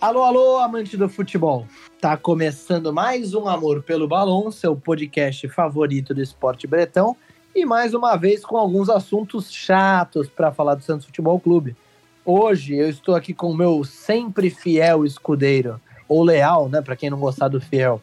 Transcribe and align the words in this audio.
Alô, 0.00 0.22
alô, 0.22 0.56
amante 0.56 0.96
do 0.96 1.10
futebol. 1.10 1.66
Tá 2.00 2.16
começando 2.16 2.90
mais 2.90 3.34
um 3.34 3.46
Amor 3.46 3.82
pelo 3.82 4.08
Balão, 4.08 4.50
seu 4.50 4.74
podcast 4.74 5.46
favorito 5.50 6.14
do 6.14 6.22
esporte 6.22 6.66
bretão, 6.66 7.14
e 7.54 7.66
mais 7.66 7.92
uma 7.92 8.16
vez 8.16 8.42
com 8.42 8.56
alguns 8.56 8.88
assuntos 8.88 9.52
chatos 9.52 10.26
para 10.26 10.50
falar 10.52 10.76
do 10.76 10.82
Santos 10.82 11.04
Futebol 11.04 11.38
Clube. 11.38 11.76
Hoje 12.24 12.76
eu 12.76 12.88
estou 12.88 13.14
aqui 13.14 13.34
com 13.34 13.50
o 13.50 13.54
meu 13.54 13.84
sempre 13.84 14.48
fiel 14.48 15.04
escudeiro, 15.04 15.78
ou 16.08 16.24
leal, 16.24 16.70
né, 16.70 16.80
para 16.80 16.96
quem 16.96 17.10
não 17.10 17.20
gostar 17.20 17.48
do 17.48 17.60
fiel, 17.60 18.00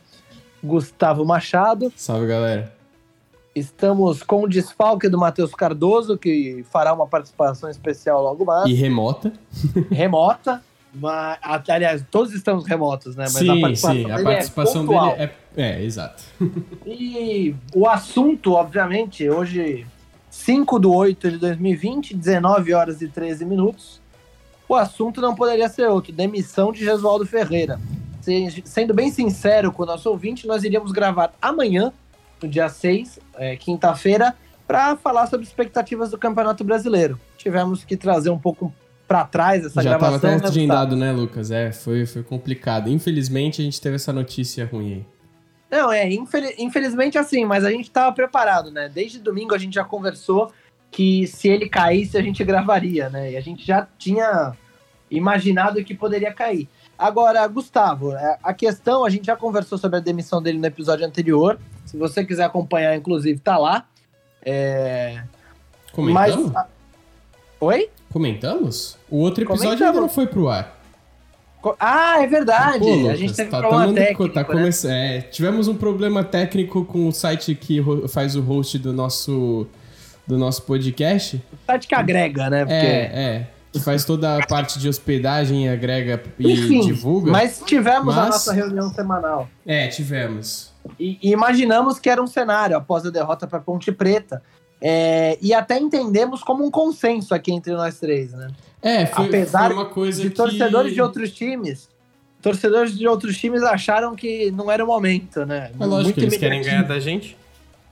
Gustavo 0.63 1.25
Machado. 1.25 1.91
Salve, 1.95 2.27
galera. 2.27 2.71
Estamos 3.55 4.21
com 4.21 4.43
o 4.43 4.47
desfalque 4.47 5.09
do 5.09 5.17
Matheus 5.17 5.55
Cardoso, 5.55 6.15
que 6.15 6.63
fará 6.69 6.93
uma 6.93 7.07
participação 7.07 7.67
especial 7.67 8.21
logo 8.21 8.45
mais. 8.45 8.69
E 8.69 8.73
remota. 8.75 9.33
Remota. 9.89 10.61
Mas, 10.93 11.39
aliás, 11.67 12.03
todos 12.09 12.33
estamos 12.33 12.65
remotos, 12.65 13.15
né? 13.15 13.25
Mas 13.25 13.33
sim, 13.33 13.49
a 13.49 13.61
participação, 13.61 13.95
sim, 13.95 14.11
a 14.11 14.23
participação 14.23 14.83
é 14.83 14.87
dele 15.17 15.31
é, 15.55 15.63
é, 15.63 15.83
exato. 15.83 16.23
E 16.85 17.55
o 17.75 17.87
assunto, 17.87 18.53
obviamente, 18.53 19.29
hoje, 19.29 19.85
5 20.29 20.79
de 20.79 20.87
8 20.87 21.31
de 21.31 21.37
2020, 21.37 22.15
19 22.15 22.73
horas 22.73 23.01
e 23.01 23.07
13 23.07 23.45
minutos. 23.45 24.01
O 24.67 24.75
assunto 24.75 25.21
não 25.21 25.35
poderia 25.35 25.69
ser 25.69 25.87
outro: 25.87 26.11
demissão 26.11 26.71
de 26.71 26.83
Jesualdo 26.83 27.25
Ferreira. 27.25 27.79
Sendo 28.65 28.93
bem 28.93 29.09
sincero 29.09 29.71
com 29.71 29.83
o 29.83 29.85
nosso 29.85 30.09
ouvinte, 30.09 30.45
nós 30.45 30.63
iríamos 30.63 30.91
gravar 30.91 31.33
amanhã, 31.41 31.93
no 32.41 32.49
dia 32.49 32.67
6, 32.67 33.19
é, 33.35 33.55
quinta-feira, 33.55 34.35
para 34.67 34.97
falar 34.97 35.27
sobre 35.27 35.45
expectativas 35.45 36.11
do 36.11 36.17
Campeonato 36.17 36.63
Brasileiro. 36.63 37.17
Tivemos 37.37 37.85
que 37.85 37.95
trazer 37.95 38.29
um 38.29 38.37
pouco 38.37 38.73
para 39.07 39.23
trás 39.23 39.65
essa 39.65 39.81
Já 39.81 39.91
gravação. 39.91 40.11
Já 40.11 40.17
estava 40.17 40.35
até 40.35 40.47
agendado, 40.47 40.95
né, 40.95 41.11
Lucas? 41.11 41.49
É, 41.49 41.71
foi, 41.71 42.05
foi 42.05 42.23
complicado. 42.23 42.89
Infelizmente, 42.89 43.61
a 43.61 43.65
gente 43.65 43.79
teve 43.79 43.95
essa 43.95 44.11
notícia 44.11 44.65
ruim 44.65 44.93
aí. 44.93 45.05
Não, 45.69 45.91
é, 45.91 46.09
infel 46.09 46.43
infelizmente 46.57 47.17
assim, 47.17 47.45
mas 47.45 47.65
a 47.65 47.71
gente 47.71 47.85
estava 47.85 48.13
preparado, 48.13 48.71
né? 48.71 48.89
Desde 48.93 49.19
domingo 49.19 49.53
a 49.53 49.57
gente 49.57 49.73
já 49.73 49.83
conversou 49.83 50.51
que 50.89 51.27
se 51.27 51.49
ele 51.49 51.67
caísse 51.67 52.17
a 52.17 52.21
gente 52.21 52.43
gravaria, 52.45 53.09
né? 53.09 53.31
E 53.31 53.37
a 53.37 53.41
gente 53.41 53.65
já 53.65 53.87
tinha 53.97 54.53
imaginado 55.09 55.83
que 55.83 55.93
poderia 55.93 56.33
cair. 56.33 56.67
Agora, 56.97 57.45
Gustavo, 57.47 58.13
é, 58.13 58.37
a 58.41 58.53
questão, 58.53 59.05
a 59.05 59.09
gente 59.09 59.25
já 59.25 59.35
conversou 59.35 59.77
sobre 59.77 59.97
a 59.97 60.01
demissão 60.01 60.41
dele 60.41 60.57
no 60.57 60.65
episódio 60.65 61.05
anterior. 61.05 61.59
Se 61.85 61.95
você 61.95 62.25
quiser 62.25 62.45
acompanhar, 62.45 62.95
inclusive, 62.95 63.39
tá 63.39 63.57
lá. 63.57 63.85
É... 64.43 65.23
Comentamos? 65.91 66.51
Mas... 66.51 66.76
Oi? 67.59 67.89
Comentamos? 68.11 68.97
O 69.09 69.17
outro 69.17 69.43
episódio 69.43 69.63
Comentamos. 69.63 69.87
ainda 69.87 70.01
não 70.01 70.09
foi 70.09 70.27
pro 70.27 70.47
ar. 70.47 70.77
Ah, 71.79 72.21
é 72.21 72.27
verdade. 72.27 72.79
Pô, 72.79 72.93
Lucas, 72.93 73.11
a 73.11 73.15
gente 73.15 73.33
teve 73.33 73.49
tá, 73.49 73.59
problema 73.59 73.93
técnico, 73.93 74.29
tá 74.29 74.43
né? 74.53 75.17
é, 75.17 75.21
tivemos 75.21 75.67
um 75.67 75.75
problema 75.75 76.23
técnico 76.23 76.85
com 76.85 77.07
o 77.07 77.11
site 77.11 77.55
que 77.55 77.83
faz 78.07 78.35
o 78.35 78.41
host 78.41 78.77
do 78.77 78.93
nosso, 78.93 79.67
do 80.25 80.37
nosso 80.37 80.61
podcast. 80.63 81.43
O 81.51 81.65
site 81.65 81.87
que 81.87 81.95
agrega, 81.95 82.49
né? 82.49 82.59
Porque... 82.59 82.73
É, 82.73 83.11
é. 83.13 83.47
Que 83.73 83.81
faz 83.81 84.05
toda 84.05 84.37
a 84.37 84.47
parte 84.47 84.79
de 84.79 84.87
hospedagem, 84.87 85.69
agrega 85.69 86.23
e 86.39 86.53
Enfim, 86.53 86.81
divulga. 86.81 87.31
Mas 87.31 87.61
tivemos 87.65 88.15
mas... 88.15 88.17
a 88.17 88.25
nossa 88.27 88.53
reunião 88.53 88.89
semanal. 88.89 89.49
É, 89.65 89.87
tivemos. 89.87 90.73
E, 90.97 91.19
e 91.21 91.31
imaginamos 91.31 91.99
que 91.99 92.09
era 92.09 92.23
um 92.23 92.27
cenário 92.27 92.77
após 92.77 93.05
a 93.05 93.09
derrota 93.09 93.45
para 93.45 93.59
Ponte 93.59 93.91
Preta. 93.91 94.41
É, 94.81 95.37
e 95.41 95.53
até 95.53 95.79
entendemos 95.79 96.43
como 96.43 96.65
um 96.65 96.69
consenso 96.69 97.33
aqui 97.33 97.51
entre 97.51 97.73
nós 97.73 97.99
três, 97.99 98.31
né? 98.33 98.49
É, 98.81 99.05
foi, 99.05 99.25
Apesar 99.25 99.67
foi 99.67 99.73
uma 99.73 99.85
coisa 99.85 100.21
de 100.21 100.29
que... 100.29 100.35
torcedores 100.35 100.93
de 100.93 101.01
outros 101.01 101.31
times, 101.31 101.89
torcedores 102.41 102.97
de 102.97 103.07
outros 103.07 103.37
times 103.37 103.63
acharam 103.63 104.15
que 104.15 104.51
não 104.51 104.71
era 104.71 104.83
o 104.83 104.87
momento, 104.87 105.45
né? 105.45 105.71
É 105.79 105.85
lógico 105.85 106.19
que 106.19 106.25
eles 106.25 106.37
querem 106.37 106.61
ganhar 106.61 106.83
da 106.83 106.99
gente. 106.99 107.35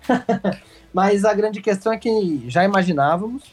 Mas 0.94 1.26
a 1.26 1.34
grande 1.34 1.62
questão 1.62 1.92
é 1.92 1.98
que 1.98 2.46
já 2.48 2.64
imaginávamos. 2.64 3.44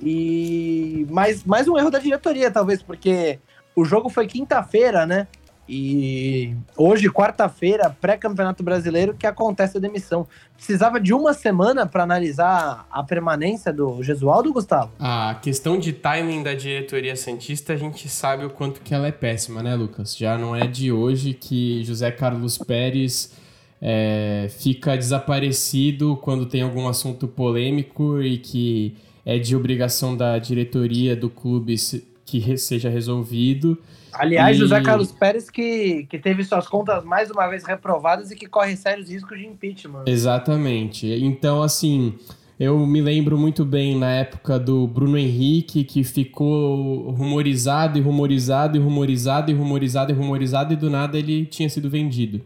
E 0.00 1.06
mais, 1.10 1.44
mais 1.44 1.66
um 1.66 1.78
erro 1.78 1.90
da 1.90 1.98
diretoria, 1.98 2.50
talvez, 2.50 2.82
porque 2.82 3.38
o 3.74 3.84
jogo 3.84 4.08
foi 4.08 4.26
quinta-feira, 4.26 5.06
né? 5.06 5.26
E 5.68 6.56
hoje, 6.76 7.08
quarta-feira, 7.08 7.88
pré-campeonato 8.00 8.62
brasileiro, 8.62 9.14
que 9.14 9.26
acontece 9.26 9.78
a 9.78 9.80
demissão. 9.80 10.26
Precisava 10.56 11.00
de 11.00 11.14
uma 11.14 11.32
semana 11.32 11.86
para 11.86 12.02
analisar 12.02 12.86
a 12.90 13.02
permanência 13.02 13.72
do 13.72 14.02
Gesualdo, 14.02 14.52
Gustavo? 14.52 14.90
A 14.98 15.38
questão 15.40 15.78
de 15.78 15.92
timing 15.92 16.42
da 16.42 16.54
diretoria 16.54 17.14
Santista, 17.14 17.72
a 17.72 17.76
gente 17.76 18.08
sabe 18.08 18.44
o 18.44 18.50
quanto 18.50 18.80
que 18.80 18.92
ela 18.92 19.06
é 19.06 19.12
péssima, 19.12 19.62
né, 19.62 19.74
Lucas? 19.74 20.16
Já 20.16 20.36
não 20.36 20.54
é 20.54 20.66
de 20.66 20.90
hoje 20.90 21.32
que 21.32 21.84
José 21.84 22.10
Carlos 22.10 22.58
Pérez 22.58 23.32
é, 23.80 24.48
fica 24.58 24.96
desaparecido 24.96 26.16
quando 26.16 26.46
tem 26.46 26.62
algum 26.62 26.88
assunto 26.88 27.26
polêmico 27.28 28.20
e 28.20 28.36
que 28.38 28.96
é 29.24 29.38
de 29.38 29.54
obrigação 29.54 30.16
da 30.16 30.38
diretoria 30.38 31.14
do 31.14 31.30
clube 31.30 31.76
que 32.24 32.58
seja 32.58 32.88
resolvido. 32.88 33.78
Aliás, 34.12 34.56
e... 34.56 34.60
José 34.60 34.80
Carlos 34.80 35.12
Pérez 35.12 35.50
que, 35.50 36.06
que 36.08 36.18
teve 36.18 36.44
suas 36.44 36.68
contas 36.68 37.04
mais 37.04 37.30
uma 37.30 37.46
vez 37.48 37.64
reprovadas 37.64 38.30
e 38.30 38.36
que 38.36 38.46
corre 38.46 38.76
sérios 38.76 39.08
riscos 39.08 39.38
de 39.38 39.46
impeachment. 39.46 40.04
Exatamente. 40.06 41.06
Então, 41.06 41.62
assim, 41.62 42.14
eu 42.58 42.86
me 42.86 43.00
lembro 43.00 43.36
muito 43.38 43.64
bem 43.64 43.98
na 43.98 44.12
época 44.12 44.58
do 44.58 44.86
Bruno 44.86 45.18
Henrique, 45.18 45.82
que 45.82 46.04
ficou 46.04 47.10
rumorizado 47.10 47.98
e 47.98 48.00
rumorizado 48.00 48.76
e 48.76 48.80
rumorizado 48.80 49.50
e 49.50 49.54
rumorizado 49.54 50.12
e 50.12 50.14
rumorizado 50.14 50.72
e 50.72 50.76
do 50.76 50.88
nada 50.88 51.18
ele 51.18 51.44
tinha 51.46 51.68
sido 51.68 51.90
vendido. 51.90 52.40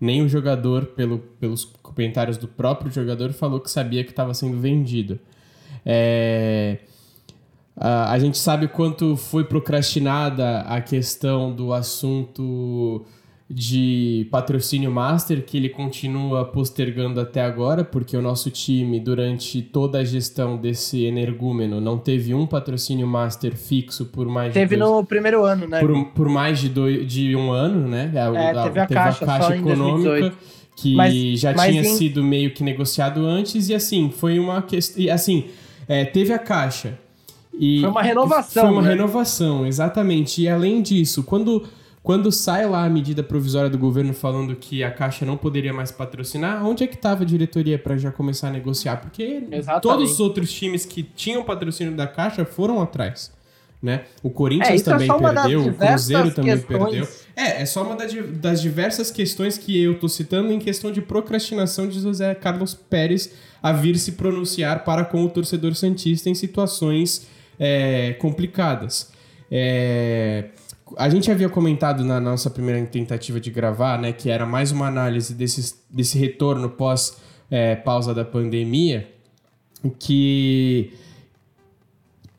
Nem 0.00 0.20
o 0.20 0.28
jogador, 0.28 0.86
pelo, 0.86 1.20
pelos 1.40 1.64
comentários 1.64 2.36
do 2.36 2.48
próprio 2.48 2.92
jogador, 2.92 3.32
falou 3.32 3.60
que 3.60 3.70
sabia 3.70 4.02
que 4.02 4.10
estava 4.10 4.34
sendo 4.34 4.58
vendido. 4.58 5.18
É... 5.86 6.78
Uh, 7.76 8.08
a 8.08 8.18
gente 8.18 8.36
sabe 8.36 8.68
quanto 8.68 9.16
foi 9.16 9.44
procrastinada 9.44 10.60
a 10.60 10.80
questão 10.80 11.52
do 11.52 11.72
assunto 11.72 13.04
de 13.52 14.26
patrocínio 14.30 14.90
master, 14.90 15.44
que 15.44 15.58
ele 15.58 15.68
continua 15.68 16.44
postergando 16.44 17.20
até 17.20 17.42
agora, 17.42 17.84
porque 17.84 18.16
o 18.16 18.22
nosso 18.22 18.50
time, 18.50 18.98
durante 18.98 19.60
toda 19.60 19.98
a 19.98 20.04
gestão 20.04 20.56
desse 20.56 21.04
energúmeno, 21.04 21.80
não 21.80 21.98
teve 21.98 22.32
um 22.32 22.46
patrocínio 22.46 23.06
master 23.06 23.54
fixo 23.54 24.06
por 24.06 24.26
mais 24.26 24.54
teve 24.54 24.76
de 24.76 24.80
dois, 24.80 24.90
no 24.90 25.04
primeiro 25.04 25.44
ano, 25.44 25.68
né? 25.68 25.80
Por, 25.80 26.04
por 26.06 26.28
mais 26.28 26.60
de, 26.60 26.68
dois, 26.70 27.06
de 27.06 27.36
um 27.36 27.50
ano, 27.50 27.86
né? 27.88 28.10
É, 28.14 28.62
teve 28.64 28.80
a 28.80 28.86
teve 28.86 29.00
caixa, 29.00 29.24
a 29.24 29.26
caixa 29.26 29.56
econômica. 29.56 30.32
Que 30.74 30.96
mas, 30.96 31.14
já 31.38 31.52
mas 31.52 31.70
tinha 31.70 31.82
em... 31.82 31.96
sido 31.96 32.24
meio 32.24 32.54
que 32.54 32.64
negociado 32.64 33.26
antes, 33.26 33.68
e 33.68 33.74
assim, 33.74 34.10
foi 34.10 34.38
uma 34.38 34.62
questão. 34.62 35.12
Assim, 35.12 35.44
é, 35.86 36.06
teve 36.06 36.32
a 36.32 36.38
caixa, 36.38 36.98
e 37.58 37.80
foi 37.80 37.90
uma 37.90 38.02
renovação. 38.02 38.62
Foi 38.64 38.72
uma 38.72 38.82
né? 38.82 38.88
renovação, 38.90 39.66
exatamente. 39.66 40.42
E 40.42 40.48
além 40.48 40.80
disso, 40.80 41.22
quando, 41.22 41.66
quando 42.02 42.32
sai 42.32 42.66
lá 42.66 42.84
a 42.84 42.88
medida 42.88 43.22
provisória 43.22 43.68
do 43.68 43.78
governo 43.78 44.14
falando 44.14 44.56
que 44.56 44.82
a 44.82 44.90
Caixa 44.90 45.26
não 45.26 45.36
poderia 45.36 45.72
mais 45.72 45.90
patrocinar, 45.90 46.66
onde 46.66 46.84
é 46.84 46.86
que 46.86 46.94
estava 46.94 47.22
a 47.22 47.26
diretoria 47.26 47.78
para 47.78 47.96
já 47.96 48.10
começar 48.10 48.48
a 48.48 48.50
negociar? 48.52 48.96
Porque 48.96 49.44
exatamente. 49.50 49.82
todos 49.82 50.12
os 50.12 50.20
outros 50.20 50.52
times 50.52 50.84
que 50.86 51.02
tinham 51.02 51.44
patrocínio 51.44 51.94
da 51.94 52.06
Caixa 52.06 52.44
foram 52.44 52.80
atrás. 52.80 53.30
Né? 53.82 54.04
O 54.22 54.30
Corinthians 54.30 54.70
é, 54.70 54.76
é 54.76 54.84
também 54.84 55.08
perdeu, 55.08 55.66
o 55.66 55.74
Cruzeiro 55.74 56.30
também 56.30 56.54
questões. 56.56 56.82
perdeu. 56.84 57.08
É, 57.34 57.62
é 57.62 57.66
só 57.66 57.82
uma 57.82 57.96
das 57.96 58.62
diversas 58.62 59.10
questões 59.10 59.58
que 59.58 59.82
eu 59.82 59.98
tô 59.98 60.08
citando 60.08 60.52
em 60.52 60.60
questão 60.60 60.92
de 60.92 61.02
procrastinação 61.02 61.88
de 61.88 61.98
José 61.98 62.32
Carlos 62.36 62.74
Pérez 62.74 63.32
a 63.60 63.72
vir 63.72 63.98
se 63.98 64.12
pronunciar 64.12 64.84
para 64.84 65.04
com 65.04 65.24
o 65.24 65.28
torcedor 65.28 65.74
Santista 65.74 66.30
em 66.30 66.34
situações 66.34 67.26
é, 67.64 68.14
complicadas. 68.14 69.12
É, 69.48 70.46
a 70.96 71.08
gente 71.08 71.30
havia 71.30 71.48
comentado 71.48 72.02
na 72.02 72.18
nossa 72.18 72.50
primeira 72.50 72.84
tentativa 72.86 73.38
de 73.38 73.52
gravar, 73.52 74.00
né, 74.00 74.12
que 74.12 74.28
era 74.28 74.44
mais 74.44 74.72
uma 74.72 74.88
análise 74.88 75.32
desse, 75.32 75.76
desse 75.88 76.18
retorno 76.18 76.68
pós 76.68 77.18
é, 77.48 77.76
pausa 77.76 78.12
da 78.12 78.24
pandemia, 78.24 79.08
que 80.00 80.92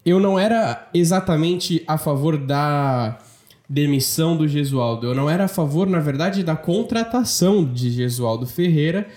eu 0.05 0.19
não 0.19 0.37
era 0.37 0.89
exatamente 0.93 1.81
a 1.87 1.97
favor 1.97 2.37
da 2.37 3.17
demissão 3.69 4.35
do 4.35 4.45
Gesualdo. 4.45 5.07
Eu 5.07 5.15
não 5.15 5.29
era 5.29 5.45
a 5.45 5.47
favor, 5.47 5.87
na 5.87 5.99
verdade, 5.99 6.43
da 6.43 6.57
contratação 6.57 7.63
de 7.63 7.89
Gesualdo 7.91 8.45
Ferreira, 8.45 9.07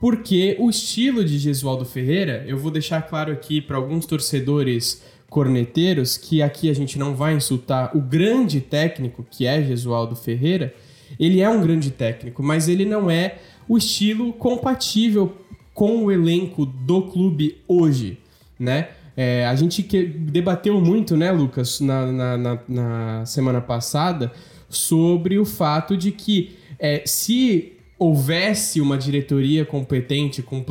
porque 0.00 0.56
o 0.58 0.68
estilo 0.68 1.24
de 1.24 1.38
Gesualdo 1.38 1.84
Ferreira, 1.84 2.44
eu 2.48 2.58
vou 2.58 2.72
deixar 2.72 3.02
claro 3.02 3.32
aqui 3.32 3.60
para 3.60 3.76
alguns 3.76 4.04
torcedores 4.06 5.00
corneteiros, 5.32 6.18
que 6.18 6.42
aqui 6.42 6.68
a 6.68 6.74
gente 6.74 6.98
não 6.98 7.14
vai 7.16 7.34
insultar 7.34 7.96
o 7.96 8.00
grande 8.02 8.60
técnico 8.60 9.24
que 9.28 9.46
é 9.46 9.62
Gesualdo 9.62 10.14
Ferreira, 10.14 10.74
ele 11.18 11.40
é 11.40 11.48
um 11.48 11.62
grande 11.62 11.90
técnico, 11.90 12.42
mas 12.42 12.68
ele 12.68 12.84
não 12.84 13.10
é 13.10 13.38
o 13.66 13.78
estilo 13.78 14.30
compatível 14.34 15.34
com 15.72 16.04
o 16.04 16.12
elenco 16.12 16.66
do 16.66 17.02
clube 17.02 17.56
hoje, 17.66 18.18
né? 18.58 18.88
É, 19.16 19.46
a 19.46 19.54
gente 19.54 19.82
que 19.82 20.04
debateu 20.04 20.78
muito, 20.80 21.16
né, 21.16 21.32
Lucas, 21.32 21.80
na, 21.80 22.12
na, 22.12 22.36
na, 22.36 22.58
na 22.68 23.26
semana 23.26 23.60
passada, 23.60 24.30
sobre 24.68 25.38
o 25.38 25.46
fato 25.46 25.96
de 25.96 26.12
que 26.12 26.56
é, 26.78 27.02
se 27.06 27.72
houvesse 27.98 28.80
uma 28.80 28.98
diretoria 28.98 29.64
competente 29.64 30.42
com 30.42 30.62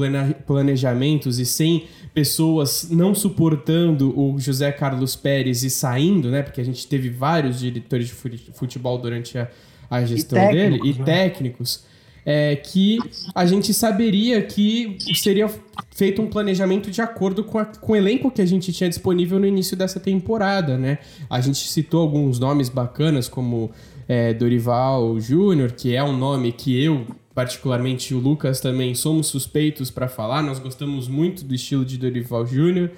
planejamentos 0.46 1.40
e 1.40 1.46
sem 1.46 1.86
pessoas 2.14 2.88
não 2.90 3.16
suportando 3.16 4.18
o 4.20 4.38
José 4.40 4.72
Carlos 4.72 5.16
Pérez 5.16 5.64
e 5.64 5.70
saindo, 5.70 6.30
né? 6.30 6.42
Porque 6.42 6.60
a 6.60 6.64
gente 6.64 6.86
teve 6.88 7.10
vários 7.10 7.60
diretores 7.60 8.08
de 8.08 8.14
futebol 8.54 8.98
durante 8.98 9.38
a, 9.38 9.48
a 9.90 10.04
gestão 10.04 10.42
e 10.50 10.54
dele 10.54 10.80
e 10.84 10.94
né? 10.94 11.06
técnicos. 11.06 11.90
É, 12.24 12.56
que 12.56 13.00
a 13.34 13.48
gente 13.48 13.74
saberia 13.74 14.44
que 14.44 14.96
seria 15.16 15.50
feito 15.90 16.22
um 16.22 16.28
planejamento 16.28 16.92
de 16.92 17.02
acordo 17.02 17.44
com, 17.44 17.58
a, 17.58 17.66
com 17.66 17.94
o 17.94 17.96
elenco 17.96 18.30
que 18.30 18.44
a 18.44 18.46
gente 18.46 18.72
tinha 18.72 18.88
disponível 18.88 19.40
no 19.40 19.48
início 19.48 19.76
dessa 19.76 20.00
temporada, 20.00 20.78
né? 20.78 21.00
A 21.28 21.42
gente 21.42 21.68
citou 21.68 22.00
alguns 22.02 22.38
nomes 22.38 22.70
bacanas, 22.70 23.28
como 23.28 23.72
é, 24.08 24.36
Dorival 24.36 25.20
Júnior, 25.20 25.72
que 25.72 25.96
é 25.96 26.04
um 26.04 26.16
nome 26.16 26.52
que 26.52 26.80
eu 26.84 27.08
particularmente 27.34 28.14
o 28.14 28.20
Lucas 28.20 28.60
também 28.60 28.94
somos 28.94 29.28
suspeitos 29.28 29.90
para 29.90 30.08
falar, 30.08 30.42
nós 30.42 30.60
gostamos 30.60 31.08
muito 31.08 31.44
do 31.46 31.56
estilo 31.56 31.86
de 31.86 31.98
Dorival 31.98 32.46
Júnior. 32.46 32.92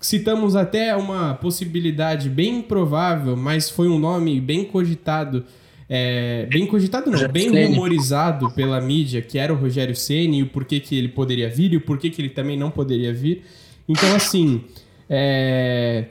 Citamos 0.00 0.54
até 0.54 0.94
uma 0.94 1.34
possibilidade 1.34 2.28
bem 2.28 2.58
improvável, 2.58 3.36
mas 3.36 3.70
foi 3.70 3.88
um 3.88 3.98
nome 3.98 4.40
bem 4.40 4.64
cogitado, 4.64 5.44
é, 5.88 6.46
bem 6.46 6.66
cogitado 6.66 7.10
não, 7.10 7.26
bem 7.28 7.66
rumorizado 7.66 8.50
pela 8.50 8.80
mídia, 8.80 9.22
que 9.22 9.38
era 9.38 9.52
o 9.52 9.56
Rogério 9.56 9.96
Ceni 9.96 10.38
e 10.38 10.42
o 10.42 10.46
porquê 10.48 10.78
que 10.78 10.96
ele 10.96 11.08
poderia 11.08 11.48
vir 11.48 11.72
e 11.72 11.76
o 11.76 11.80
porquê 11.80 12.10
que 12.10 12.20
ele 12.20 12.28
também 12.28 12.56
não 12.56 12.70
poderia 12.70 13.14
vir. 13.14 13.44
Então, 13.88 14.14
assim, 14.14 14.62
é, 15.08 16.06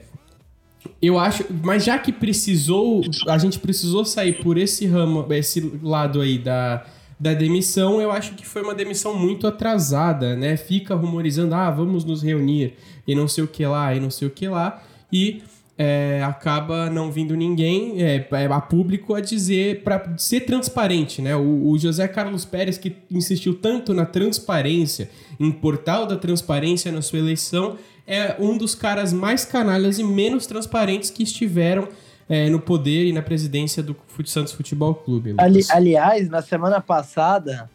eu 1.02 1.20
acho, 1.20 1.46
mas 1.64 1.84
já 1.84 2.00
que 2.00 2.12
precisou, 2.12 3.02
a 3.28 3.38
gente 3.38 3.60
precisou 3.60 4.04
sair 4.04 4.42
por 4.42 4.58
esse 4.58 4.86
ramo, 4.88 5.26
esse 5.32 5.72
lado 5.84 6.20
aí 6.22 6.40
da 6.40 6.84
da 7.20 7.34
demissão, 7.34 8.00
eu 8.00 8.12
acho 8.12 8.36
que 8.36 8.46
foi 8.46 8.62
uma 8.62 8.76
demissão 8.76 9.14
muito 9.14 9.48
atrasada, 9.48 10.36
né? 10.36 10.56
Fica 10.56 10.94
rumorizando, 10.94 11.56
ah, 11.56 11.72
vamos 11.72 12.06
nos 12.06 12.22
reunir 12.22 12.76
e 13.08 13.16
não 13.16 13.28
sei 13.28 13.44
o 13.44 13.48
que 13.48 13.66
lá, 13.66 13.96
e 13.96 14.00
não 14.00 14.12
sei 14.12 14.28
o 14.28 14.32
que 14.32 14.48
lá, 14.48 14.84
e 15.12 15.42
é, 15.78 16.24
acaba 16.24 16.90
não 16.90 17.12
vindo 17.12 17.36
ninguém 17.36 18.02
é, 18.02 18.28
é 18.32 18.46
a 18.46 18.60
público 18.60 19.14
a 19.14 19.22
dizer 19.22 19.84
para 19.84 20.16
ser 20.18 20.42
transparente, 20.42 21.22
né? 21.22 21.36
O, 21.36 21.70
o, 21.70 21.78
José 21.78 22.08
Carlos 22.08 22.46
Pérez 22.46 22.78
que 22.78 22.96
insistiu 23.12 23.54
tanto 23.54 23.94
na 23.94 24.06
transparência, 24.06 25.10
em 25.40 25.52
portal 25.52 26.06
da 26.06 26.18
transparência 26.18 26.92
na 26.92 27.02
sua 27.02 27.20
eleição, 27.20 27.78
é 28.08 28.36
um 28.40 28.58
dos 28.58 28.74
caras 28.74 29.12
mais 29.12 29.46
canalhas 29.46 30.00
e 30.00 30.04
menos 30.04 30.48
transparentes 30.48 31.12
que 31.12 31.24
estiveram 31.24 31.88
é, 32.30 32.50
no 32.50 32.60
poder 32.60 33.06
e 33.06 33.14
na 33.14 33.22
presidência 33.22 33.82
do 33.82 33.96
Santos 34.26 34.54
Futebol 34.54 34.94
Clube. 34.94 35.36
Ali, 35.38 35.62
aliás, 35.70 36.30
na 36.30 36.42
semana 36.42 36.82
passada, 36.82 37.70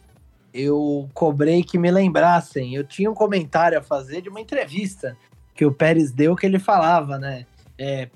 eu 0.53 1.09
cobrei 1.13 1.63
que 1.63 1.77
me 1.77 1.89
lembrassem. 1.89 2.75
Eu 2.75 2.83
tinha 2.83 3.09
um 3.09 3.15
comentário 3.15 3.77
a 3.77 3.81
fazer 3.81 4.21
de 4.21 4.29
uma 4.29 4.39
entrevista 4.39 5.17
que 5.55 5.65
o 5.65 5.71
Pérez 5.71 6.11
deu 6.11 6.35
que 6.35 6.45
ele 6.45 6.59
falava, 6.59 7.17
né? 7.17 7.45
É, 7.77 8.09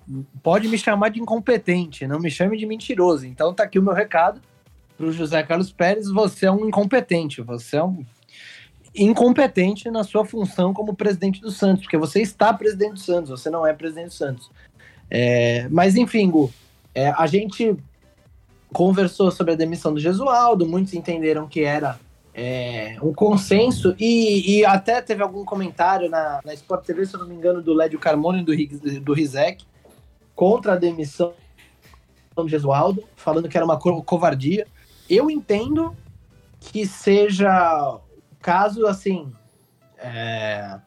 pode 0.43 0.67
me 0.67 0.77
chamar 0.77 1.09
de 1.09 1.19
incompetente, 1.19 2.05
não 2.05 2.19
me 2.19 2.29
chame 2.29 2.57
de 2.57 2.65
mentiroso. 2.65 3.25
Então 3.25 3.53
tá 3.53 3.63
aqui 3.63 3.79
o 3.79 3.83
meu 3.83 3.93
recado 3.93 4.39
para 4.95 5.07
o 5.07 5.11
José 5.11 5.41
Carlos 5.43 5.71
Pérez: 5.71 6.09
você 6.11 6.45
é 6.45 6.51
um 6.51 6.67
incompetente, 6.67 7.41
você 7.41 7.77
é 7.77 7.83
um 7.83 8.05
incompetente 8.95 9.89
na 9.89 10.03
sua 10.03 10.25
função 10.25 10.73
como 10.73 10.95
presidente 10.95 11.41
do 11.41 11.51
Santos, 11.51 11.83
porque 11.83 11.97
você 11.97 12.21
está 12.21 12.53
presidente 12.53 12.93
do 12.93 12.99
Santos, 12.99 13.29
você 13.29 13.49
não 13.49 13.65
é 13.65 13.73
presidente 13.73 14.07
do 14.07 14.13
Santos. 14.13 14.51
É, 15.09 15.67
mas 15.69 15.95
enfim, 15.95 16.29
Gu, 16.29 16.51
é, 16.93 17.09
a 17.09 17.27
gente 17.27 17.75
conversou 18.73 19.31
sobre 19.31 19.53
a 19.53 19.55
demissão 19.55 19.93
do 19.93 19.99
Gesualdo, 19.99 20.65
muitos 20.65 20.93
entenderam 20.93 21.47
que 21.47 21.61
era 21.61 21.99
é, 22.33 22.97
um 23.01 23.13
consenso, 23.13 23.95
e, 23.99 24.59
e, 24.59 24.65
até 24.65 25.01
teve 25.01 25.23
algum 25.23 25.43
comentário 25.43 26.09
na, 26.09 26.39
na 26.45 26.53
Sport 26.53 26.85
TV, 26.85 27.05
se 27.05 27.15
eu 27.15 27.21
não 27.21 27.27
me 27.27 27.33
engano, 27.33 27.61
do 27.63 27.73
Lédio 27.73 27.97
Carmona 27.97 28.39
e 28.39 28.43
do, 28.43 29.01
do 29.01 29.13
Rizek, 29.13 29.65
contra 30.35 30.73
a 30.73 30.75
demissão 30.75 31.33
do 32.35 32.47
Gesualdo, 32.47 33.03
falando 33.15 33.49
que 33.49 33.57
era 33.57 33.65
uma 33.65 33.79
co 33.79 34.03
covardia. 34.03 34.67
Eu 35.09 35.31
entendo 35.31 35.95
que 36.59 36.85
seja 36.85 37.99
caso 38.39 38.85
assim. 38.85 39.31
É, 39.97 40.79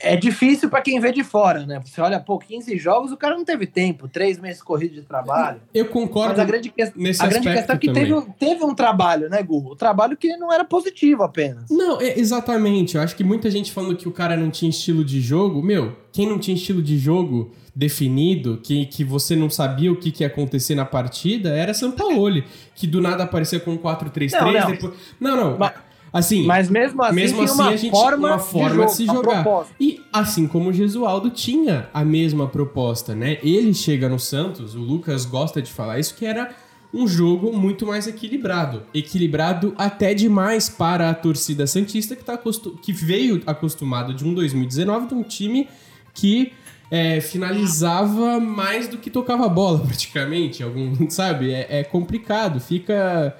é 0.00 0.16
difícil 0.16 0.68
para 0.70 0.80
quem 0.80 0.98
vê 0.98 1.12
de 1.12 1.22
fora, 1.22 1.66
né? 1.66 1.80
Você 1.84 2.00
olha, 2.00 2.18
pô, 2.18 2.38
15 2.38 2.76
jogos, 2.78 3.12
o 3.12 3.16
cara 3.16 3.36
não 3.36 3.44
teve 3.44 3.66
tempo, 3.66 4.08
três 4.08 4.38
meses 4.38 4.62
corrido 4.62 4.94
de 4.94 5.02
trabalho. 5.02 5.60
Eu 5.72 5.86
concordo. 5.86 6.30
Mas 6.30 6.38
a 6.38 6.44
grande, 6.44 6.70
que... 6.70 6.82
a 6.82 6.86
grande 7.26 7.52
questão 7.52 7.76
é 7.76 7.78
que 7.78 7.92
teve 7.92 8.14
um, 8.14 8.22
teve 8.22 8.64
um 8.64 8.74
trabalho, 8.74 9.28
né, 9.28 9.42
Gu? 9.42 9.70
O 9.70 9.76
trabalho 9.76 10.16
que 10.16 10.36
não 10.36 10.52
era 10.52 10.64
positivo 10.64 11.22
apenas. 11.22 11.64
Não, 11.70 12.00
é, 12.00 12.18
exatamente. 12.18 12.96
Eu 12.96 13.02
acho 13.02 13.14
que 13.14 13.22
muita 13.22 13.50
gente 13.50 13.72
falando 13.72 13.96
que 13.96 14.08
o 14.08 14.12
cara 14.12 14.36
não 14.36 14.50
tinha 14.50 14.70
estilo 14.70 15.04
de 15.04 15.20
jogo. 15.20 15.62
Meu, 15.62 15.96
quem 16.10 16.26
não 16.26 16.38
tinha 16.38 16.56
estilo 16.56 16.82
de 16.82 16.98
jogo 16.98 17.52
definido, 17.74 18.58
que, 18.62 18.86
que 18.86 19.04
você 19.04 19.36
não 19.36 19.50
sabia 19.50 19.92
o 19.92 19.96
que, 19.96 20.10
que 20.10 20.24
ia 20.24 20.26
acontecer 20.26 20.74
na 20.74 20.84
partida, 20.84 21.50
era 21.50 21.72
São 21.74 21.92
Paulo, 21.92 22.42
que 22.74 22.86
do 22.86 23.00
nada 23.00 23.24
aparecia 23.24 23.60
com 23.60 23.78
4-3-3. 23.78 24.32
Não, 24.32 24.52
não. 24.52 24.70
Depois... 24.70 24.94
não, 25.20 25.36
não. 25.36 25.58
Mas... 25.58 25.89
Assim, 26.12 26.44
mas 26.44 26.68
mesmo 26.68 27.02
assim, 27.02 27.14
mesmo 27.14 27.42
assim 27.42 27.54
uma 27.54 27.68
a 27.68 27.76
gente 27.76 27.90
forma 27.90 28.28
uma 28.28 28.38
forma 28.38 28.84
de, 28.84 28.90
de 28.90 28.96
se 28.96 29.06
jogar. 29.06 29.66
E 29.78 30.00
assim 30.12 30.46
como 30.46 30.70
o 30.70 30.72
Gesualdo 30.72 31.30
tinha 31.30 31.88
a 31.94 32.04
mesma 32.04 32.48
proposta, 32.48 33.14
né? 33.14 33.38
Ele 33.42 33.72
chega 33.72 34.08
no 34.08 34.18
Santos, 34.18 34.74
o 34.74 34.80
Lucas 34.80 35.24
gosta 35.24 35.62
de 35.62 35.70
falar 35.70 36.00
isso 36.00 36.16
que 36.16 36.26
era 36.26 36.50
um 36.92 37.06
jogo 37.06 37.56
muito 37.56 37.86
mais 37.86 38.08
equilibrado, 38.08 38.82
equilibrado 38.92 39.72
até 39.78 40.12
demais 40.12 40.68
para 40.68 41.10
a 41.10 41.14
torcida 41.14 41.66
santista 41.66 42.16
que 42.16 42.24
tá 42.24 42.36
que 42.82 42.92
veio 42.92 43.40
acostumado 43.46 44.12
de 44.12 44.24
um 44.24 44.34
2019 44.34 45.06
de 45.06 45.14
um 45.14 45.22
time 45.22 45.68
que 46.12 46.52
é, 46.90 47.20
finalizava 47.20 48.40
mais 48.40 48.88
do 48.88 48.98
que 48.98 49.08
tocava 49.08 49.48
bola 49.48 49.78
praticamente, 49.86 50.62
algum, 50.62 51.08
sabe? 51.08 51.52
É, 51.52 51.78
é 51.78 51.84
complicado, 51.84 52.60
fica 52.60 53.36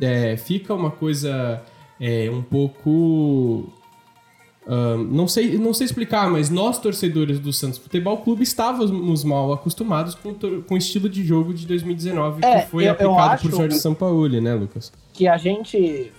é, 0.00 0.36
fica 0.38 0.74
uma 0.74 0.90
coisa 0.90 1.62
é 2.00 2.30
um 2.30 2.42
pouco. 2.42 3.72
Uh, 4.66 4.98
não, 4.98 5.28
sei, 5.28 5.56
não 5.58 5.72
sei 5.72 5.84
explicar, 5.84 6.28
mas 6.28 6.50
nós, 6.50 6.78
torcedores 6.78 7.38
do 7.38 7.52
Santos 7.52 7.78
Futebol 7.78 8.16
Clube, 8.18 8.42
estávamos 8.42 9.22
mal 9.22 9.52
acostumados 9.52 10.16
com, 10.16 10.34
com 10.34 10.74
o 10.74 10.76
estilo 10.76 11.08
de 11.08 11.24
jogo 11.24 11.54
de 11.54 11.66
2019 11.66 12.44
é, 12.44 12.62
que 12.62 12.70
foi 12.70 12.86
eu, 12.86 12.90
aplicado 12.90 13.34
eu 13.34 13.50
por 13.50 13.58
Jorge 13.58 13.78
Sampaoli, 13.78 14.40
né, 14.40 14.54
Lucas? 14.54 14.92
Que 15.12 15.28
a 15.28 15.36
gente. 15.36 16.12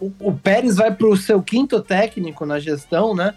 O, 0.00 0.12
o 0.20 0.32
Pérez 0.32 0.76
vai 0.76 0.94
para 0.94 1.06
o 1.06 1.16
seu 1.16 1.42
quinto 1.42 1.80
técnico 1.80 2.46
na 2.46 2.58
gestão, 2.58 3.14
né? 3.14 3.34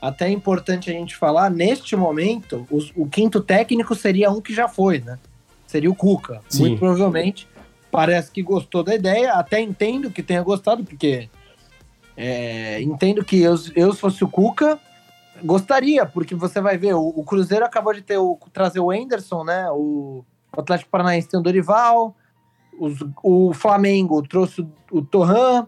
Até 0.00 0.26
é 0.26 0.30
importante 0.30 0.90
a 0.90 0.92
gente 0.92 1.16
falar, 1.16 1.48
neste 1.48 1.94
momento, 1.94 2.66
o, 2.70 3.02
o 3.02 3.08
quinto 3.08 3.40
técnico 3.40 3.94
seria 3.94 4.30
um 4.30 4.40
que 4.40 4.52
já 4.52 4.68
foi, 4.68 4.98
né? 4.98 5.18
Seria 5.66 5.90
o 5.90 5.94
Cuca, 5.94 6.42
Sim. 6.48 6.60
muito 6.60 6.78
provavelmente 6.78 7.46
parece 7.92 8.30
que 8.30 8.42
gostou 8.42 8.82
da 8.82 8.94
ideia, 8.94 9.34
até 9.34 9.60
entendo 9.60 10.10
que 10.10 10.22
tenha 10.22 10.42
gostado, 10.42 10.82
porque 10.82 11.28
é, 12.16 12.80
entendo 12.80 13.22
que 13.22 13.40
eu, 13.40 13.54
eu, 13.76 13.92
se 13.92 14.00
fosse 14.00 14.24
o 14.24 14.28
Cuca, 14.28 14.80
gostaria, 15.44 16.06
porque 16.06 16.34
você 16.34 16.58
vai 16.58 16.78
ver, 16.78 16.94
o, 16.94 17.08
o 17.08 17.22
Cruzeiro 17.22 17.66
acabou 17.66 17.92
de 17.92 18.00
ter 18.00 18.16
o, 18.16 18.38
trazer 18.50 18.80
o 18.80 18.90
Anderson, 18.90 19.44
né? 19.44 19.70
O, 19.70 20.24
Atlético 20.56 20.90
Paranaense 20.90 21.28
tem 21.28 21.38
o 21.38 21.42
Dorival, 21.42 22.16
os, 22.78 22.98
o 23.22 23.52
Flamengo 23.52 24.22
trouxe 24.22 24.66
o, 24.90 25.02
Torran, 25.02 25.66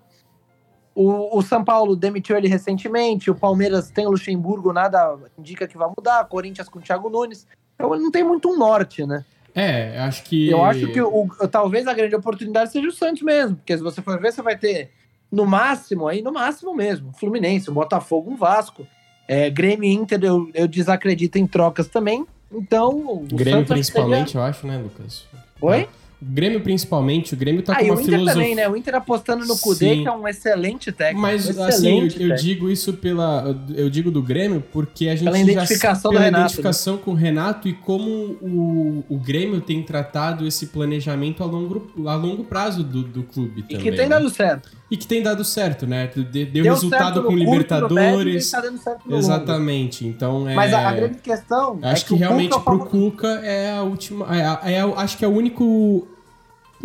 o, 0.94 1.38
o, 1.38 1.42
São 1.42 1.62
Paulo 1.62 1.94
demitiu 1.94 2.36
ele 2.36 2.48
recentemente, 2.48 3.30
o 3.30 3.34
Palmeiras 3.34 3.90
tem 3.90 4.06
o 4.06 4.10
Luxemburgo, 4.10 4.72
nada 4.72 5.18
indica 5.38 5.68
que 5.68 5.76
vai 5.76 5.90
mudar, 5.94 6.24
Corinthians 6.26 6.68
com 6.68 6.78
o 6.78 6.82
Thiago 6.82 7.10
Nunes. 7.10 7.46
Então 7.74 7.90
não 7.98 8.10
tem 8.10 8.24
muito 8.24 8.48
um 8.50 8.58
norte, 8.58 9.06
né? 9.06 9.24
É, 9.54 9.98
acho 10.00 10.24
que. 10.24 10.50
Eu 10.50 10.64
acho 10.64 10.88
que 10.88 11.00
o, 11.00 11.28
talvez 11.50 11.86
a 11.86 11.94
grande 11.94 12.16
oportunidade 12.16 12.72
seja 12.72 12.88
o 12.88 12.92
Santos 12.92 13.22
mesmo, 13.22 13.56
porque 13.56 13.76
se 13.76 13.82
você 13.82 14.02
for 14.02 14.20
ver, 14.20 14.32
você 14.32 14.42
vai 14.42 14.58
ter 14.58 14.90
no 15.30 15.46
máximo, 15.46 16.08
aí 16.08 16.22
no 16.22 16.32
máximo 16.32 16.74
mesmo, 16.74 17.12
Fluminense, 17.12 17.70
um 17.70 17.74
Botafogo, 17.74 18.30
um 18.30 18.36
Vasco. 18.36 18.86
É, 19.26 19.48
Grêmio 19.48 19.90
Inter 19.90 20.20
eu, 20.22 20.50
eu 20.52 20.68
desacredito 20.68 21.38
em 21.38 21.46
trocas 21.46 21.88
também. 21.88 22.26
Então. 22.52 22.90
O 22.90 23.26
Grêmio 23.26 23.60
Santos 23.60 23.72
principalmente, 23.74 24.28
seja... 24.28 24.38
eu 24.38 24.42
acho, 24.42 24.66
né, 24.66 24.76
Lucas? 24.76 25.24
Oi? 25.60 25.88
Grêmio 26.26 26.60
principalmente, 26.60 27.34
o 27.34 27.36
Grêmio 27.36 27.62
tá 27.62 27.74
ah, 27.74 27.76
com 27.76 27.84
uma 27.84 27.94
o 27.96 28.00
Inter 28.00 28.04
filosofia... 28.04 28.32
também, 28.34 28.54
né? 28.54 28.68
O 28.68 28.76
Inter 28.76 28.94
apostando 28.94 29.44
no 29.44 29.58
Cudê, 29.58 30.02
que 30.02 30.08
é 30.08 30.12
um 30.12 30.26
excelente 30.26 30.90
técnico. 30.90 31.20
Mas, 31.20 31.56
um 31.56 31.62
assim, 31.62 32.08
eu, 32.18 32.28
eu, 32.30 32.36
digo 32.36 32.70
isso 32.70 32.94
pela... 32.94 33.56
Eu 33.74 33.90
digo 33.90 34.10
do 34.10 34.22
Grêmio 34.22 34.62
porque 34.72 35.08
a 35.08 35.16
gente 35.16 35.24
pela 35.24 35.38
identificação 35.38 36.12
já... 36.12 36.18
Pela 36.18 36.24
Renato, 36.24 36.44
identificação 36.44 36.94
né? 36.96 37.00
com 37.04 37.10
o 37.10 37.14
Renato 37.14 37.68
e 37.68 37.72
como 37.72 38.08
o, 38.10 39.04
o 39.08 39.18
Grêmio 39.18 39.60
tem 39.60 39.82
tratado 39.82 40.46
esse 40.46 40.68
planejamento 40.68 41.42
a 41.42 41.46
longo, 41.46 41.84
a 42.06 42.14
longo 42.14 42.44
prazo 42.44 42.82
do, 42.82 43.02
do 43.02 43.22
clube 43.22 43.60
e 43.60 43.74
também. 43.74 43.82
que 43.82 43.90
tem 43.90 44.08
né? 44.08 44.08
dado 44.08 44.30
certo. 44.30 44.70
E 44.90 44.96
que 44.96 45.06
tem 45.06 45.22
dado 45.22 45.44
certo, 45.44 45.86
né? 45.86 46.10
Deu, 46.14 46.46
deu 46.46 46.64
resultado 46.64 47.22
com 47.24 47.34
Libertadores. 47.34 48.50
Tá 48.50 48.60
dando 48.60 48.78
certo 48.78 49.08
no 49.08 49.16
Exatamente. 49.16 50.06
Então 50.06 50.48
é. 50.48 50.54
Mas 50.54 50.72
a, 50.72 50.88
a 50.88 50.92
grande 50.92 51.18
questão. 51.18 51.78
Acho 51.82 52.04
é 52.04 52.06
que, 52.06 52.14
que 52.14 52.20
realmente 52.20 52.52
Cuca 52.52 52.64
pro 52.64 52.86
Cuca 52.86 53.28
é 53.42 53.72
a 53.72 53.82
última. 53.82 54.26
É, 54.36 54.74
é, 54.74 54.80
acho 54.80 55.18
que 55.18 55.24
é 55.24 55.28
o 55.28 55.32
único 55.32 56.06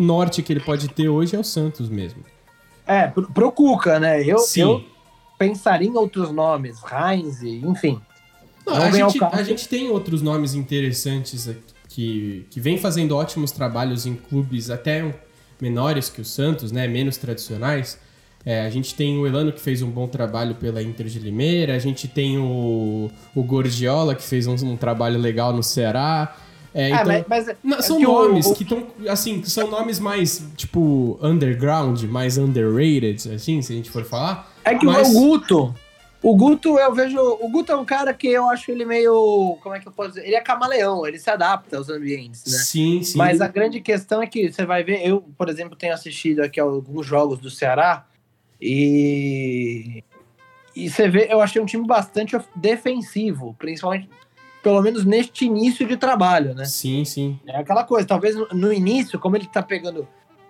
norte 0.02 0.42
que 0.42 0.52
ele 0.52 0.60
pode 0.60 0.88
ter 0.88 1.08
hoje 1.08 1.36
é 1.36 1.38
o 1.38 1.44
Santos 1.44 1.88
mesmo. 1.88 2.24
É, 2.86 3.06
pro, 3.06 3.30
pro 3.30 3.52
Cuca, 3.52 4.00
né? 4.00 4.22
Eu, 4.24 4.38
Sim. 4.38 4.60
eu 4.62 4.84
pensaria 5.38 5.88
em 5.88 5.96
outros 5.96 6.30
nomes, 6.32 6.78
Heinz, 6.90 7.42
enfim. 7.42 8.00
Não, 8.66 8.74
a, 8.74 8.90
gente, 8.90 9.24
a 9.24 9.42
gente 9.42 9.68
tem 9.68 9.90
outros 9.90 10.22
nomes 10.22 10.54
interessantes 10.54 11.48
que, 11.88 12.46
que 12.50 12.60
vem 12.60 12.78
fazendo 12.78 13.16
ótimos 13.16 13.50
trabalhos 13.50 14.06
em 14.06 14.14
clubes 14.14 14.70
até 14.70 15.14
menores 15.60 16.08
que 16.08 16.20
o 16.20 16.24
Santos, 16.24 16.72
né? 16.72 16.86
Menos 16.86 17.16
tradicionais. 17.16 17.98
É, 18.44 18.62
a 18.62 18.70
gente 18.70 18.94
tem 18.94 19.18
o 19.18 19.26
Elano 19.26 19.52
que 19.52 19.60
fez 19.60 19.82
um 19.82 19.90
bom 19.90 20.08
trabalho 20.08 20.54
pela 20.54 20.82
Inter 20.82 21.06
de 21.06 21.18
Limeira, 21.18 21.74
a 21.74 21.78
gente 21.78 22.08
tem 22.08 22.38
o, 22.38 23.10
o 23.34 23.42
Gordiola 23.42 24.14
que 24.14 24.22
fez 24.22 24.46
um, 24.46 24.54
um 24.54 24.76
trabalho 24.76 25.18
legal 25.18 25.52
no 25.52 25.62
Ceará. 25.62 26.34
É, 26.72 26.88
então, 26.88 27.00
ah, 27.00 27.04
mas, 27.04 27.26
mas 27.46 27.56
não, 27.64 27.82
são 27.82 28.00
nomes 28.00 28.46
o, 28.46 28.54
que 28.54 28.62
estão, 28.62 28.86
assim, 29.08 29.42
são 29.42 29.68
nomes 29.68 29.98
mais, 29.98 30.44
tipo, 30.56 31.18
underground, 31.20 32.02
mais 32.04 32.38
underrated, 32.38 33.34
assim, 33.34 33.60
se 33.60 33.72
a 33.72 33.76
gente 33.76 33.90
for 33.90 34.04
falar. 34.04 34.52
É 34.64 34.74
que 34.76 34.86
mas... 34.86 35.08
o 35.08 35.12
Guto, 35.12 35.74
o 36.22 36.36
Guto, 36.36 36.78
eu 36.78 36.94
vejo. 36.94 37.18
O 37.18 37.48
Guto 37.48 37.72
é 37.72 37.76
um 37.76 37.84
cara 37.84 38.12
que 38.12 38.28
eu 38.28 38.48
acho 38.48 38.70
ele 38.70 38.84
meio. 38.84 39.56
Como 39.62 39.74
é 39.74 39.80
que 39.80 39.88
eu 39.88 39.92
posso 39.92 40.10
dizer? 40.10 40.26
Ele 40.26 40.34
é 40.34 40.40
camaleão, 40.40 41.06
ele 41.06 41.18
se 41.18 41.30
adapta 41.30 41.78
aos 41.78 41.88
ambientes, 41.88 42.44
né? 42.44 42.58
Sim, 42.58 43.02
sim. 43.02 43.16
Mas 43.16 43.40
a 43.40 43.48
grande 43.48 43.80
questão 43.80 44.22
é 44.22 44.26
que 44.26 44.52
você 44.52 44.66
vai 44.66 44.84
ver. 44.84 45.06
Eu, 45.06 45.22
por 45.36 45.48
exemplo, 45.48 45.76
tenho 45.76 45.94
assistido 45.94 46.40
aqui 46.40 46.60
alguns 46.60 47.06
jogos 47.06 47.38
do 47.38 47.50
Ceará 47.50 48.06
e. 48.60 50.04
E 50.76 50.88
você 50.88 51.08
vê, 51.08 51.26
eu 51.28 51.40
achei 51.40 51.60
um 51.60 51.66
time 51.66 51.84
bastante 51.84 52.38
defensivo, 52.54 53.56
principalmente, 53.58 54.08
pelo 54.62 54.80
menos 54.82 55.04
neste 55.04 55.44
início 55.44 55.86
de 55.86 55.96
trabalho, 55.96 56.54
né? 56.54 56.64
Sim, 56.64 57.04
sim. 57.04 57.38
É 57.46 57.58
aquela 57.58 57.84
coisa, 57.84 58.06
talvez 58.06 58.36
no, 58.52 58.72
início, 58.72 59.18
como 59.18 59.36
ele 59.36 59.46
tá 59.46 59.62
pegando 59.62 60.06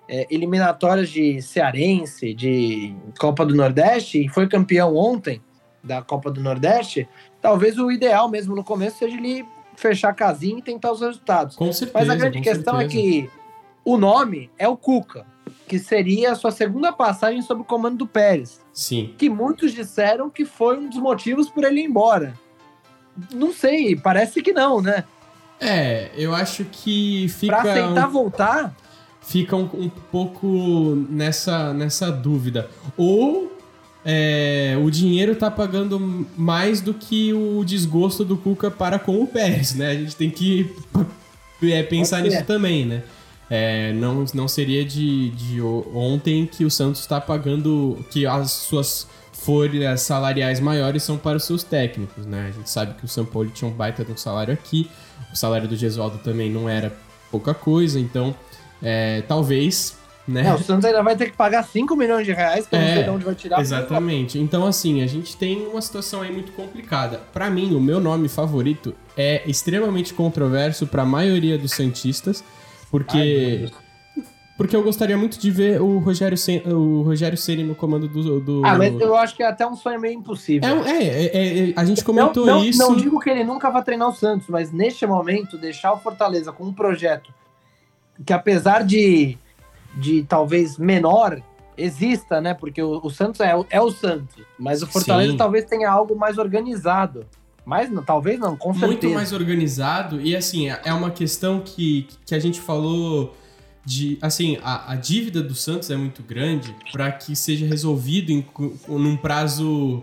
é, 0.08 0.26
eliminatórias 0.30 1.08
de 1.08 1.40
Cearense, 1.40 2.34
de 2.34 2.94
Copa 3.18 3.46
do 3.46 3.54
Nordeste, 3.54 4.24
e 4.24 4.28
foi 4.28 4.48
campeão 4.48 4.96
ontem, 4.96 5.40
da 5.82 6.02
Copa 6.02 6.30
do 6.30 6.40
Nordeste, 6.40 7.08
talvez 7.40 7.78
o 7.78 7.90
ideal 7.90 8.28
mesmo 8.28 8.54
no 8.54 8.62
começo 8.62 8.98
seja 8.98 9.16
ele 9.16 9.46
fechar 9.76 10.10
a 10.10 10.14
casinha 10.14 10.58
e 10.58 10.62
tentar 10.62 10.92
os 10.92 11.00
resultados. 11.00 11.56
Com 11.56 11.72
certeza. 11.72 11.98
Mas 11.98 12.10
a 12.10 12.14
grande 12.14 12.40
questão 12.40 12.78
certeza. 12.78 12.98
é 12.98 13.02
que 13.02 13.30
o 13.84 13.96
nome 13.96 14.50
é 14.58 14.68
o 14.68 14.76
Cuca, 14.76 15.26
que 15.66 15.78
seria 15.78 16.32
a 16.32 16.34
sua 16.34 16.50
segunda 16.50 16.92
passagem 16.92 17.40
sob 17.42 17.62
o 17.62 17.64
comando 17.64 17.98
do 17.98 18.06
Pérez. 18.06 18.60
Sim. 18.72 19.14
Que 19.16 19.30
muitos 19.30 19.72
disseram 19.72 20.28
que 20.28 20.44
foi 20.44 20.78
um 20.78 20.88
dos 20.88 20.98
motivos 20.98 21.48
por 21.48 21.64
ele 21.64 21.80
ir 21.80 21.84
embora. 21.84 22.34
Não 23.32 23.52
sei, 23.52 23.96
parece 23.96 24.42
que 24.42 24.52
não, 24.52 24.80
né? 24.80 25.04
É, 25.60 26.10
eu 26.16 26.34
acho 26.34 26.64
que 26.64 27.28
fica. 27.28 27.60
Pra 27.60 27.74
tentar 27.74 28.08
um... 28.08 28.10
voltar. 28.10 28.76
Fica 29.20 29.54
um, 29.54 29.68
um 29.74 29.88
pouco 30.10 31.06
nessa, 31.08 31.74
nessa 31.74 32.10
dúvida. 32.10 32.68
Ou 32.96 33.52
é, 34.04 34.76
o 34.82 34.90
dinheiro 34.90 35.34
tá 35.36 35.50
pagando 35.50 36.26
mais 36.36 36.80
do 36.80 36.94
que 36.94 37.32
o 37.34 37.62
desgosto 37.64 38.24
do 38.24 38.36
Cuca 38.36 38.70
para 38.70 38.98
com 38.98 39.20
o 39.20 39.26
Pérez, 39.26 39.74
né? 39.74 39.90
A 39.90 39.94
gente 39.94 40.16
tem 40.16 40.30
que 40.30 40.74
é, 41.62 41.82
pensar 41.82 42.22
nisso 42.22 42.44
também, 42.44 42.86
né? 42.86 43.02
É, 43.50 43.92
não, 43.94 44.24
não 44.32 44.48
seria 44.48 44.84
de, 44.84 45.30
de 45.30 45.60
ontem 45.60 46.46
que 46.46 46.64
o 46.64 46.70
Santos 46.70 47.00
está 47.00 47.20
pagando, 47.20 47.98
que 48.10 48.24
as 48.24 48.52
suas 48.52 49.08
folhas 49.40 50.02
salariais 50.02 50.60
maiores 50.60 51.02
são 51.02 51.16
para 51.16 51.38
os 51.38 51.44
seus 51.44 51.64
técnicos, 51.64 52.26
né? 52.26 52.48
A 52.48 52.50
gente 52.50 52.68
sabe 52.68 52.94
que 52.94 53.04
o 53.04 53.08
São 53.08 53.24
Paulo 53.24 53.50
tinha 53.50 53.68
um 53.70 53.72
baita 53.72 54.04
de 54.04 54.12
um 54.12 54.16
salário 54.16 54.52
aqui, 54.52 54.90
o 55.32 55.36
salário 55.36 55.66
do 55.66 55.74
Gesualdo 55.74 56.18
também 56.18 56.50
não 56.50 56.68
era 56.68 56.94
pouca 57.30 57.54
coisa, 57.54 57.98
então 57.98 58.34
é, 58.82 59.22
talvez 59.22 59.98
né? 60.28 60.46
É, 60.46 60.54
o 60.54 60.58
Santos 60.58 60.84
ainda 60.84 61.02
vai 61.02 61.16
ter 61.16 61.30
que 61.30 61.36
pagar 61.36 61.64
5 61.64 61.96
milhões 61.96 62.24
de 62.24 62.32
reais, 62.32 62.66
que 62.66 62.74
eu 62.76 62.78
não 62.78 62.86
sei 62.86 62.98
É, 62.98 63.02
de 63.02 63.10
onde 63.10 63.24
vai 63.24 63.34
tirar. 63.34 63.60
Exatamente. 63.60 64.38
Então, 64.38 64.64
assim, 64.64 65.02
a 65.02 65.06
gente 65.06 65.36
tem 65.36 65.66
uma 65.66 65.80
situação 65.80 66.20
aí 66.20 66.30
muito 66.30 66.52
complicada. 66.52 67.20
Pra 67.32 67.50
mim, 67.50 67.74
o 67.74 67.80
meu 67.80 67.98
nome 67.98 68.28
favorito 68.28 68.94
é 69.16 69.42
extremamente 69.46 70.14
controverso 70.14 70.86
pra 70.86 71.04
maioria 71.04 71.58
dos 71.58 71.72
Santistas, 71.72 72.44
porque. 72.90 73.68
Porque 74.60 74.76
eu 74.76 74.82
gostaria 74.82 75.16
muito 75.16 75.38
de 75.40 75.50
ver 75.50 75.80
o 75.80 75.96
Rogério, 76.00 76.36
Sen, 76.36 76.62
o 76.66 77.00
Rogério 77.00 77.38
Ceni 77.38 77.64
no 77.64 77.74
comando 77.74 78.06
do, 78.06 78.38
do. 78.40 78.62
Ah, 78.62 78.76
mas 78.76 78.92
eu 79.00 79.16
acho 79.16 79.34
que 79.34 79.42
é 79.42 79.46
até 79.46 79.66
um 79.66 79.74
sonho 79.74 79.98
meio 79.98 80.18
impossível. 80.18 80.68
É, 80.68 80.74
um- 80.74 80.84
é, 80.84 81.02
é, 81.02 81.70
é, 81.70 81.72
a 81.74 81.82
gente 81.82 82.04
comentou 82.04 82.44
não, 82.44 82.58
não, 82.58 82.64
isso. 82.66 82.78
não 82.78 82.94
digo 82.94 83.18
que 83.18 83.30
ele 83.30 83.42
nunca 83.42 83.70
vai 83.70 83.82
treinar 83.82 84.10
o 84.10 84.12
Santos, 84.12 84.48
mas 84.50 84.70
neste 84.70 85.06
momento, 85.06 85.56
deixar 85.56 85.94
o 85.94 85.96
Fortaleza 85.98 86.52
com 86.52 86.64
um 86.64 86.74
projeto 86.74 87.32
que, 88.26 88.34
apesar 88.34 88.84
de, 88.84 89.38
de 89.96 90.24
talvez 90.24 90.76
menor, 90.76 91.40
exista, 91.74 92.38
né? 92.38 92.52
Porque 92.52 92.82
o, 92.82 93.00
o 93.02 93.08
Santos 93.08 93.40
é, 93.40 93.56
o- 93.56 93.64
é 93.70 93.80
o 93.80 93.90
Santos, 93.90 94.44
mas 94.58 94.82
o 94.82 94.86
Fortaleza 94.86 95.32
Sim. 95.32 95.38
talvez 95.38 95.64
tenha 95.64 95.90
algo 95.90 96.14
mais 96.14 96.36
organizado. 96.36 97.24
Mas 97.64 97.90
não, 97.90 98.02
talvez 98.02 98.38
não, 98.38 98.56
com 98.58 98.74
muito 98.74 98.86
certeza. 98.86 99.14
mais 99.14 99.32
organizado 99.32 100.20
e 100.20 100.36
assim 100.36 100.68
é 100.70 100.80
é 100.84 100.92
uma 100.92 101.10
questão 101.10 101.60
que, 101.60 102.06
que 102.26 102.34
a 102.34 102.38
gente 102.38 102.60
falou 102.60 103.34
de 103.84 104.18
assim 104.20 104.58
a, 104.62 104.92
a 104.92 104.96
dívida 104.96 105.42
do 105.42 105.54
Santos 105.54 105.90
é 105.90 105.96
muito 105.96 106.22
grande 106.22 106.74
para 106.92 107.10
que 107.12 107.34
seja 107.34 107.64
resolvido 107.66 108.30
em, 108.30 108.44
num 108.88 109.16
prazo 109.16 110.02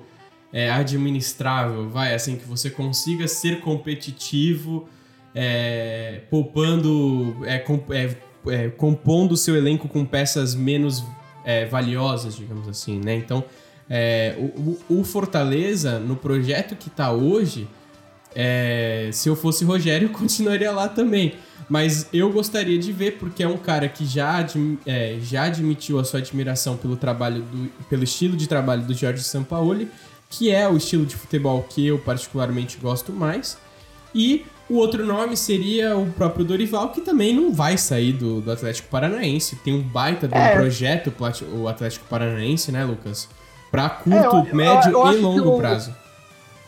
é, 0.51 0.69
administrável. 0.71 1.89
Vai 1.89 2.13
assim 2.13 2.35
que 2.37 2.45
você 2.45 2.69
consiga 2.69 3.27
ser 3.27 3.59
competitivo 3.61 4.87
é, 5.35 6.21
poupando 6.29 7.35
é, 7.45 7.59
com- 7.59 7.83
é, 7.91 8.15
é, 8.47 8.69
compondo 8.69 9.33
o 9.33 9.37
seu 9.37 9.55
elenco 9.55 9.87
com 9.87 10.03
peças 10.05 10.55
menos 10.55 11.03
é, 11.45 11.65
valiosas 11.65 12.35
digamos 12.35 12.67
assim 12.67 12.99
né? 12.99 13.15
Então 13.15 13.43
é, 13.89 14.35
o, 14.37 14.77
o- 14.99 15.03
Fortaleza, 15.03 15.99
no 15.99 16.15
projeto 16.15 16.75
que 16.75 16.89
tá 16.89 17.11
hoje, 17.11 17.67
é, 18.39 19.09
se 19.11 19.27
eu 19.27 19.35
fosse 19.35 19.65
Rogério, 19.65 20.09
eu 20.13 20.13
continuaria 20.13 20.71
lá 20.71 20.87
também. 20.87 21.33
Mas 21.67 22.07
eu 22.13 22.31
gostaria 22.31 22.77
de 22.77 22.93
ver, 22.93 23.17
porque 23.17 23.43
é 23.43 23.47
um 23.47 23.57
cara 23.57 23.89
que 23.89 24.05
já, 24.05 24.37
admi- 24.37 24.79
é, 24.85 25.17
já 25.21 25.43
admitiu 25.45 25.99
a 25.99 26.03
sua 26.05 26.19
admiração 26.19 26.77
pelo 26.77 26.95
trabalho 26.95 27.41
do, 27.41 27.69
pelo 27.89 28.03
estilo 28.05 28.37
de 28.37 28.47
trabalho 28.47 28.83
do 28.83 28.93
Jorge 28.93 29.21
Sampaoli, 29.23 29.89
que 30.29 30.49
é 30.49 30.69
o 30.69 30.77
estilo 30.77 31.05
de 31.05 31.15
futebol 31.15 31.63
que 31.69 31.85
eu 31.87 31.97
particularmente 31.99 32.77
gosto 32.77 33.11
mais. 33.11 33.57
E 34.15 34.45
o 34.69 34.75
outro 34.75 35.05
nome 35.05 35.35
seria 35.35 35.97
o 35.97 36.09
próprio 36.13 36.45
Dorival, 36.45 36.89
que 36.91 37.01
também 37.01 37.33
não 37.35 37.51
vai 37.53 37.77
sair 37.77 38.13
do, 38.13 38.39
do 38.39 38.49
Atlético 38.51 38.87
Paranaense. 38.89 39.57
Tem 39.57 39.73
um 39.73 39.81
baita 39.81 40.25
de 40.27 40.35
um 40.35 40.37
É. 40.37 40.55
projeto, 40.55 41.13
o 41.53 41.67
Atlético 41.67 42.05
Paranaense, 42.07 42.71
né, 42.71 42.85
Lucas? 42.85 43.27
Curto, 44.03 44.09
É, 44.13 44.25
eu- 44.51 44.55
médio 44.55 44.91
eu- 44.91 45.11
e 45.13 45.17
longo 45.17 45.57
prazo. 45.57 45.93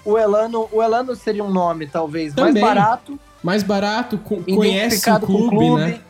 O 0.09 0.17
Elano, 0.17 0.67
o 0.71 0.81
Elano 0.81 1.15
seria 1.15 1.43
um 1.43 1.51
nome, 1.51 1.85
talvez, 1.85 2.33
Também. 2.33 2.63
mais 2.63 2.75
barato, 2.75 3.19
Mais 3.43 3.63
barato, 3.63 4.17
co- 4.17 4.41
conhece 4.43 5.09
o 5.09 5.19
clube, 5.19 5.45
o 5.45 5.49
clube, 5.49 5.75
né? 5.75 6.01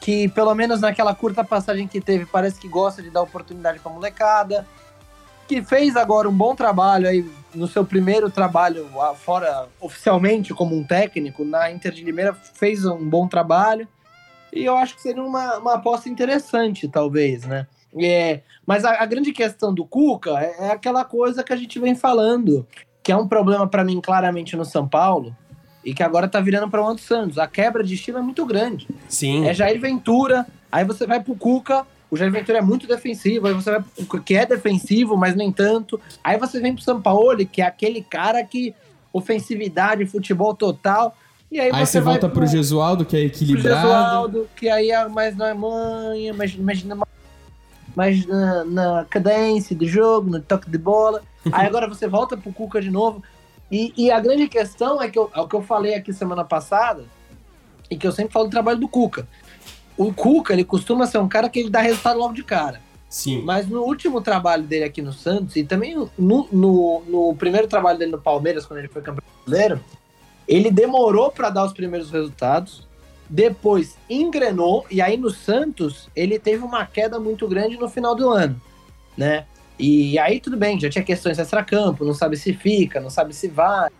que 0.00 0.28
pelo 0.28 0.54
menos 0.54 0.80
naquela 0.80 1.14
curta 1.14 1.42
passagem 1.42 1.88
que 1.88 2.00
teve, 2.00 2.26
parece 2.26 2.60
que 2.60 2.68
gosta 2.68 3.02
de 3.02 3.10
dar 3.10 3.22
oportunidade 3.22 3.78
pra 3.78 3.90
molecada, 3.90 4.66
que 5.48 5.62
fez 5.62 5.96
agora 5.96 6.28
um 6.28 6.32
bom 6.32 6.54
trabalho 6.54 7.08
aí 7.08 7.24
no 7.54 7.66
seu 7.66 7.84
primeiro 7.84 8.30
trabalho 8.30 8.86
fora 9.16 9.66
oficialmente 9.80 10.52
como 10.52 10.76
um 10.76 10.84
técnico 10.84 11.42
na 11.44 11.70
Inter 11.72 11.90
de 11.90 12.04
Limeira, 12.04 12.34
fez 12.34 12.84
um 12.84 13.08
bom 13.08 13.26
trabalho. 13.26 13.88
E 14.52 14.64
eu 14.64 14.76
acho 14.76 14.94
que 14.94 15.02
seria 15.02 15.22
uma, 15.22 15.56
uma 15.58 15.74
aposta 15.74 16.08
interessante, 16.08 16.86
talvez, 16.86 17.44
né? 17.44 17.66
É, 17.98 18.40
mas 18.66 18.84
a, 18.84 19.02
a 19.02 19.06
grande 19.06 19.32
questão 19.32 19.72
do 19.72 19.84
Cuca 19.84 20.38
é, 20.38 20.66
é 20.66 20.70
aquela 20.70 21.04
coisa 21.04 21.42
que 21.42 21.52
a 21.52 21.56
gente 21.56 21.78
vem 21.78 21.94
falando, 21.94 22.66
que 23.08 23.12
é 23.12 23.16
um 23.16 23.26
problema 23.26 23.66
pra 23.66 23.82
mim 23.82 24.02
claramente 24.02 24.54
no 24.54 24.66
São 24.66 24.86
Paulo, 24.86 25.34
e 25.82 25.94
que 25.94 26.02
agora 26.02 26.28
tá 26.28 26.42
virando 26.42 26.68
para 26.68 26.82
o 26.82 26.88
Santos. 26.88 27.04
Santos. 27.06 27.38
A 27.38 27.46
quebra 27.46 27.82
de 27.82 27.94
estilo 27.94 28.18
é 28.18 28.20
muito 28.20 28.44
grande. 28.44 28.86
Sim. 29.08 29.46
É 29.46 29.54
Jair 29.54 29.80
Ventura, 29.80 30.44
aí 30.70 30.84
você 30.84 31.06
vai 31.06 31.18
pro 31.18 31.34
Cuca, 31.34 31.86
o 32.10 32.18
Jair 32.18 32.30
Ventura 32.30 32.58
é 32.58 32.60
muito 32.60 32.86
defensivo, 32.86 33.46
aí 33.46 33.54
você 33.54 33.70
vai 33.70 33.80
pro 33.80 34.04
Cuca, 34.04 34.20
que 34.22 34.34
é 34.34 34.44
defensivo, 34.44 35.16
mas 35.16 35.34
nem 35.34 35.50
tanto. 35.50 35.98
Aí 36.22 36.36
você 36.36 36.60
vem 36.60 36.74
pro 36.74 36.84
Sampaoli, 36.84 37.46
que 37.46 37.62
é 37.62 37.64
aquele 37.64 38.02
cara 38.02 38.44
que 38.44 38.74
ofensividade, 39.10 40.04
futebol 40.04 40.54
total. 40.54 41.16
E 41.50 41.58
aí, 41.58 41.70
aí 41.72 41.86
você, 41.86 42.02
volta 42.02 42.28
pro, 42.28 42.40
pro 42.40 42.46
Gesualdo, 42.46 43.06
que 43.06 43.16
é 43.16 43.20
equilibrado. 43.20 43.80
Pro 43.80 43.88
Gesualdo, 43.88 44.48
que 44.54 44.68
aí 44.68 44.90
é 44.90 45.08
mais 45.08 45.34
na 45.34 45.54
manha, 45.54 46.34
mais, 46.34 46.54
mais, 46.56 46.84
na, 47.98 48.04
mais 48.04 48.24
na, 48.26 48.64
na 48.64 49.04
cadência 49.04 49.74
do 49.74 49.86
jogo, 49.86 50.30
no 50.30 50.40
toque 50.40 50.70
de 50.70 50.78
bola. 50.78 51.22
aí 51.50 51.66
agora 51.66 51.88
você 51.88 52.06
volta 52.06 52.36
pro 52.36 52.52
Cuca 52.52 52.80
de 52.80 52.90
novo. 52.90 53.22
E, 53.70 53.92
e 53.96 54.10
a 54.10 54.20
grande 54.20 54.48
questão 54.48 55.02
é 55.02 55.10
que 55.10 55.18
eu, 55.18 55.30
é 55.34 55.40
o 55.40 55.48
que 55.48 55.56
eu 55.56 55.62
falei 55.62 55.94
aqui 55.94 56.12
semana 56.12 56.44
passada, 56.44 57.04
e 57.90 57.96
que 57.96 58.06
eu 58.06 58.12
sempre 58.12 58.32
falo 58.32 58.46
do 58.46 58.50
trabalho 58.50 58.78
do 58.78 58.88
Cuca. 58.88 59.26
O 59.96 60.12
Cuca, 60.14 60.52
ele 60.52 60.64
costuma 60.64 61.06
ser 61.06 61.18
um 61.18 61.28
cara 61.28 61.48
que 61.48 61.58
ele 61.58 61.70
dá 61.70 61.80
resultado 61.80 62.18
logo 62.18 62.32
de 62.32 62.44
cara. 62.44 62.80
Sim. 63.08 63.42
Mas 63.42 63.66
no 63.66 63.82
último 63.82 64.20
trabalho 64.20 64.62
dele 64.62 64.84
aqui 64.84 65.02
no 65.02 65.12
Santos, 65.12 65.56
e 65.56 65.64
também 65.64 65.96
no, 65.96 66.48
no, 66.52 67.02
no 67.06 67.34
primeiro 67.36 67.66
trabalho 67.66 67.98
dele 67.98 68.12
no 68.12 68.20
Palmeiras, 68.20 68.64
quando 68.64 68.78
ele 68.78 68.88
foi 68.88 69.02
campeão 69.02 69.24
brasileiro, 69.44 69.80
ele 70.46 70.70
demorou 70.70 71.30
para 71.30 71.50
dar 71.50 71.64
os 71.64 71.72
primeiros 71.72 72.10
resultados, 72.10 72.86
depois 73.28 73.96
engrenou, 74.08 74.86
e 74.90 75.00
aí 75.00 75.16
no 75.16 75.30
Santos 75.30 76.08
ele 76.16 76.38
teve 76.38 76.64
uma 76.64 76.86
queda 76.86 77.20
muito 77.20 77.46
grande 77.46 77.76
no 77.76 77.88
final 77.88 78.14
do 78.14 78.30
ano, 78.30 78.60
né? 79.16 79.44
E 79.78 80.18
aí 80.18 80.40
tudo 80.40 80.56
bem, 80.56 80.80
já 80.80 80.88
tinha 80.88 81.04
questões 81.04 81.38
extra-campo, 81.38 82.04
não 82.04 82.14
sabe 82.14 82.36
se 82.36 82.52
fica, 82.52 83.00
não 83.00 83.10
sabe 83.10 83.34
se 83.34 83.48
vai. 83.48 83.90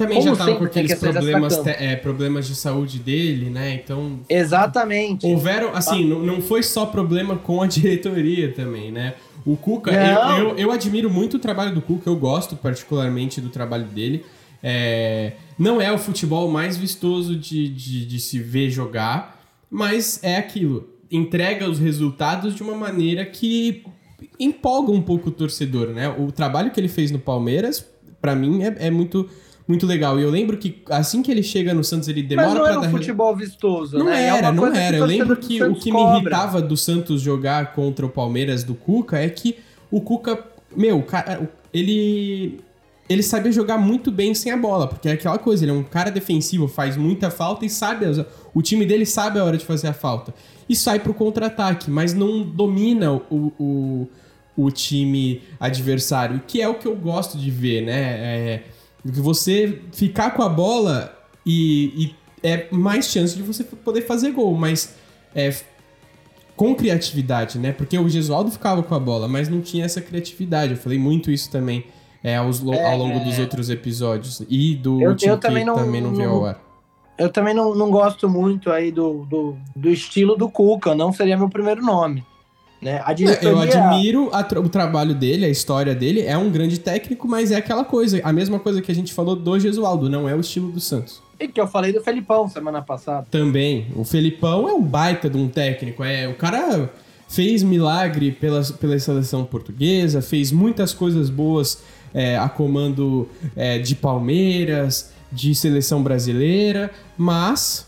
Também 0.00 0.16
Como 0.16 0.34
já 0.34 0.44
tava 0.46 0.56
com 0.56 0.64
aqueles 0.64 0.94
problemas, 0.94 1.66
é, 1.66 1.94
problemas 1.94 2.46
de 2.46 2.54
saúde 2.54 2.98
dele, 2.98 3.50
né? 3.50 3.74
Então. 3.74 4.20
Exatamente. 4.30 5.26
Houveram, 5.26 5.74
assim, 5.74 6.06
não, 6.06 6.20
não 6.20 6.40
foi 6.40 6.62
só 6.62 6.86
problema 6.86 7.36
com 7.36 7.60
a 7.60 7.66
diretoria 7.68 8.50
também, 8.50 8.90
né? 8.90 9.14
O 9.44 9.58
Cuca, 9.58 9.90
eu, 9.90 10.38
eu, 10.38 10.56
eu, 10.56 10.72
admiro 10.72 11.10
muito 11.10 11.36
o 11.36 11.38
trabalho 11.38 11.74
do 11.74 11.82
Cuca, 11.82 12.08
eu 12.08 12.16
gosto 12.16 12.56
particularmente 12.56 13.42
do 13.42 13.50
trabalho 13.50 13.84
dele. 13.84 14.24
É, 14.62 15.32
não 15.60 15.78
é 15.78 15.92
o 15.92 15.98
futebol 15.98 16.50
mais 16.50 16.78
vistoso 16.78 17.36
de, 17.36 17.68
de, 17.68 18.06
de 18.06 18.18
se 18.18 18.38
ver 18.38 18.70
jogar, 18.70 19.38
mas 19.70 20.18
é 20.22 20.38
aquilo. 20.38 20.88
Entrega 21.10 21.68
os 21.68 21.78
resultados 21.78 22.54
de 22.54 22.62
uma 22.62 22.74
maneira 22.74 23.26
que 23.26 23.84
empolga 24.38 24.90
um 24.90 25.02
pouco 25.02 25.28
o 25.28 25.32
torcedor, 25.32 25.88
né? 25.88 26.08
O 26.08 26.32
trabalho 26.32 26.70
que 26.70 26.80
ele 26.80 26.88
fez 26.88 27.10
no 27.10 27.18
Palmeiras, 27.18 27.86
para 28.22 28.34
mim, 28.34 28.62
é, 28.62 28.74
é, 28.86 28.90
muito 28.90 29.28
muito 29.68 29.86
legal. 29.86 30.18
E 30.18 30.22
eu 30.22 30.30
lembro 30.30 30.56
que 30.56 30.82
assim 30.88 31.22
que 31.22 31.30
ele 31.30 31.42
chega 31.42 31.74
no 31.74 31.84
Santos, 31.84 32.08
ele 32.08 32.22
demora 32.22 32.48
para 32.48 32.58
dar... 32.58 32.64
não 32.64 32.80
era 32.80 32.88
um 32.88 32.90
futebol 32.90 33.36
vistoso, 33.36 33.98
Não 33.98 34.06
né? 34.06 34.22
É 34.22 34.26
era, 34.28 34.46
é 34.48 34.52
não 34.52 34.66
era. 34.66 34.96
Eu 34.96 35.04
lembro 35.04 35.36
que 35.36 35.62
o 35.62 35.74
que 35.74 35.92
cobra. 35.92 36.14
me 36.14 36.20
irritava 36.20 36.62
do 36.62 36.76
Santos 36.76 37.20
jogar 37.20 37.74
contra 37.74 38.06
o 38.06 38.08
Palmeiras 38.08 38.64
do 38.64 38.74
Cuca 38.74 39.18
é 39.18 39.28
que 39.28 39.58
o 39.90 40.00
Cuca, 40.00 40.42
meu, 40.74 41.04
ele 41.70 42.60
ele 43.10 43.24
sabia 43.24 43.50
jogar 43.50 43.76
muito 43.76 44.12
bem 44.12 44.32
sem 44.34 44.52
a 44.52 44.56
bola, 44.56 44.86
porque 44.86 45.08
é 45.08 45.12
aquela 45.12 45.36
coisa, 45.36 45.64
ele 45.64 45.72
é 45.72 45.74
um 45.74 45.82
cara 45.82 46.12
defensivo, 46.12 46.68
faz 46.68 46.96
muita 46.96 47.28
falta 47.28 47.66
e 47.66 47.68
sabe, 47.68 48.06
o 48.54 48.62
time 48.62 48.86
dele 48.86 49.04
sabe 49.04 49.40
a 49.40 49.44
hora 49.44 49.58
de 49.58 49.64
fazer 49.64 49.88
a 49.88 49.92
falta. 49.92 50.32
E 50.68 50.76
sai 50.76 51.00
pro 51.00 51.12
contra-ataque, 51.12 51.90
mas 51.90 52.14
não 52.14 52.44
domina 52.44 53.12
o, 53.12 53.52
o, 53.58 54.08
o, 54.56 54.70
time 54.70 55.42
adversário, 55.58 56.40
que 56.46 56.62
é 56.62 56.68
o 56.68 56.76
que 56.76 56.86
eu 56.86 56.94
gosto 56.94 57.36
de 57.36 57.50
ver, 57.50 57.82
né? 57.82 57.92
É, 57.94 58.62
você 59.04 59.80
ficar 59.90 60.30
com 60.30 60.44
a 60.44 60.48
bola 60.48 61.12
e, 61.44 61.92
e 61.96 62.14
é 62.44 62.68
mais 62.70 63.06
chance 63.06 63.34
de 63.34 63.42
você 63.42 63.64
poder 63.64 64.02
fazer 64.02 64.30
gol, 64.30 64.54
mas 64.54 64.94
é, 65.34 65.52
com 66.54 66.76
criatividade, 66.76 67.58
né? 67.58 67.72
Porque 67.72 67.98
o 67.98 68.08
Gesualdo 68.08 68.52
ficava 68.52 68.84
com 68.84 68.94
a 68.94 69.00
bola, 69.00 69.26
mas 69.26 69.48
não 69.48 69.60
tinha 69.60 69.84
essa 69.84 70.00
criatividade. 70.00 70.74
Eu 70.74 70.78
falei 70.78 70.98
muito 70.98 71.28
isso 71.28 71.50
também 71.50 71.84
é, 72.22 72.36
aos, 72.36 72.64
é, 72.66 72.84
ao 72.84 72.96
longo 72.96 73.20
dos 73.20 73.38
outros 73.38 73.70
episódios. 73.70 74.42
E 74.48 74.74
do 74.74 75.00
eu, 75.00 75.10
último 75.10 75.32
eu 75.32 75.38
também 75.38 75.64
que 75.64 75.70
não, 75.70 75.76
também 75.76 76.00
não, 76.00 76.10
não 76.10 76.16
veio 76.16 76.30
ao 76.30 76.46
ar. 76.46 76.62
Eu 77.18 77.28
também 77.28 77.52
não, 77.52 77.74
não 77.74 77.90
gosto 77.90 78.28
muito 78.28 78.70
aí 78.70 78.90
do, 78.90 79.26
do, 79.26 79.56
do 79.76 79.90
estilo 79.90 80.36
do 80.36 80.48
Cuca, 80.48 80.94
não 80.94 81.12
seria 81.12 81.36
meu 81.36 81.50
primeiro 81.50 81.82
nome. 81.82 82.24
Né? 82.80 83.02
A 83.04 83.12
diretoria... 83.12 83.50
Eu 83.50 83.60
admiro 83.60 84.30
o 84.56 84.68
trabalho 84.70 85.14
dele, 85.14 85.44
a 85.44 85.50
história 85.50 85.94
dele. 85.94 86.22
É 86.22 86.36
um 86.38 86.50
grande 86.50 86.78
técnico, 86.78 87.28
mas 87.28 87.50
é 87.50 87.56
aquela 87.56 87.84
coisa. 87.84 88.20
A 88.24 88.32
mesma 88.32 88.58
coisa 88.58 88.80
que 88.80 88.90
a 88.90 88.94
gente 88.94 89.12
falou 89.12 89.36
do 89.36 89.58
Gesualdo, 89.60 90.08
não 90.08 90.26
é 90.26 90.34
o 90.34 90.40
estilo 90.40 90.72
do 90.72 90.80
Santos. 90.80 91.22
E 91.38 91.46
que 91.46 91.60
eu 91.60 91.66
falei 91.66 91.92
do 91.92 92.00
Felipão 92.00 92.48
semana 92.48 92.80
passada. 92.80 93.26
Também. 93.30 93.88
O 93.94 94.02
Felipão 94.02 94.66
é 94.66 94.72
um 94.72 94.82
baita 94.82 95.28
de 95.28 95.36
um 95.36 95.46
técnico. 95.46 96.02
É, 96.02 96.26
o 96.26 96.34
cara 96.34 96.90
fez 97.28 97.62
milagre 97.62 98.32
pela, 98.32 98.62
pela 98.62 98.98
seleção 98.98 99.44
portuguesa, 99.44 100.20
fez 100.20 100.50
muitas 100.50 100.92
coisas 100.92 101.30
boas 101.30 101.82
é, 102.14 102.36
a 102.36 102.48
comando 102.48 103.28
é, 103.56 103.78
de 103.78 103.94
Palmeiras, 103.94 105.12
de 105.32 105.54
seleção 105.54 106.02
brasileira, 106.02 106.90
mas 107.16 107.86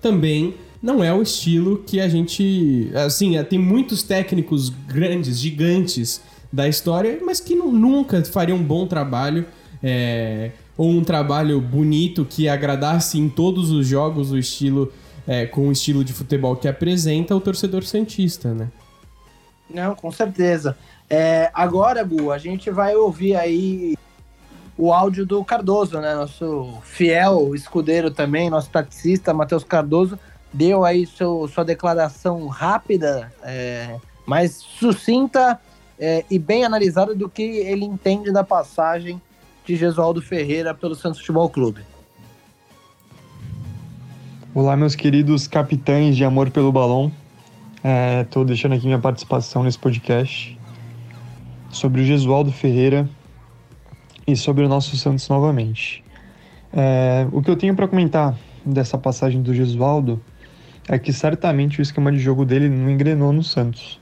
também 0.00 0.54
não 0.82 1.04
é 1.04 1.12
o 1.12 1.22
estilo 1.22 1.82
que 1.86 2.00
a 2.00 2.08
gente. 2.08 2.90
Assim, 2.94 3.36
é, 3.36 3.42
tem 3.42 3.58
muitos 3.58 4.02
técnicos 4.02 4.70
grandes, 4.70 5.38
gigantes 5.38 6.20
da 6.52 6.66
história, 6.68 7.18
mas 7.24 7.38
que 7.38 7.54
não, 7.54 7.70
nunca 7.70 8.24
fariam 8.24 8.58
um 8.58 8.62
bom 8.62 8.86
trabalho. 8.86 9.46
É, 9.82 10.50
ou 10.76 10.90
um 10.90 11.04
trabalho 11.04 11.60
bonito 11.60 12.24
que 12.24 12.48
agradasse 12.48 13.18
em 13.18 13.28
todos 13.28 13.70
os 13.70 13.86
jogos 13.86 14.30
o 14.30 14.38
estilo 14.38 14.90
é, 15.26 15.44
com 15.44 15.68
o 15.68 15.72
estilo 15.72 16.02
de 16.02 16.12
futebol 16.12 16.56
que 16.56 16.66
apresenta 16.66 17.36
o 17.36 17.40
torcedor 17.40 17.84
santista, 17.84 18.54
né? 18.54 18.68
Não, 19.72 19.94
com 19.94 20.10
certeza. 20.10 20.76
É, 21.12 21.50
agora, 21.52 22.04
Gu, 22.04 22.30
a 22.30 22.38
gente 22.38 22.70
vai 22.70 22.94
ouvir 22.94 23.34
aí 23.34 23.96
o 24.78 24.92
áudio 24.92 25.26
do 25.26 25.44
Cardoso, 25.44 26.00
né? 26.00 26.14
Nosso 26.14 26.72
fiel 26.84 27.52
escudeiro 27.52 28.12
também, 28.12 28.48
nosso 28.48 28.70
taxista, 28.70 29.34
Matheus 29.34 29.64
Cardoso, 29.64 30.16
deu 30.52 30.84
aí 30.84 31.04
seu, 31.04 31.48
sua 31.48 31.64
declaração 31.64 32.46
rápida, 32.46 33.32
é, 33.42 33.98
mas 34.24 34.52
sucinta 34.52 35.60
é, 35.98 36.24
e 36.30 36.38
bem 36.38 36.64
analisada 36.64 37.12
do 37.12 37.28
que 37.28 37.42
ele 37.42 37.84
entende 37.84 38.32
da 38.32 38.44
passagem 38.44 39.20
de 39.66 39.74
Gesualdo 39.74 40.22
Ferreira 40.22 40.72
pelo 40.72 40.94
Santos 40.94 41.18
Futebol 41.18 41.50
Clube. 41.50 41.82
Olá, 44.54 44.76
meus 44.76 44.94
queridos 44.94 45.48
capitães 45.48 46.16
de 46.16 46.24
Amor 46.24 46.50
pelo 46.50 46.70
Balão. 46.70 47.10
Estou 48.22 48.42
é, 48.42 48.46
deixando 48.46 48.76
aqui 48.76 48.86
minha 48.86 48.98
participação 48.98 49.64
nesse 49.64 49.78
podcast 49.78 50.59
sobre 51.70 52.02
o 52.02 52.04
Gesualdo 52.04 52.52
Ferreira 52.52 53.08
e 54.26 54.36
sobre 54.36 54.64
o 54.64 54.68
nosso 54.68 54.96
Santos 54.96 55.28
novamente. 55.28 56.04
É, 56.72 57.26
o 57.32 57.42
que 57.42 57.50
eu 57.50 57.56
tenho 57.56 57.74
para 57.74 57.88
comentar 57.88 58.36
dessa 58.64 58.98
passagem 58.98 59.42
do 59.42 59.54
Gesualdo 59.54 60.20
é 60.88 60.98
que 60.98 61.12
certamente 61.12 61.80
o 61.80 61.82
esquema 61.82 62.12
de 62.12 62.18
jogo 62.18 62.44
dele 62.44 62.68
não 62.68 62.90
engrenou 62.90 63.32
no 63.32 63.42
Santos. 63.42 64.00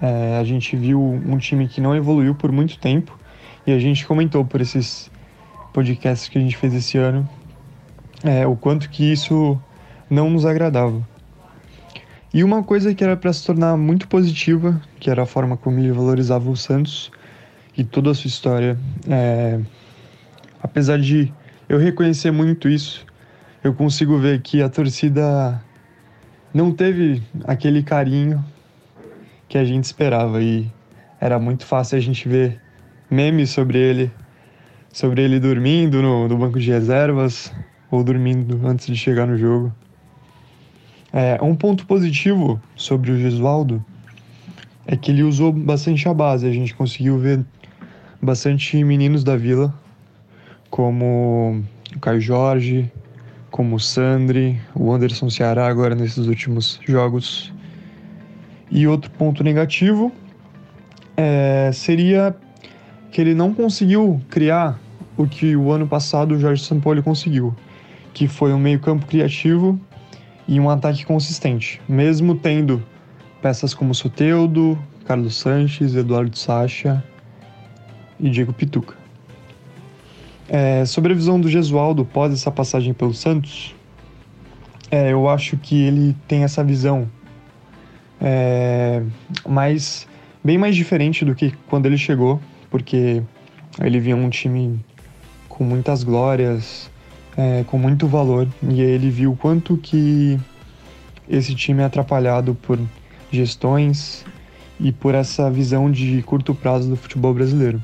É, 0.00 0.38
a 0.38 0.44
gente 0.44 0.76
viu 0.76 1.00
um 1.00 1.38
time 1.38 1.68
que 1.68 1.80
não 1.80 1.94
evoluiu 1.94 2.34
por 2.34 2.50
muito 2.50 2.78
tempo 2.78 3.18
e 3.66 3.72
a 3.72 3.78
gente 3.78 4.06
comentou 4.06 4.44
por 4.44 4.60
esses 4.60 5.10
podcasts 5.72 6.28
que 6.28 6.38
a 6.38 6.40
gente 6.40 6.56
fez 6.56 6.74
esse 6.74 6.98
ano 6.98 7.28
é, 8.24 8.46
o 8.46 8.56
quanto 8.56 8.88
que 8.88 9.12
isso 9.12 9.60
não 10.08 10.30
nos 10.30 10.44
agradava. 10.44 11.06
E 12.34 12.42
uma 12.42 12.62
coisa 12.62 12.94
que 12.94 13.04
era 13.04 13.14
para 13.14 13.30
se 13.30 13.44
tornar 13.44 13.76
muito 13.76 14.08
positiva, 14.08 14.80
que 14.98 15.10
era 15.10 15.24
a 15.24 15.26
forma 15.26 15.54
como 15.54 15.78
ele 15.78 15.92
valorizava 15.92 16.48
o 16.48 16.56
Santos 16.56 17.12
e 17.76 17.84
toda 17.84 18.10
a 18.10 18.14
sua 18.14 18.28
história. 18.28 18.78
É... 19.06 19.60
Apesar 20.62 20.98
de 20.98 21.30
eu 21.68 21.78
reconhecer 21.78 22.30
muito 22.30 22.70
isso, 22.70 23.04
eu 23.62 23.74
consigo 23.74 24.18
ver 24.18 24.40
que 24.40 24.62
a 24.62 24.70
torcida 24.70 25.62
não 26.54 26.72
teve 26.72 27.22
aquele 27.44 27.82
carinho 27.82 28.42
que 29.46 29.58
a 29.58 29.64
gente 29.64 29.84
esperava 29.84 30.42
e 30.42 30.70
era 31.20 31.38
muito 31.38 31.66
fácil 31.66 31.98
a 31.98 32.00
gente 32.00 32.26
ver 32.26 32.58
memes 33.10 33.50
sobre 33.50 33.78
ele, 33.78 34.10
sobre 34.90 35.22
ele 35.22 35.38
dormindo 35.38 36.00
no, 36.00 36.26
no 36.26 36.38
banco 36.38 36.58
de 36.58 36.70
reservas 36.70 37.52
ou 37.90 38.02
dormindo 38.02 38.66
antes 38.66 38.86
de 38.86 38.96
chegar 38.96 39.26
no 39.26 39.36
jogo. 39.36 39.70
É, 41.12 41.38
um 41.42 41.54
ponto 41.54 41.86
positivo 41.86 42.60
sobre 42.74 43.10
o 43.10 43.18
Gesualdo 43.18 43.84
é 44.86 44.96
que 44.96 45.10
ele 45.10 45.22
usou 45.22 45.52
bastante 45.52 46.08
a 46.08 46.14
base. 46.14 46.46
A 46.46 46.52
gente 46.52 46.74
conseguiu 46.74 47.18
ver 47.18 47.44
bastante 48.20 48.82
meninos 48.82 49.22
da 49.22 49.36
vila, 49.36 49.74
como 50.70 51.62
o 51.94 52.00
Caio 52.00 52.20
Jorge, 52.20 52.90
como 53.50 53.76
o 53.76 53.80
Sandri, 53.80 54.58
o 54.74 54.90
Anderson 54.90 55.28
Ceará 55.28 55.66
agora 55.66 55.94
nesses 55.94 56.26
últimos 56.26 56.80
jogos. 56.88 57.52
E 58.70 58.86
outro 58.86 59.10
ponto 59.10 59.44
negativo 59.44 60.10
é, 61.14 61.70
seria 61.74 62.34
que 63.10 63.20
ele 63.20 63.34
não 63.34 63.52
conseguiu 63.52 64.18
criar 64.30 64.80
o 65.14 65.26
que 65.26 65.54
o 65.54 65.70
ano 65.70 65.86
passado 65.86 66.34
o 66.34 66.40
Jorge 66.40 66.64
Sampaoli 66.64 67.02
conseguiu, 67.02 67.54
que 68.14 68.26
foi 68.26 68.54
um 68.54 68.58
meio-campo 68.58 69.04
criativo 69.04 69.78
e 70.52 70.60
um 70.60 70.68
ataque 70.68 71.06
consistente, 71.06 71.80
mesmo 71.88 72.34
tendo 72.34 72.84
peças 73.40 73.72
como 73.72 73.94
Soteudo, 73.94 74.78
Carlos 75.06 75.36
Sanches, 75.36 75.96
Eduardo 75.96 76.36
Sacha 76.36 77.02
e 78.20 78.28
Diego 78.28 78.52
Pituca. 78.52 78.94
É, 80.50 80.84
sobre 80.84 81.14
a 81.14 81.16
visão 81.16 81.40
do 81.40 81.48
Gesualdo 81.48 82.04
pós 82.04 82.34
essa 82.34 82.50
passagem 82.50 82.92
pelo 82.92 83.14
Santos, 83.14 83.74
É, 84.90 85.10
eu 85.10 85.26
acho 85.26 85.56
que 85.56 85.84
ele 85.84 86.14
tem 86.28 86.44
essa 86.44 86.62
visão 86.62 87.08
é, 88.20 89.02
mais, 89.48 90.06
bem 90.44 90.58
mais 90.58 90.76
diferente 90.76 91.24
do 91.24 91.34
que 91.34 91.54
quando 91.66 91.86
ele 91.86 91.96
chegou, 91.96 92.38
porque 92.70 93.22
ele 93.80 93.98
vinha 93.98 94.14
um 94.14 94.28
time 94.28 94.84
com 95.48 95.64
muitas 95.64 96.04
glórias, 96.04 96.90
é, 97.36 97.64
com 97.64 97.78
muito 97.78 98.06
valor, 98.06 98.48
e 98.62 98.80
ele 98.80 99.10
viu 99.10 99.36
quanto 99.36 99.76
que 99.76 100.38
esse 101.28 101.54
time 101.54 101.82
é 101.82 101.84
atrapalhado 101.84 102.54
por 102.54 102.78
gestões 103.30 104.24
e 104.78 104.92
por 104.92 105.14
essa 105.14 105.50
visão 105.50 105.90
de 105.90 106.22
curto 106.22 106.54
prazo 106.54 106.88
do 106.88 106.96
futebol 106.96 107.32
brasileiro. 107.32 107.82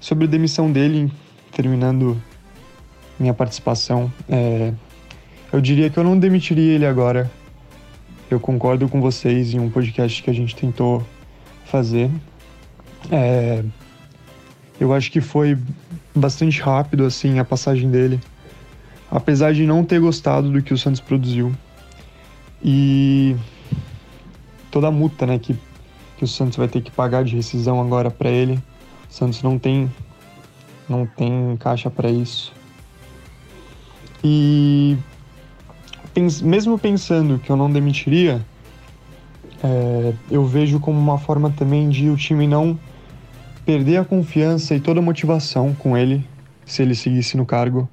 Sobre 0.00 0.24
a 0.24 0.28
demissão 0.28 0.70
dele, 0.70 1.12
terminando 1.52 2.20
minha 3.18 3.34
participação, 3.34 4.12
é, 4.28 4.72
eu 5.52 5.60
diria 5.60 5.90
que 5.90 5.98
eu 5.98 6.04
não 6.04 6.18
demitiria 6.18 6.74
ele 6.74 6.86
agora. 6.86 7.30
Eu 8.30 8.40
concordo 8.40 8.88
com 8.88 9.00
vocês 9.00 9.54
em 9.54 9.60
um 9.60 9.70
podcast 9.70 10.22
que 10.22 10.30
a 10.30 10.32
gente 10.32 10.56
tentou 10.56 11.04
fazer. 11.64 12.10
É, 13.10 13.62
eu 14.80 14.92
acho 14.92 15.10
que 15.10 15.20
foi 15.20 15.56
bastante 16.14 16.60
rápido 16.60 17.04
assim 17.04 17.38
a 17.38 17.44
passagem 17.44 17.90
dele, 17.90 18.20
apesar 19.10 19.52
de 19.52 19.66
não 19.66 19.84
ter 19.84 20.00
gostado 20.00 20.50
do 20.50 20.62
que 20.62 20.72
o 20.72 20.78
Santos 20.78 21.00
produziu. 21.00 21.52
E 22.62 23.36
toda 24.70 24.88
a 24.88 24.90
multa, 24.90 25.26
né, 25.26 25.38
que, 25.38 25.54
que 26.16 26.24
o 26.24 26.28
Santos 26.28 26.56
vai 26.56 26.68
ter 26.68 26.80
que 26.80 26.90
pagar 26.90 27.24
de 27.24 27.36
rescisão 27.36 27.80
agora 27.80 28.10
para 28.10 28.30
ele. 28.30 28.54
O 29.10 29.12
Santos 29.12 29.42
não 29.42 29.58
tem 29.58 29.90
não 30.88 31.06
tem 31.06 31.56
caixa 31.58 31.90
para 31.90 32.10
isso. 32.10 32.52
E 34.22 34.96
pens, 36.12 36.40
mesmo 36.40 36.78
pensando 36.78 37.38
que 37.38 37.50
eu 37.50 37.56
não 37.56 37.70
demitiria, 37.70 38.44
é, 39.62 40.14
eu 40.30 40.44
vejo 40.46 40.78
como 40.80 40.98
uma 40.98 41.18
forma 41.18 41.50
também 41.50 41.88
de 41.88 42.10
o 42.10 42.16
time 42.16 42.46
não 42.46 42.78
perder 43.64 43.98
a 43.98 44.04
confiança 44.04 44.74
e 44.74 44.80
toda 44.80 45.00
a 45.00 45.02
motivação 45.02 45.74
com 45.74 45.96
ele 45.96 46.26
se 46.64 46.82
ele 46.82 46.94
seguisse 46.94 47.36
no 47.36 47.44
cargo, 47.44 47.88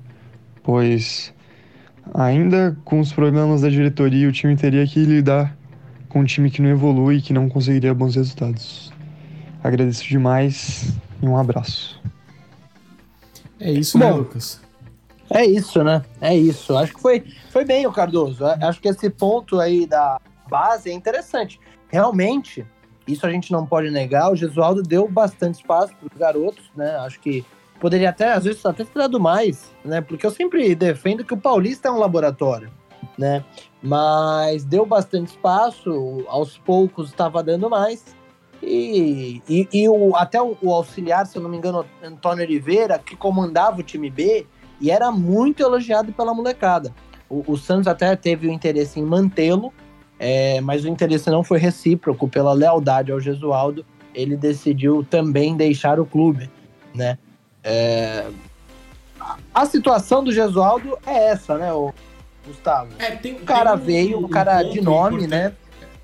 pois 0.64 1.34
ainda 2.14 2.78
com 2.84 3.00
os 3.00 3.12
problemas 3.12 3.62
da 3.62 3.70
diretoria, 3.70 4.28
o 4.28 4.32
time 4.32 4.56
teria 4.56 4.86
que 4.86 5.04
lidar 5.04 5.56
com 6.10 6.22
um 6.22 6.26
time 6.26 6.50
que 6.50 6.62
não 6.62 6.70
evolui 6.70 7.18
e 7.18 7.22
que 7.22 7.34
não 7.34 7.48
conseguiria 7.48 7.94
bons 7.94 8.16
resultados. 8.16 8.92
Agradeço 9.64 10.04
demais 10.04 10.94
e 11.22 11.26
um 11.26 11.38
abraço. 11.38 12.02
É 13.60 13.72
isso, 13.72 13.98
né, 13.98 14.06
Bom, 14.08 14.12
né, 14.12 14.18
Lucas? 14.18 14.62
É 15.30 15.46
isso, 15.46 15.84
né? 15.84 16.04
É 16.20 16.36
isso. 16.36 16.76
Acho 16.76 16.94
que 16.94 17.02
foi, 17.02 17.24
foi 17.52 17.64
bem 17.64 17.86
o 17.86 17.92
Cardoso. 17.92 18.44
Acho 18.46 18.82
que 18.82 18.90
esse 18.90 19.10
ponto 19.10 19.60
aí 19.60 19.86
da 19.86 20.20
base 20.50 20.90
é 20.90 20.94
interessante. 20.94 21.60
Realmente, 21.88 22.66
isso 23.08 23.26
a 23.26 23.32
gente 23.32 23.52
não 23.52 23.66
pode 23.66 23.90
negar. 23.90 24.32
O 24.32 24.36
Gesualdo 24.36 24.82
deu 24.82 25.08
bastante 25.08 25.56
espaço 25.56 25.96
para 25.96 26.08
os 26.12 26.20
garotos, 26.20 26.72
né? 26.76 26.96
Acho 26.98 27.20
que 27.20 27.46
poderia 27.80 28.10
até, 28.10 28.34
às 28.34 28.44
vezes, 28.44 28.66
até 28.66 28.84
ter 28.84 29.00
dado 29.00 29.20
mais, 29.20 29.74
né? 29.84 30.02
Porque 30.02 30.26
eu 30.26 30.32
sempre 30.32 30.76
defendo 30.76 31.26
que 31.26 31.34
o 31.34 31.38
Paulista 31.38 31.88
é 31.88 31.92
um 31.92 31.98
laboratório, 31.98 32.72
né? 33.18 33.44
Mas 33.82 34.64
deu 34.64 34.86
bastante 34.86 35.30
espaço, 35.30 36.24
aos 36.28 36.58
poucos 36.60 37.10
estava 37.10 37.42
dando 37.42 37.70
mais. 37.70 38.16
E, 38.62 39.42
e, 39.50 39.68
e 39.74 39.90
o, 39.90 40.16
até 40.16 40.40
o, 40.40 40.56
o, 40.62 40.72
auxiliar, 40.72 41.26
se 41.26 41.36
eu 41.36 41.42
não 41.42 41.50
me 41.50 41.58
engano, 41.58 41.84
Antônio 42.04 42.46
Oliveira, 42.46 43.00
que 43.00 43.16
comandava 43.16 43.80
o 43.80 43.84
time 43.84 44.10
B 44.10 44.46
e 44.80 44.92
era 44.92 45.12
muito 45.12 45.64
elogiado 45.64 46.14
pela 46.14 46.34
molecada. 46.34 46.94
O, 47.28 47.54
o 47.54 47.58
Santos 47.58 47.88
até 47.88 48.16
teve 48.16 48.48
o 48.48 48.52
interesse 48.52 49.00
em 49.00 49.04
mantê-lo, 49.04 49.74
é, 50.24 50.62
mas 50.62 50.86
o 50.86 50.88
interesse 50.88 51.32
não 51.32 51.44
foi 51.44 51.58
recíproco 51.58 52.28
pela 52.28 52.54
lealdade 52.54 53.12
ao 53.12 53.20
Gesualdo. 53.20 53.84
Ele 54.14 54.38
decidiu 54.38 55.04
também 55.04 55.58
deixar 55.58 56.00
o 56.00 56.06
clube, 56.06 56.48
né? 56.94 57.18
É, 57.64 58.28
a 59.52 59.66
situação 59.66 60.24
do 60.24 60.32
Gesualdo 60.32 60.96
é 61.08 61.30
essa, 61.30 61.58
né, 61.58 61.74
o 61.74 61.92
Gustavo? 62.46 62.92
É, 63.00 63.16
tem, 63.16 63.34
o 63.34 63.40
cara 63.40 63.74
um, 63.74 63.78
veio, 63.78 64.20
um, 64.20 64.26
um 64.26 64.28
cara 64.28 64.62
de 64.62 64.80
nome, 64.80 65.26
né? 65.26 65.54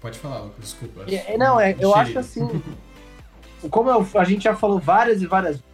Pode 0.02 0.18
falar, 0.18 0.48
desculpa. 0.58 1.04
É, 1.08 1.38
não, 1.38 1.60
é, 1.60 1.76
eu 1.80 1.94
acho 1.94 2.18
assim. 2.18 2.64
como 3.70 3.92
eu, 3.92 4.08
a 4.16 4.24
gente 4.24 4.46
já 4.46 4.56
falou 4.56 4.80
várias 4.80 5.22
e 5.22 5.28
várias 5.28 5.58
vezes, 5.58 5.68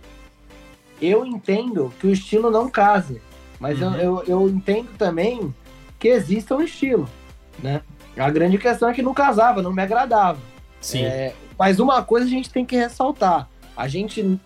eu 1.01 1.25
entendo 1.25 1.93
que 1.97 2.07
o 2.07 2.11
estilo 2.11 2.51
não 2.51 2.69
case. 2.69 3.21
Mas 3.57 3.81
uhum. 3.81 3.95
eu, 3.95 4.01
eu, 4.01 4.23
eu, 4.27 4.49
entendo 4.49 4.89
também 4.97 5.55
que 5.97 6.09
exista 6.09 6.53
um 6.55 6.61
estilo, 6.61 7.07
né? 7.61 7.81
A 8.17 8.29
grande 8.29 8.57
questão 8.57 8.89
é 8.89 8.93
que 8.93 9.01
não 9.01 9.13
casava, 9.13 9.61
não 9.61 9.73
me 9.73 9.81
agradava. 9.81 10.39
Sim. 10.79 11.03
É, 11.03 11.33
mas 11.57 11.79
uma 11.79 12.03
coisa 12.03 12.25
a 12.25 12.29
gente 12.29 12.49
tem 12.49 12.65
que 12.65 12.75
ressaltar. 12.75 13.49
A 13.75 13.87
gente, 13.87 14.39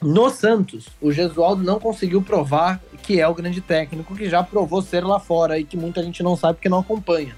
no 0.00 0.30
Santos, 0.30 0.86
o 1.00 1.12
Gesualdo 1.12 1.62
não 1.62 1.78
conseguiu 1.78 2.22
provar 2.22 2.80
que 3.02 3.20
é 3.20 3.26
o 3.26 3.34
grande 3.34 3.60
técnico, 3.60 4.14
que 4.14 4.28
já 4.28 4.42
provou 4.42 4.80
ser 4.82 5.04
lá 5.04 5.18
fora 5.18 5.58
e 5.58 5.64
que 5.64 5.76
muita 5.76 6.02
gente 6.02 6.22
não 6.22 6.36
sabe 6.36 6.54
porque 6.54 6.68
não 6.68 6.78
acompanha. 6.78 7.34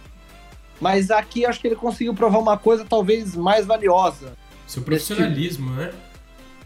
Mas 0.81 1.11
aqui 1.11 1.47
acho 1.47 1.61
que 1.61 1.69
ele 1.69 1.77
conseguiu 1.77 2.13
provar 2.13 2.39
uma 2.39 2.59
coisa 2.59 2.85
talvez 2.85 3.37
mais 3.37 3.65
valiosa. 3.65 4.33
Seu 4.67 4.83
profissionalismo, 4.83 5.71
né? 5.71 5.93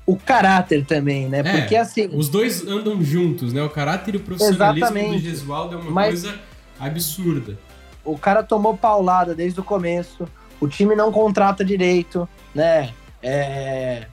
O 0.06 0.16
caráter 0.16 0.84
também, 0.86 1.28
né? 1.28 1.40
É, 1.44 1.60
Porque 1.60 1.76
assim. 1.76 2.08
Os 2.12 2.28
dois 2.28 2.66
andam 2.66 3.02
juntos, 3.02 3.52
né? 3.52 3.62
O 3.62 3.68
caráter 3.68 4.14
e 4.14 4.16
o 4.16 4.20
profissionalismo 4.20 4.86
exatamente. 4.86 5.22
do 5.22 5.28
Gesualdo 5.28 5.74
é 5.74 5.78
uma 5.78 5.90
Mas 5.90 6.22
coisa 6.22 6.40
absurda. 6.78 7.58
O 8.06 8.16
cara 8.16 8.42
tomou 8.42 8.76
paulada 8.76 9.34
desde 9.34 9.60
o 9.60 9.64
começo. 9.64 10.26
O 10.60 10.68
time 10.68 10.94
não 10.94 11.12
contrata 11.12 11.64
direito, 11.64 12.26
né? 12.54 12.90
É... 13.22 14.06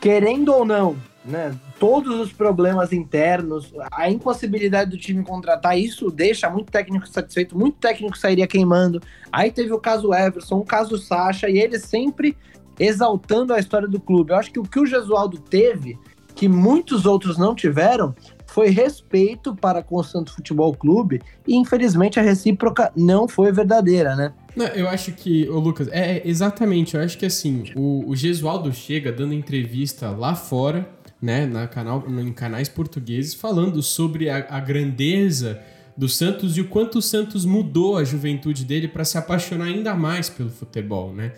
Querendo 0.00 0.52
ou 0.52 0.64
não, 0.64 0.96
né? 1.24 1.54
Todos 1.78 2.18
os 2.18 2.32
problemas 2.32 2.92
internos, 2.92 3.72
a 3.92 4.10
impossibilidade 4.10 4.90
do 4.90 4.98
time 4.98 5.22
contratar, 5.22 5.78
isso 5.78 6.10
deixa 6.10 6.50
muito 6.50 6.70
técnico 6.70 7.08
satisfeito, 7.08 7.56
muito 7.56 7.78
técnico 7.78 8.18
sairia 8.18 8.46
queimando. 8.46 9.00
Aí 9.30 9.50
teve 9.50 9.72
o 9.72 9.78
caso 9.78 10.12
Everson, 10.12 10.58
o 10.58 10.64
caso 10.64 10.98
Sacha, 10.98 11.48
e 11.48 11.58
ele 11.58 11.78
sempre 11.78 12.36
exaltando 12.78 13.54
a 13.54 13.58
história 13.58 13.88
do 13.88 14.00
clube. 14.00 14.32
Eu 14.32 14.36
acho 14.36 14.50
que 14.50 14.58
o 14.58 14.64
que 14.64 14.80
o 14.80 14.86
Jesualdo 14.86 15.38
teve, 15.38 15.98
que 16.34 16.48
muitos 16.48 17.06
outros 17.06 17.38
não 17.38 17.54
tiveram, 17.54 18.14
foi 18.52 18.68
respeito 18.68 19.56
para 19.56 19.82
com 19.82 19.96
o 19.96 20.04
Santos 20.04 20.34
Futebol 20.34 20.74
Clube, 20.74 21.22
e 21.46 21.56
infelizmente 21.56 22.20
a 22.20 22.22
recíproca 22.22 22.92
não 22.94 23.26
foi 23.26 23.50
verdadeira, 23.50 24.14
né? 24.14 24.32
Não, 24.54 24.66
eu 24.66 24.88
acho 24.88 25.12
que, 25.12 25.48
o 25.48 25.58
Lucas, 25.58 25.88
é, 25.88 26.18
é, 26.18 26.22
exatamente, 26.24 26.94
eu 26.94 27.00
acho 27.00 27.16
que 27.16 27.24
assim, 27.24 27.64
o, 27.74 28.04
o 28.06 28.14
Gesualdo 28.14 28.72
chega 28.72 29.10
dando 29.10 29.32
entrevista 29.32 30.10
lá 30.10 30.34
fora 30.34 30.88
né, 31.20 31.46
na 31.46 31.66
canal, 31.66 32.04
em 32.08 32.32
canais 32.32 32.68
portugueses, 32.68 33.32
falando 33.32 33.80
sobre 33.82 34.28
a, 34.28 34.46
a 34.50 34.60
grandeza 34.60 35.60
do 35.96 36.08
Santos 36.08 36.56
e 36.56 36.60
o 36.60 36.68
quanto 36.68 36.98
o 36.98 37.02
Santos 37.02 37.44
mudou 37.44 37.96
a 37.96 38.04
juventude 38.04 38.64
dele 38.64 38.88
para 38.88 39.04
se 39.04 39.16
apaixonar 39.16 39.66
ainda 39.66 39.94
mais 39.94 40.28
pelo 40.28 40.50
futebol, 40.50 41.14
né? 41.14 41.32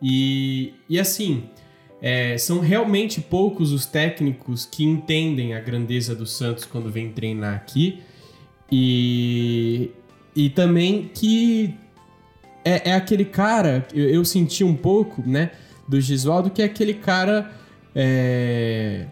E, 0.00 0.74
e 0.88 1.00
assim, 1.00 1.44
é, 2.00 2.36
são 2.36 2.60
realmente 2.60 3.20
poucos 3.20 3.72
os 3.72 3.86
técnicos 3.86 4.66
que 4.66 4.84
entendem 4.84 5.54
a 5.54 5.60
grandeza 5.60 6.14
do 6.14 6.26
Santos 6.26 6.64
quando 6.64 6.90
vem 6.90 7.10
treinar 7.10 7.54
aqui 7.54 8.02
e, 8.70 9.90
e 10.34 10.50
também 10.50 11.10
que 11.14 11.74
é, 12.64 12.90
é 12.90 12.94
aquele 12.94 13.24
cara, 13.24 13.86
eu, 13.92 14.08
eu, 14.08 14.24
senti 14.24 14.64
um 14.64 14.74
pouco, 14.74 15.22
né, 15.26 15.50
do 15.86 16.00
Gisvaldo, 16.00 16.50
que 16.50 16.62
é 16.62 16.64
aquele 16.64 16.94
cara 16.94 17.50
é, 17.94 19.06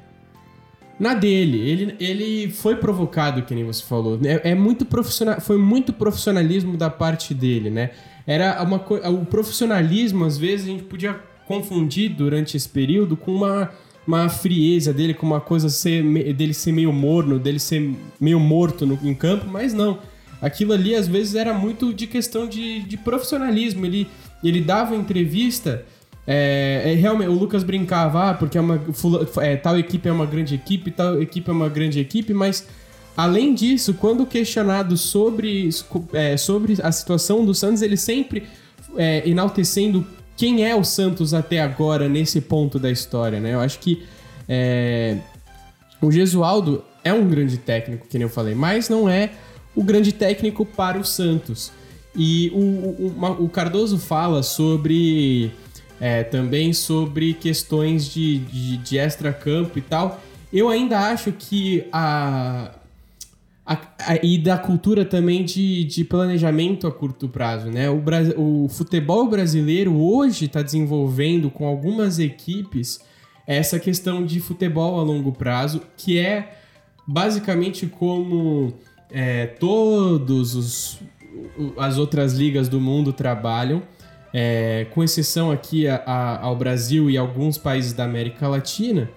na 0.99 1.15
dele. 1.15 1.59
Ele, 1.69 1.97
ele 2.01 2.51
foi 2.51 2.77
provocado, 2.77 3.43
que 3.43 3.55
nem 3.55 3.65
você 3.65 3.83
falou. 3.83 4.19
É, 4.25 4.51
é 4.51 4.55
muito 4.55 4.85
profissional, 4.87 5.41
foi 5.41 5.59
muito 5.59 5.93
profissionalismo 5.93 6.77
da 6.77 6.89
parte 6.89 7.35
dele, 7.35 7.71
né? 7.71 7.91
Era 8.27 8.63
uma 8.63 8.77
o 9.11 9.27
profissionalismo 9.27 10.25
às 10.25 10.39
vezes 10.39 10.67
a 10.67 10.71
gente 10.71 10.85
podia 10.85 11.21
confundir 11.57 12.11
durante 12.11 12.57
esse 12.57 12.69
período 12.69 13.17
com 13.17 13.33
uma 13.33 13.71
uma 14.07 14.29
frieza 14.29 14.93
dele, 14.93 15.15
com 15.15 15.25
uma 15.25 15.41
coisa 15.41 15.69
ser, 15.69 16.03
dele 16.35 16.53
ser 16.53 16.73
meio 16.73 16.93
morno, 16.93 17.39
dele 17.39 17.61
ser 17.61 17.95
meio 18.21 18.41
morto 18.41 18.85
no, 18.85 18.99
em 19.03 19.15
campo, 19.15 19.47
mas 19.49 19.73
não. 19.73 19.99
Aquilo 20.41 20.73
ali 20.73 20.93
às 20.95 21.07
vezes 21.07 21.37
era 21.37 21.55
muito 21.55 21.95
de 21.95 22.09
questão 22.09 22.49
de, 22.49 22.81
de 22.81 22.97
profissionalismo. 22.97 23.87
Ele, 23.87 24.09
ele 24.43 24.61
dava 24.61 24.97
entrevista 24.97 25.85
é, 26.27 26.83
é, 26.85 26.95
realmente, 26.95 27.29
o 27.29 27.33
Lucas 27.33 27.65
brincava, 27.65 28.31
ah, 28.31 28.35
porque 28.35 28.57
é 28.57 28.61
uma, 28.61 28.81
é, 29.41 29.57
tal 29.57 29.79
equipe 29.79 30.09
é 30.09 30.13
uma 30.13 30.27
grande 30.27 30.55
equipe, 30.55 30.91
tal 30.91 31.21
equipe 31.21 31.49
é 31.49 31.53
uma 31.53 31.69
grande 31.69 31.99
equipe, 31.99 32.33
mas 32.33 32.67
além 33.17 33.55
disso, 33.55 33.95
quando 33.95 34.25
questionado 34.25 34.97
sobre, 34.97 35.69
é, 36.13 36.37
sobre 36.37 36.77
a 36.83 36.93
situação 36.93 37.45
do 37.45 37.55
Santos, 37.55 37.83
ele 37.83 37.97
sempre 37.97 38.45
é, 38.97 39.29
enaltecendo 39.29 40.07
quem 40.43 40.67
é 40.67 40.75
o 40.75 40.83
Santos 40.83 41.33
até 41.33 41.61
agora 41.61 42.09
nesse 42.09 42.41
ponto 42.41 42.77
da 42.77 42.91
história, 42.91 43.39
né? 43.39 43.55
Eu 43.55 43.61
acho 43.61 43.79
que 43.79 44.03
é, 44.49 45.19
o 46.01 46.11
Gesualdo 46.11 46.83
é 47.05 47.13
um 47.13 47.29
grande 47.29 47.59
técnico, 47.59 48.09
que 48.09 48.19
nem 48.19 48.25
eu 48.25 48.29
falei, 48.29 48.53
mas 48.53 48.89
não 48.89 49.09
é 49.09 49.31
o 49.73 49.85
grande 49.85 50.11
técnico 50.11 50.67
para 50.67 50.99
o 50.99 51.05
Santos. 51.05 51.71
E 52.13 52.51
o, 52.53 52.59
o, 52.59 53.45
o 53.45 53.49
Cardoso 53.49 53.99
fala 53.99 54.43
sobre 54.43 55.53
é, 56.01 56.25
também 56.25 56.73
sobre 56.73 57.35
questões 57.35 58.13
de, 58.13 58.39
de, 58.39 58.79
de 58.79 58.99
extra-campo 58.99 59.79
e 59.79 59.83
tal. 59.83 60.21
Eu 60.53 60.69
ainda 60.69 60.99
acho 60.99 61.31
que 61.31 61.85
a, 61.93 62.73
a, 63.73 64.13
a, 64.13 64.17
e 64.23 64.39
da 64.39 64.59
cultura 64.59 65.05
também 65.05 65.45
de, 65.45 65.85
de 65.85 66.05
planejamento 66.05 66.87
a 66.87 66.93
curto 66.93 67.29
prazo, 67.29 67.71
né? 67.71 67.89
O, 67.89 68.03
o 68.37 68.69
futebol 68.69 69.29
brasileiro 69.29 69.97
hoje 69.97 70.47
está 70.47 70.63
desenvolvendo 70.63 71.51
com 71.51 71.67
algumas 71.67 72.19
equipes 72.19 73.01
essa 73.47 73.79
questão 73.79 74.25
de 74.25 74.41
futebol 74.41 75.01
a 75.01 75.03
longo 75.03 75.33
prazo, 75.33 75.83
que 75.97 76.19
é 76.19 76.59
basicamente 77.07 77.87
como 77.87 78.73
é, 79.11 79.47
todos 79.47 80.55
os 80.55 81.01
as 81.79 81.99
outras 81.99 82.35
ligas 82.35 82.69
do 82.69 82.81
mundo 82.81 83.13
trabalham, 83.13 83.83
é, 84.35 84.87
com 84.91 85.03
exceção 85.03 85.51
aqui 85.51 85.89
a, 85.89 85.97
a, 86.07 86.41
ao 86.43 86.55
Brasil 86.55 87.11
e 87.11 87.17
alguns 87.17 87.57
países 87.59 87.93
da 87.93 88.05
América 88.05 88.47
Latina. 88.49 89.11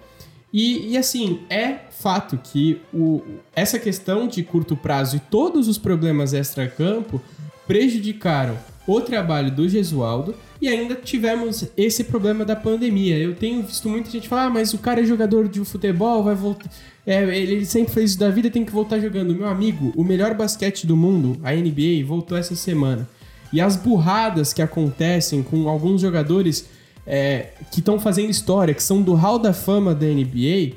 E, 0.56 0.92
e 0.92 0.96
assim, 0.96 1.40
é 1.50 1.80
fato 1.90 2.40
que 2.42 2.80
o, 2.90 3.20
essa 3.54 3.78
questão 3.78 4.26
de 4.26 4.42
curto 4.42 4.74
prazo 4.74 5.16
e 5.16 5.20
todos 5.20 5.68
os 5.68 5.76
problemas 5.76 6.32
extra-campo 6.32 7.20
prejudicaram 7.66 8.56
o 8.86 8.98
trabalho 9.02 9.50
do 9.50 9.68
Gesualdo 9.68 10.34
e 10.58 10.66
ainda 10.66 10.94
tivemos 10.94 11.66
esse 11.76 12.04
problema 12.04 12.42
da 12.42 12.56
pandemia. 12.56 13.18
Eu 13.18 13.34
tenho 13.34 13.62
visto 13.64 13.86
muita 13.86 14.08
gente 14.08 14.30
falar, 14.30 14.44
ah, 14.44 14.50
mas 14.50 14.72
o 14.72 14.78
cara 14.78 15.02
é 15.02 15.04
jogador 15.04 15.46
de 15.46 15.62
futebol, 15.62 16.22
vai 16.22 16.34
voltar. 16.34 16.70
É, 17.06 17.22
ele 17.38 17.66
sempre 17.66 17.92
fez 17.92 18.12
isso 18.12 18.18
da 18.18 18.30
vida, 18.30 18.48
tem 18.48 18.64
que 18.64 18.72
voltar 18.72 18.98
jogando. 18.98 19.34
Meu 19.34 19.48
amigo, 19.48 19.92
o 19.94 20.02
melhor 20.02 20.32
basquete 20.32 20.86
do 20.86 20.96
mundo, 20.96 21.38
a 21.44 21.52
NBA, 21.52 22.02
voltou 22.06 22.38
essa 22.38 22.56
semana. 22.56 23.06
E 23.52 23.60
as 23.60 23.76
burradas 23.76 24.54
que 24.54 24.62
acontecem 24.62 25.42
com 25.42 25.68
alguns 25.68 26.00
jogadores 26.00 26.66
é, 27.06 27.50
que 27.70 27.80
estão 27.80 27.98
fazendo 27.98 28.30
história, 28.30 28.74
que 28.74 28.82
são 28.82 29.00
do 29.00 29.14
hall 29.14 29.38
da 29.38 29.52
fama 29.52 29.94
da 29.94 30.06
NBA, 30.06 30.76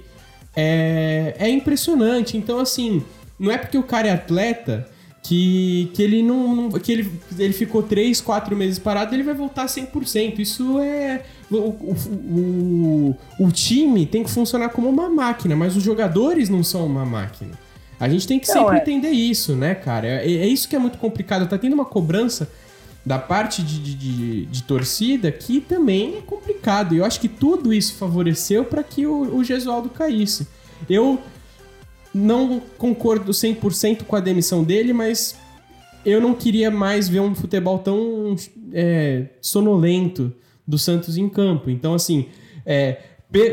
é, 0.56 1.36
é 1.38 1.50
impressionante. 1.50 2.38
Então, 2.38 2.60
assim, 2.60 3.04
não 3.40 3.52
é 3.52 3.58
porque 3.58 3.78
o 3.78 3.84
cara 3.84 4.08
é 4.08 4.12
atleta 4.12 4.88
que, 5.24 5.92
que 5.94 6.02
ele 6.02 6.24
não, 6.24 6.70
que 6.72 6.92
ele, 6.92 7.12
ele 7.38 7.54
ficou 7.54 7.84
3, 7.84 8.22
4 8.22 8.56
meses 8.56 8.80
parado, 8.80 9.14
ele 9.14 9.24
vai 9.24 9.34
voltar 9.34 9.66
100%. 9.66 10.40
Isso 10.40 10.80
é 10.80 11.24
o, 11.52 11.56
o, 11.58 11.96
o, 13.40 13.46
o, 13.48 13.52
time 13.52 14.06
tem 14.06 14.24
que 14.24 14.30
funcionar 14.30 14.70
como 14.70 14.88
uma 14.88 15.10
máquina, 15.10 15.56
mas 15.56 15.76
os 15.76 15.84
jogadores 15.84 16.50
não 16.50 16.64
são 16.64 16.86
uma 16.86 17.06
máquina. 17.06 17.52
A 18.00 18.08
gente 18.08 18.26
tem 18.26 18.40
que 18.40 18.48
não, 18.48 18.56
sempre 18.56 18.78
é. 18.78 18.82
entender 18.82 19.10
isso, 19.10 19.56
né, 19.56 19.76
cara? 19.76 20.08
É, 20.08 20.26
é, 20.26 20.48
isso 20.48 20.70
que 20.70 20.76
é 20.76 20.80
muito 20.80 20.98
complicado. 20.98 21.48
Tá 21.48 21.58
tendo 21.58 21.74
uma 21.74 21.86
cobrança 21.86 22.50
da 23.06 23.18
parte 23.18 23.64
de, 23.64 23.80
de, 23.80 23.96
de, 23.96 24.46
de 24.46 24.64
torcida 24.64 25.32
que 25.32 25.60
também 25.62 26.18
é 26.18 26.22
complicado. 26.22 26.94
Eu 26.96 27.06
acho 27.06 27.20
que 27.20 27.30
tudo 27.30 27.74
isso 27.74 27.96
favoreceu 27.96 28.66
para 28.66 28.84
que 28.84 29.06
o, 29.06 29.38
o 29.38 29.44
Gesualdo 29.44 29.90
caísse. 29.90 30.48
Eu 30.90 31.20
não 32.14 32.62
concordo 32.78 33.32
100% 33.32 34.04
com 34.04 34.16
a 34.16 34.20
demissão 34.20 34.64
dele, 34.64 34.94
mas 34.94 35.36
eu 36.06 36.22
não 36.22 36.34
queria 36.34 36.72
mais 36.72 37.08
ver 37.08 37.20
um 37.20 37.36
futebol 37.36 37.80
tão 37.80 38.36
é, 38.74 39.26
sonolento 39.42 40.34
do 40.68 40.78
Santos 40.78 41.18
em 41.18 41.28
campo. 41.28 41.70
Então, 41.70 41.94
assim, 41.94 42.28
é, 42.66 42.98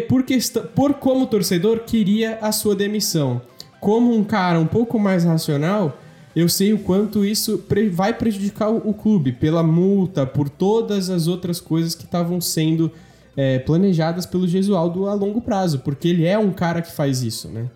por, 0.09 0.23
questão, 0.23 0.67
por 0.75 0.95
como 0.95 1.27
torcedor, 1.27 1.81
queria 1.81 2.39
a 2.41 2.53
sua 2.53 2.75
demissão. 2.75 3.41
Como 3.81 4.15
um 4.15 4.25
cara 4.25 4.59
um 4.59 4.67
pouco 4.67 4.99
mais 4.99 5.25
racional, 5.25 5.99
eu 6.37 6.51
sei 6.51 6.75
o 6.75 6.79
quanto 6.79 7.25
isso 7.25 7.65
vai 7.93 8.13
prejudicar 8.13 8.69
o, 8.69 8.93
clube, 8.93 9.33
pela 9.33 9.63
multa, 9.63 10.27
por 10.27 10.51
todas 10.51 11.09
as 11.09 11.27
outras 11.27 11.63
coisas 11.63 11.95
que 11.95 12.05
estavam 12.05 12.43
sendo 12.43 12.93
é, 13.35 13.59
planejadas 13.59 14.27
pelo 14.27 14.47
Gesualdo 14.47 15.09
a 15.09 15.15
longo 15.15 15.41
prazo, 15.41 15.79
porque 15.79 16.09
ele 16.09 16.27
é 16.27 16.39
um 16.39 16.53
cara 16.53 16.83
que 16.83 16.93
faz 16.93 17.23
isso, 17.23 17.49
né? 17.49 17.71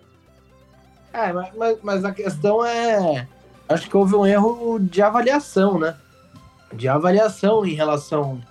É, 1.10 1.32
mas, 1.32 1.78
mas 1.82 2.04
a 2.04 2.12
questão 2.12 2.62
é. 2.62 3.26
Acho 3.66 3.88
que 3.88 3.96
houve 3.96 4.14
um 4.14 4.26
erro 4.26 4.78
de 4.78 5.00
avaliação, 5.00 5.78
né? 5.78 5.96
De 6.74 6.86
avaliação 6.86 7.64
em 7.64 7.72
relação 7.72 8.42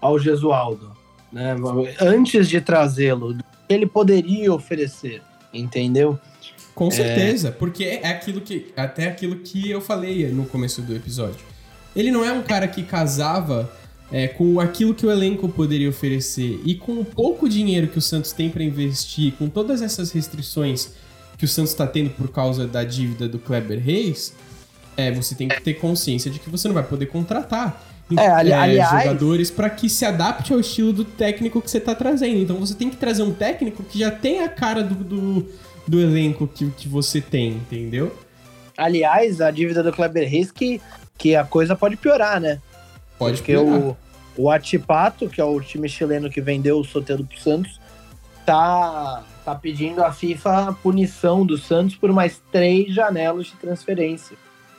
ao 0.00 0.18
Gesualdo. 0.18 0.96
Né? 1.30 1.54
Antes 2.00 2.48
de 2.48 2.58
trazê-lo, 2.60 3.36
ele 3.68 3.86
poderia 3.86 4.52
oferecer, 4.52 5.20
entendeu? 5.52 6.18
Com 6.78 6.92
certeza, 6.92 7.48
é... 7.48 7.50
porque 7.50 7.82
é 7.82 8.06
aquilo 8.06 8.40
que. 8.40 8.66
Até 8.76 9.08
aquilo 9.08 9.34
que 9.34 9.68
eu 9.68 9.80
falei 9.80 10.28
no 10.28 10.46
começo 10.46 10.80
do 10.80 10.94
episódio. 10.94 11.40
Ele 11.96 12.12
não 12.12 12.24
é 12.24 12.32
um 12.32 12.40
cara 12.40 12.68
que 12.68 12.84
casava 12.84 13.68
é, 14.12 14.28
com 14.28 14.60
aquilo 14.60 14.94
que 14.94 15.04
o 15.04 15.10
elenco 15.10 15.48
poderia 15.48 15.88
oferecer. 15.88 16.60
E 16.64 16.76
com 16.76 17.00
o 17.00 17.04
pouco 17.04 17.48
dinheiro 17.48 17.88
que 17.88 17.98
o 17.98 18.00
Santos 18.00 18.30
tem 18.30 18.48
para 18.48 18.62
investir, 18.62 19.32
com 19.32 19.48
todas 19.48 19.82
essas 19.82 20.12
restrições 20.12 20.92
que 21.36 21.44
o 21.44 21.48
Santos 21.48 21.72
está 21.72 21.84
tendo 21.84 22.10
por 22.10 22.28
causa 22.28 22.64
da 22.64 22.84
dívida 22.84 23.28
do 23.28 23.40
Kleber 23.40 23.82
Reis, 23.82 24.32
é, 24.96 25.10
você 25.10 25.34
tem 25.34 25.48
que 25.48 25.60
ter 25.60 25.74
consciência 25.74 26.30
de 26.30 26.38
que 26.38 26.48
você 26.48 26.68
não 26.68 26.74
vai 26.74 26.84
poder 26.84 27.06
contratar 27.06 27.84
é, 28.16 28.26
ali, 28.28 28.52
é, 28.52 28.54
aliás, 28.54 29.02
jogadores 29.02 29.50
para 29.50 29.68
que 29.68 29.90
se 29.90 30.04
adapte 30.04 30.52
ao 30.52 30.60
estilo 30.60 30.92
do 30.92 31.04
técnico 31.04 31.60
que 31.60 31.68
você 31.68 31.78
está 31.78 31.92
trazendo. 31.92 32.38
Então 32.38 32.56
você 32.56 32.74
tem 32.74 32.88
que 32.88 32.96
trazer 32.96 33.24
um 33.24 33.32
técnico 33.32 33.82
que 33.82 33.98
já 33.98 34.12
tem 34.12 34.44
a 34.44 34.48
cara 34.48 34.84
do, 34.84 34.94
do, 34.94 35.48
do 35.88 36.00
elenco 36.00 36.46
que, 36.46 36.70
que 36.70 36.88
você 36.88 37.20
tem, 37.20 37.52
entendeu? 37.52 38.16
Aliás, 38.76 39.40
a 39.40 39.50
dívida 39.50 39.82
do 39.82 39.92
Kleber 39.92 40.28
Reis 40.28 40.52
que, 40.52 40.80
que 41.16 41.34
a 41.34 41.44
coisa 41.44 41.74
pode 41.74 41.96
piorar, 41.96 42.40
né? 42.40 42.60
Pode 43.18 43.38
Porque 43.38 43.52
piorar. 43.52 43.80
o, 43.80 43.96
o 44.36 44.50
Atipato, 44.50 45.28
que 45.28 45.40
é 45.40 45.44
o 45.44 45.60
time 45.60 45.88
chileno 45.88 46.30
que 46.30 46.40
vendeu 46.40 46.78
o 46.78 46.84
Soteldo 46.84 47.24
pro 47.24 47.40
Santos, 47.40 47.80
tá 48.46 49.24
tá 49.48 49.54
pedindo 49.54 50.04
à 50.04 50.12
FIFA 50.12 50.68
a 50.68 50.72
punição 50.74 51.46
do 51.46 51.56
Santos 51.56 51.96
por 51.96 52.12
mais 52.12 52.38
três 52.52 52.94
janelas 52.94 53.46
de 53.46 53.56
transferência. 53.56 54.36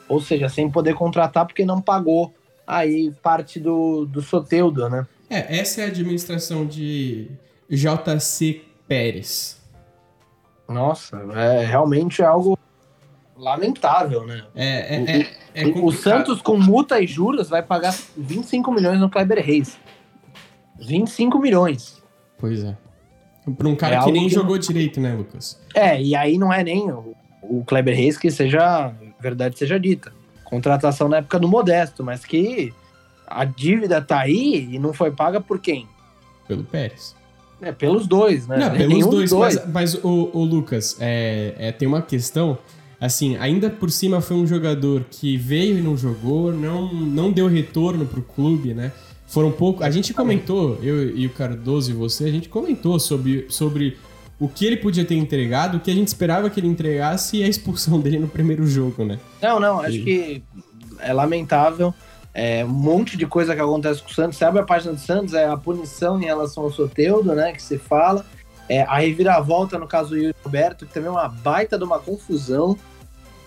Ou 0.08 0.22
seja, 0.22 0.48
sem 0.48 0.70
poder 0.70 0.94
contratar 0.94 1.46
porque 1.48 1.66
não 1.66 1.82
pagou 1.82 2.32
aí 2.68 3.12
parte 3.24 3.60
do, 3.60 4.06
do 4.06 4.22
Soteudo, 4.22 4.88
né? 4.88 5.08
É, 5.28 5.58
essa 5.60 5.82
é 5.82 5.86
a 5.86 5.88
administração 5.88 6.68
de 6.68 7.28
JC 7.68 8.62
Pérez. 8.88 9.59
Nossa, 10.70 11.18
é 11.36 11.66
realmente 11.66 12.22
algo 12.22 12.58
lamentável, 13.36 14.26
né? 14.26 14.44
É, 14.54 14.96
é, 14.96 15.22
é, 15.22 15.28
é 15.56 15.66
o, 15.66 15.86
o, 15.86 15.92
Santos, 15.92 16.42
com 16.42 16.58
multa 16.58 17.00
e 17.02 17.08
juros, 17.08 17.50
vai 17.50 17.64
pagar 17.64 17.96
25 18.16 18.72
milhões 18.72 19.00
no 19.00 19.10
Kleber 19.10 19.44
Reis. 19.44 19.80
25 20.80 21.40
milhões. 21.40 22.04
Pois 22.38 22.64
é. 22.64 22.78
Pra 23.58 23.68
um 23.68 23.76
cara 23.76 23.96
é 23.96 24.04
que 24.04 24.12
nem 24.12 24.28
que 24.28 24.34
jogou 24.34 24.58
direito, 24.58 25.00
né, 25.00 25.14
Lucas? 25.14 25.60
É, 25.74 26.00
e 26.00 26.16
aí 26.16 26.38
não 26.38 26.52
é 26.54 26.64
nem 26.64 26.92
o, 26.92 27.16
o 27.42 27.64
Kleber 27.66 27.96
Reis 27.96 28.18
que 28.18 28.30
seja, 28.30 28.94
verdade 29.20 29.58
seja 29.58 29.80
dita. 29.80 30.14
Contratação 30.44 31.08
na 31.08 31.18
época 31.18 31.40
do 31.40 31.48
Modesto, 31.48 32.04
mas 32.04 32.26
que 32.26 32.74
a 33.26 33.46
dívida 33.46 34.02
tá 34.02 34.20
aí 34.20 34.70
e 34.72 34.80
não 34.80 34.94
foi 34.94 35.12
paga 35.12 35.40
por 35.40 35.60
quem? 35.60 35.88
Pelo 36.48 36.64
Pérez. 36.64 37.16
É, 37.62 37.72
pelos 37.72 38.08
dois, 38.08 38.48
né? 38.48 38.58
Não, 38.58 38.72
pelos 38.72 39.08
dois, 39.08 39.30
dois, 39.32 39.56
mas, 39.56 39.68
mas 39.72 39.96
o, 39.96 40.30
o 40.34 40.44
Lucas, 40.44 40.98
é, 41.00 41.54
é, 41.58 41.72
tem 41.72 41.88
uma 41.88 42.02
questão, 42.02 42.58
assim, 43.00 43.36
ainda 43.38 43.70
por 43.70 43.92
cima 43.92 44.22
foi 44.22 44.38
um 44.38 44.48
jogador 44.48 45.06
que 45.10 45.36
veio 45.36 45.78
e 45.78 45.82
não 45.82 45.98
jogou, 45.98 46.54
não, 46.54 46.94
não 46.94 47.32
deu 47.32 47.48
retorno 47.48 48.06
pro 48.06 48.22
clube, 48.22 48.74
né? 48.74 48.92
Foram 49.28 49.52
pouco. 49.52 49.84
A 49.84 49.92
gente 49.92 50.14
comentou, 50.14 50.80
eu 50.82 51.16
e 51.16 51.28
o 51.28 51.30
Cardoso 51.30 51.92
e 51.92 51.94
você, 51.94 52.26
a 52.26 52.32
gente 52.32 52.50
comentou 52.50 53.00
sobre, 53.00 53.46
sobre 53.50 53.98
o 54.40 54.48
que 54.48 54.66
ele 54.66 54.78
podia 54.78 55.04
ter 55.04 55.16
entregado, 55.16 55.78
o 55.78 55.80
que 55.80 55.92
a 55.92 55.94
gente 55.94 56.08
esperava 56.08 56.50
que 56.50 56.60
ele 56.60 56.68
entregasse 56.68 57.38
e 57.38 57.44
a 57.44 57.48
expulsão 57.48 58.00
dele 58.02 58.20
no 58.20 58.28
primeiro 58.28 58.66
jogo, 58.66 59.04
né? 59.04 59.20
Não, 59.42 59.60
não, 59.60 59.82
acho 59.82 59.98
e... 59.98 60.04
que 60.04 60.44
é 61.00 61.14
lamentável. 61.14 61.94
É, 62.34 62.64
um 62.64 62.70
monte 62.70 63.18
de 63.18 63.26
coisa 63.26 63.56
que 63.56 63.62
acontece 63.62 64.02
com 64.02 64.10
o 64.10 64.14
Santos. 64.14 64.38
Você 64.38 64.46
abre 64.46 64.62
a 64.62 64.66
página 64.66 64.94
do 64.94 65.00
Santos, 65.00 65.34
é 65.34 65.46
a 65.46 65.58
punição 65.58 66.22
em 66.22 66.26
relação 66.26 66.64
ao 66.64 66.72
Soteudo, 66.72 67.34
né? 67.34 67.52
Que 67.52 67.62
se 67.62 67.78
fala. 67.78 68.26
É, 68.68 68.84
a 68.84 69.00
reviravolta 69.00 69.80
no 69.80 69.88
caso 69.88 70.16
do 70.16 70.36
Roberto, 70.44 70.86
que 70.86 70.94
também 70.94 71.08
é 71.08 71.12
uma 71.12 71.28
baita 71.28 71.78
de 71.78 71.84
uma 71.84 72.00
confusão. 72.00 72.78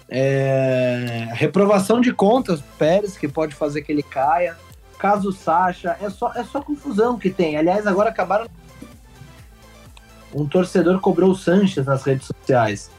É, 0.08 1.28
reprovação 1.32 2.00
de 2.00 2.12
contas 2.12 2.60
Pérez, 2.76 3.16
que 3.16 3.28
pode 3.28 3.54
fazer 3.54 3.82
que 3.82 3.92
ele 3.92 4.02
caia. 4.02 4.56
Caso 4.98 5.32
Sacha, 5.32 5.96
é 6.00 6.10
só, 6.10 6.32
é 6.34 6.44
só 6.44 6.60
confusão 6.60 7.18
que 7.18 7.30
tem. 7.30 7.56
Aliás, 7.56 7.86
agora 7.86 8.10
acabaram. 8.10 8.46
Um 10.34 10.46
torcedor 10.46 11.00
cobrou 11.00 11.30
o 11.30 11.36
Sanches 11.36 11.86
nas 11.86 12.02
redes 12.02 12.26
sociais. 12.26 12.90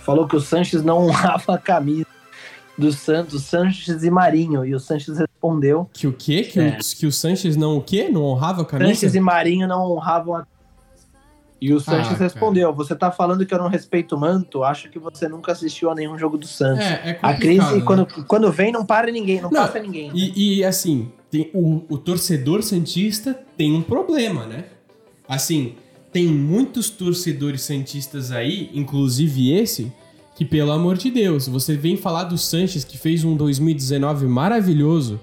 Falou 0.00 0.26
que 0.26 0.36
o 0.36 0.40
Sanches 0.40 0.82
não 0.82 0.98
honrava 1.08 1.54
a 1.54 1.58
camisa 1.58 2.11
do 2.82 2.92
Santos, 2.92 3.42
Sanches 3.44 4.02
e 4.02 4.10
Marinho. 4.10 4.64
E 4.64 4.74
o 4.74 4.80
Sanches 4.80 5.18
respondeu. 5.18 5.88
Que 5.92 6.06
o 6.06 6.12
quê? 6.12 6.42
Que, 6.42 6.60
é. 6.60 6.78
o, 6.78 6.96
que 6.96 7.06
o 7.06 7.12
Sanches 7.12 7.56
não 7.56 7.78
o 7.78 7.82
quê? 7.82 8.08
Não 8.08 8.24
honrava 8.24 8.62
a 8.62 8.64
camisa? 8.64 8.94
Sanches 8.94 9.14
e 9.14 9.20
Marinho 9.20 9.66
não 9.66 9.90
honravam 9.90 10.36
a 10.36 10.46
E 11.60 11.72
o 11.72 11.80
Sanches 11.80 12.14
ah, 12.14 12.24
respondeu: 12.24 12.74
Você 12.74 12.94
tá 12.94 13.10
falando 13.10 13.46
que 13.46 13.54
eu 13.54 13.58
não 13.58 13.68
respeito 13.68 14.16
o 14.16 14.20
manto? 14.20 14.64
Acho 14.64 14.90
que 14.90 14.98
você 14.98 15.28
nunca 15.28 15.52
assistiu 15.52 15.90
a 15.90 15.94
nenhum 15.94 16.18
jogo 16.18 16.36
do 16.36 16.46
Santos. 16.46 16.84
É, 16.84 17.10
é 17.10 17.18
a 17.22 17.34
crise, 17.34 17.76
né? 17.76 17.82
quando, 17.82 18.06
quando 18.26 18.50
vem, 18.50 18.72
não 18.72 18.84
para 18.84 19.10
ninguém, 19.10 19.40
não, 19.40 19.50
não 19.50 19.62
passa 19.62 19.78
ninguém. 19.78 20.08
Né? 20.08 20.14
E, 20.14 20.58
e, 20.58 20.64
assim, 20.64 21.10
tem, 21.30 21.50
o, 21.54 21.82
o 21.88 21.98
torcedor 21.98 22.62
Santista 22.62 23.38
tem 23.56 23.72
um 23.72 23.82
problema, 23.82 24.46
né? 24.46 24.64
Assim, 25.28 25.76
tem 26.12 26.26
muitos 26.26 26.90
torcedores 26.90 27.62
Santistas 27.62 28.30
aí, 28.30 28.70
inclusive 28.74 29.52
esse, 29.52 29.90
que 30.34 30.44
pelo 30.44 30.72
amor 30.72 30.96
de 30.96 31.10
Deus, 31.10 31.46
você 31.46 31.76
vem 31.76 31.96
falar 31.96 32.24
do 32.24 32.38
Sanches 32.38 32.84
que 32.84 32.96
fez 32.96 33.24
um 33.24 33.36
2019 33.36 34.26
maravilhoso. 34.26 35.20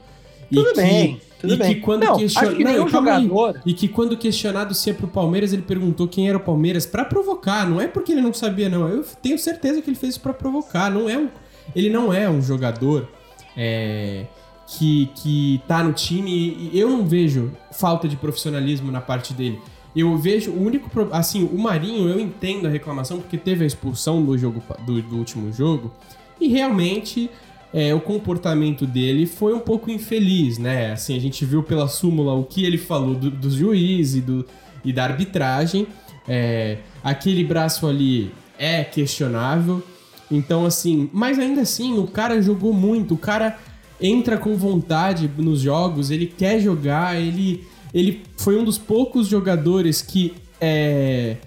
Tudo 0.52 0.76
bem. 0.76 1.16
Que 1.16 1.30
tudo 1.40 1.54
e 1.54 1.58
bem. 1.58 1.76
que 1.76 1.82
quando 1.82 2.04
não, 2.04 2.18
question... 2.18 2.56
que 2.56 2.64
não, 2.64 2.88
jogador... 2.88 3.62
E 3.66 3.74
que 3.74 3.88
quando 3.88 4.18
questionado 4.18 4.74
se 4.74 4.90
é 4.90 4.94
pro 4.94 5.08
Palmeiras, 5.08 5.54
ele 5.54 5.62
perguntou 5.62 6.08
quem 6.08 6.28
era 6.28 6.38
o 6.38 6.42
Palmeiras 6.42 6.86
para 6.86 7.06
provocar. 7.06 7.68
Não 7.68 7.80
é 7.80 7.88
porque 7.88 8.12
ele 8.12 8.22
não 8.22 8.34
sabia, 8.34 8.70
não. 8.70 8.88
Eu 8.88 9.06
tenho 9.22 9.40
certeza 9.40 9.82
que 9.82 9.90
ele 9.90 9.98
fez 9.98 10.16
isso 10.16 10.22
pra 10.22 10.34
provocar. 10.34 10.92
Não 10.92 11.10
é 11.10 11.18
um... 11.18 11.30
Ele 11.76 11.90
não 11.90 12.14
é 12.14 12.30
um 12.30 12.42
jogador 12.42 13.08
é... 13.56 14.26
que, 14.68 15.10
que 15.16 15.62
tá 15.68 15.84
no 15.84 15.94
time. 15.94 16.70
Eu 16.74 16.90
não 16.90 17.08
vejo 17.08 17.52
falta 17.72 18.08
de 18.08 18.16
profissionalismo 18.16 18.92
na 18.92 19.00
parte 19.00 19.34
dele. 19.34 19.60
Eu 19.96 20.18
vejo 20.18 20.52
o 20.52 20.64
único. 20.64 20.90
Assim, 21.12 21.44
o 21.44 21.58
Marinho, 21.58 22.10
eu 22.10 22.20
entendo 22.20 22.68
a 22.68 22.70
reclamação 22.70 23.20
porque 23.20 23.38
teve 23.38 23.64
a 23.64 23.68
expulsão 23.68 24.24
do, 24.24 24.38
jogo, 24.38 24.62
do, 24.86 25.02
do 25.02 25.18
último 25.18 25.52
jogo. 25.52 25.92
E 26.40 26.48
realmente 26.48 27.30
é, 27.74 27.94
o 27.94 28.00
comportamento 28.00 28.86
dele 28.86 29.26
foi 29.26 29.54
um 29.54 29.60
pouco 29.60 29.92
infeliz, 29.92 30.58
né? 30.58 30.92
Assim, 30.92 31.16
a 31.16 31.20
gente 31.20 31.44
viu 31.46 31.64
pela 31.64 31.88
súmula 31.88 32.34
o 32.34 32.44
que 32.44 32.66
ele 32.66 32.78
falou 32.78 33.16
do, 33.16 33.30
do 33.30 33.50
juiz 33.50 34.16
e, 34.16 34.22
do, 34.22 34.46
e 34.84 34.92
da 34.94 35.04
arbitragem. 35.04 35.88
É, 36.28 36.78
aquele 37.04 37.44
braço 37.44 37.88
ali 37.88 38.32
é 38.58 38.84
questionável. 38.84 39.84
Então, 40.32 40.66
assim, 40.66 41.10
mas 41.12 41.40
ainda 41.40 41.62
assim, 41.62 41.98
o 41.98 42.06
cara 42.06 42.42
jogou 42.42 42.74
muito, 42.74 43.16
o 43.16 43.18
cara 43.18 43.58
entra 44.00 44.38
com 44.38 44.56
vontade 44.56 45.30
nos 45.38 45.62
jogos, 45.62 46.12
ele 46.12 46.28
quer 46.28 46.60
jogar, 46.60 47.20
ele, 47.20 47.68
ele 47.94 48.24
foi 48.38 48.58
um 48.58 48.64
dos 48.64 48.78
poucos 48.78 49.28
jogadores 49.28 50.02
que 50.02 50.34
é, 50.60 51.38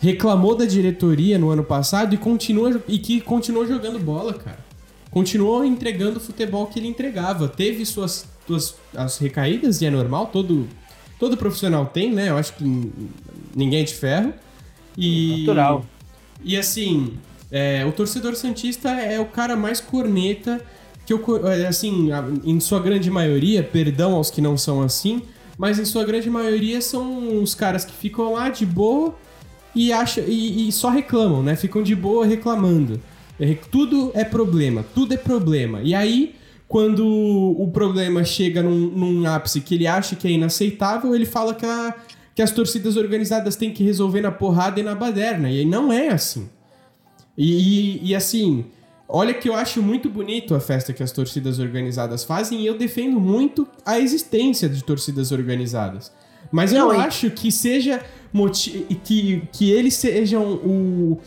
reclamou 0.00 0.54
da 0.54 0.64
diretoria 0.64 1.38
no 1.38 1.50
ano 1.50 1.64
passado 1.64 2.14
e, 2.14 2.18
continua, 2.18 2.82
e 2.88 2.98
que 2.98 3.20
continuou 3.20 3.66
jogando 3.66 3.98
bola, 3.98 4.34
cara 4.34 4.68
continuou 5.10 5.64
entregando 5.64 6.18
o 6.18 6.20
futebol 6.20 6.66
que 6.66 6.78
ele 6.78 6.88
entregava. 6.88 7.48
Teve 7.48 7.84
suas, 7.84 8.26
suas 8.46 8.76
as 8.94 9.18
recaídas, 9.18 9.80
e 9.80 9.86
é 9.86 9.90
normal, 9.90 10.26
todo, 10.26 10.68
todo 11.18 11.36
profissional 11.36 11.86
tem, 11.86 12.12
né? 12.12 12.28
Eu 12.28 12.36
acho 12.36 12.54
que 12.54 12.92
ninguém 13.54 13.80
é 13.80 13.84
de 13.84 13.94
ferro. 13.94 14.32
E, 14.96 15.40
Natural. 15.40 15.84
E 16.42 16.56
assim, 16.56 17.14
é, 17.50 17.84
o 17.86 17.92
torcedor 17.92 18.34
Santista 18.36 18.90
é 18.90 19.18
o 19.18 19.26
cara 19.26 19.56
mais 19.56 19.80
corneta 19.80 20.60
que 21.06 21.12
eu, 21.12 21.48
é, 21.48 21.66
assim, 21.66 22.10
em 22.44 22.60
sua 22.60 22.80
grande 22.80 23.10
maioria, 23.10 23.62
perdão 23.62 24.14
aos 24.14 24.30
que 24.30 24.40
não 24.40 24.58
são 24.58 24.82
assim, 24.82 25.22
mas 25.58 25.78
em 25.78 25.84
sua 25.84 26.04
grande 26.04 26.30
maioria 26.30 26.80
são 26.80 27.42
os 27.42 27.54
caras 27.54 27.84
que 27.84 27.92
ficam 27.92 28.32
lá 28.32 28.48
de 28.48 28.64
boa 28.64 29.14
e, 29.74 29.92
acha, 29.92 30.20
e, 30.20 30.68
e 30.68 30.72
só 30.72 30.88
reclamam, 30.88 31.42
né? 31.42 31.56
Ficam 31.56 31.82
de 31.82 31.96
boa 31.96 32.24
reclamando. 32.24 33.00
É, 33.40 33.54
tudo 33.70 34.12
é 34.14 34.24
problema, 34.24 34.84
tudo 34.94 35.14
é 35.14 35.16
problema. 35.16 35.80
E 35.82 35.94
aí, 35.94 36.36
quando 36.68 37.06
o 37.06 37.68
problema 37.72 38.24
chega 38.24 38.62
num, 38.62 38.90
num 38.90 39.26
ápice 39.26 39.60
que 39.60 39.74
ele 39.74 39.86
acha 39.86 40.14
que 40.14 40.28
é 40.28 40.30
inaceitável, 40.30 41.14
ele 41.14 41.26
fala 41.26 41.54
que, 41.54 41.66
a, 41.66 41.94
que 42.34 42.42
as 42.42 42.52
torcidas 42.52 42.96
organizadas 42.96 43.56
têm 43.56 43.72
que 43.72 43.82
resolver 43.82 44.20
na 44.20 44.30
porrada 44.30 44.78
e 44.78 44.82
na 44.82 44.94
baderna. 44.94 45.50
E 45.50 45.58
aí 45.58 45.64
não 45.64 45.92
é 45.92 46.08
assim. 46.08 46.48
E, 47.36 48.00
e, 48.02 48.10
e, 48.10 48.14
assim, 48.14 48.64
olha 49.08 49.32
que 49.32 49.48
eu 49.48 49.54
acho 49.54 49.82
muito 49.82 50.10
bonito 50.10 50.54
a 50.54 50.60
festa 50.60 50.92
que 50.92 51.02
as 51.02 51.10
torcidas 51.10 51.58
organizadas 51.58 52.24
fazem 52.24 52.60
e 52.60 52.66
eu 52.66 52.76
defendo 52.76 53.18
muito 53.18 53.66
a 53.84 53.98
existência 53.98 54.68
de 54.68 54.84
torcidas 54.84 55.32
organizadas. 55.32 56.12
Mas 56.50 56.72
eu 56.72 56.88
não, 56.88 57.00
acho 57.00 57.30
que 57.30 57.50
seja 57.50 58.02
que, 59.04 59.42
que 59.52 59.70
eles 59.70 59.94
sejam 59.94 60.54
o, 60.54 61.18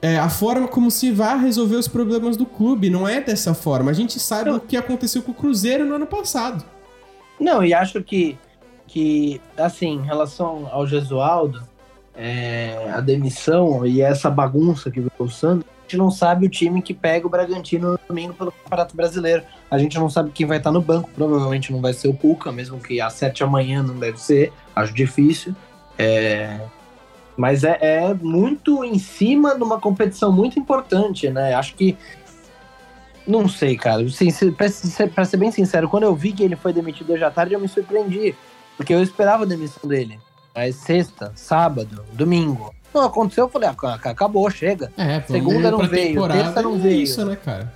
é, 0.00 0.18
a 0.18 0.28
forma 0.28 0.68
como 0.68 0.90
se 0.90 1.10
vai 1.10 1.38
resolver 1.38 1.76
os 1.76 1.88
problemas 1.88 2.36
do 2.36 2.46
clube. 2.46 2.90
Não 2.90 3.06
é 3.08 3.20
dessa 3.20 3.54
forma. 3.54 3.90
A 3.90 3.94
gente 3.94 4.18
sabe 4.18 4.50
o 4.50 4.60
que 4.60 4.76
aconteceu 4.76 5.22
com 5.22 5.32
o 5.32 5.34
Cruzeiro 5.34 5.84
no 5.84 5.94
ano 5.94 6.06
passado. 6.06 6.64
Não, 7.38 7.64
e 7.64 7.74
acho 7.74 8.02
que, 8.02 8.38
que 8.86 9.40
assim, 9.56 9.96
em 9.96 10.02
relação 10.02 10.68
ao 10.70 10.86
Gesualdo, 10.86 11.62
é, 12.16 12.90
a 12.92 13.00
demissão 13.00 13.86
e 13.86 14.00
essa 14.00 14.30
bagunça 14.30 14.90
que 14.90 15.00
veio 15.00 15.12
o 15.18 15.28
Santos, 15.28 15.66
a 15.68 15.82
gente 15.82 15.96
não 15.96 16.10
sabe 16.10 16.46
o 16.46 16.48
time 16.48 16.82
que 16.82 16.92
pega 16.92 17.26
o 17.26 17.30
Bragantino 17.30 17.92
no 17.92 18.00
domingo 18.08 18.34
pelo 18.34 18.50
Campeonato 18.50 18.96
Brasileiro. 18.96 19.42
A 19.70 19.78
gente 19.78 19.96
não 19.98 20.10
sabe 20.10 20.30
quem 20.32 20.46
vai 20.46 20.58
estar 20.58 20.72
no 20.72 20.80
banco. 20.80 21.10
Provavelmente 21.14 21.72
não 21.72 21.80
vai 21.80 21.92
ser 21.92 22.08
o 22.08 22.14
Cuca, 22.14 22.50
mesmo 22.50 22.80
que 22.80 23.00
às 23.00 23.12
sete 23.12 23.40
da 23.40 23.46
manhã 23.46 23.82
não 23.82 23.96
deve 23.96 24.20
ser. 24.20 24.52
Acho 24.74 24.92
difícil. 24.92 25.54
É, 25.96 26.60
mas 27.36 27.62
é, 27.62 27.78
é 27.80 28.14
muito 28.14 28.82
em 28.84 28.98
cima 28.98 29.54
de 29.54 29.62
uma 29.62 29.78
competição 29.78 30.32
muito 30.32 30.58
importante, 30.58 31.28
né? 31.30 31.54
Acho 31.54 31.74
que. 31.74 31.96
Não 33.26 33.48
sei, 33.48 33.76
cara. 33.76 34.02
Pra 34.56 34.68
ser, 34.68 35.10
pra 35.10 35.24
ser 35.24 35.36
bem 35.36 35.52
sincero, 35.52 35.88
quando 35.88 36.04
eu 36.04 36.14
vi 36.14 36.32
que 36.32 36.42
ele 36.42 36.56
foi 36.56 36.72
demitido 36.72 37.12
hoje 37.12 37.24
à 37.24 37.30
tarde, 37.30 37.54
eu 37.54 37.60
me 37.60 37.68
surpreendi. 37.68 38.34
Porque 38.76 38.94
eu 38.94 39.02
esperava 39.02 39.44
a 39.44 39.46
demissão 39.46 39.88
dele. 39.88 40.18
Mas 40.56 40.76
sexta, 40.76 41.32
sábado, 41.36 42.02
domingo. 42.14 42.74
Não 42.94 43.02
aconteceu, 43.02 43.44
eu 43.44 43.48
falei, 43.50 43.68
ah, 43.68 43.94
acabou, 44.04 44.48
chega. 44.48 44.90
É, 44.96 45.20
Segunda 45.20 45.70
não 45.70 45.86
veio, 45.86 46.26
terça 46.26 46.62
não 46.62 46.76
é 46.76 46.78
veio. 46.78 47.02
Isso, 47.02 47.26
né, 47.26 47.36
cara? 47.36 47.70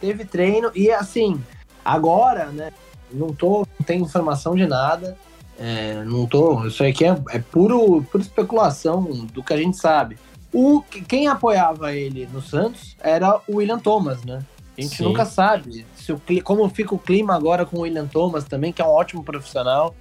Teve 0.00 0.24
treino 0.24 0.70
e 0.72 0.92
assim, 0.92 1.42
agora, 1.84 2.46
né? 2.46 2.70
Não 3.10 3.34
tô, 3.34 3.66
não 3.78 3.84
tenho 3.84 4.04
informação 4.04 4.54
de 4.54 4.66
nada. 4.68 5.16
É, 5.58 6.04
não 6.04 6.26
tô. 6.26 6.64
Isso 6.64 6.84
aqui 6.84 7.04
é, 7.04 7.16
é 7.30 7.40
puro, 7.40 8.02
pura 8.04 8.22
especulação 8.22 9.02
do 9.32 9.42
que 9.42 9.52
a 9.52 9.56
gente 9.56 9.76
sabe. 9.76 10.16
O, 10.52 10.80
quem 11.08 11.26
apoiava 11.26 11.92
ele 11.92 12.28
no 12.32 12.40
Santos 12.40 12.96
era 13.00 13.40
o 13.48 13.56
William 13.56 13.80
Thomas, 13.80 14.22
né? 14.24 14.44
A 14.78 14.80
gente 14.80 14.96
Sim. 14.96 15.04
nunca 15.04 15.24
sabe 15.24 15.84
se 15.96 16.12
o, 16.12 16.22
como 16.44 16.68
fica 16.68 16.94
o 16.94 16.98
clima 16.98 17.34
agora 17.34 17.66
com 17.66 17.78
o 17.78 17.80
William 17.80 18.06
Thomas 18.06 18.44
também, 18.44 18.72
que 18.72 18.80
é 18.80 18.84
um 18.84 18.90
ótimo 18.90 19.24
profissional. 19.24 19.92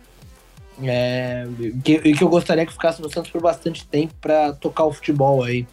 É, 0.81 1.47
que, 1.83 1.99
que 1.99 2.23
eu 2.23 2.29
gostaria 2.29 2.65
que 2.65 2.73
ficasse 2.73 3.01
no 3.01 3.11
Santos 3.11 3.29
por 3.31 3.41
bastante 3.41 3.85
tempo 3.85 4.13
para 4.19 4.53
tocar 4.53 4.85
o 4.85 4.91
futebol 4.91 5.43
aí. 5.43 5.67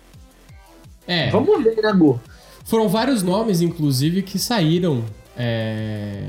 É. 1.06 1.30
Vamos 1.30 1.64
ver, 1.64 1.76
né, 1.76 1.92
Gu? 1.92 2.20
Foram 2.64 2.88
vários 2.88 3.22
nomes, 3.22 3.60
inclusive, 3.60 4.22
que 4.22 4.38
saíram 4.38 5.04
é, 5.36 6.28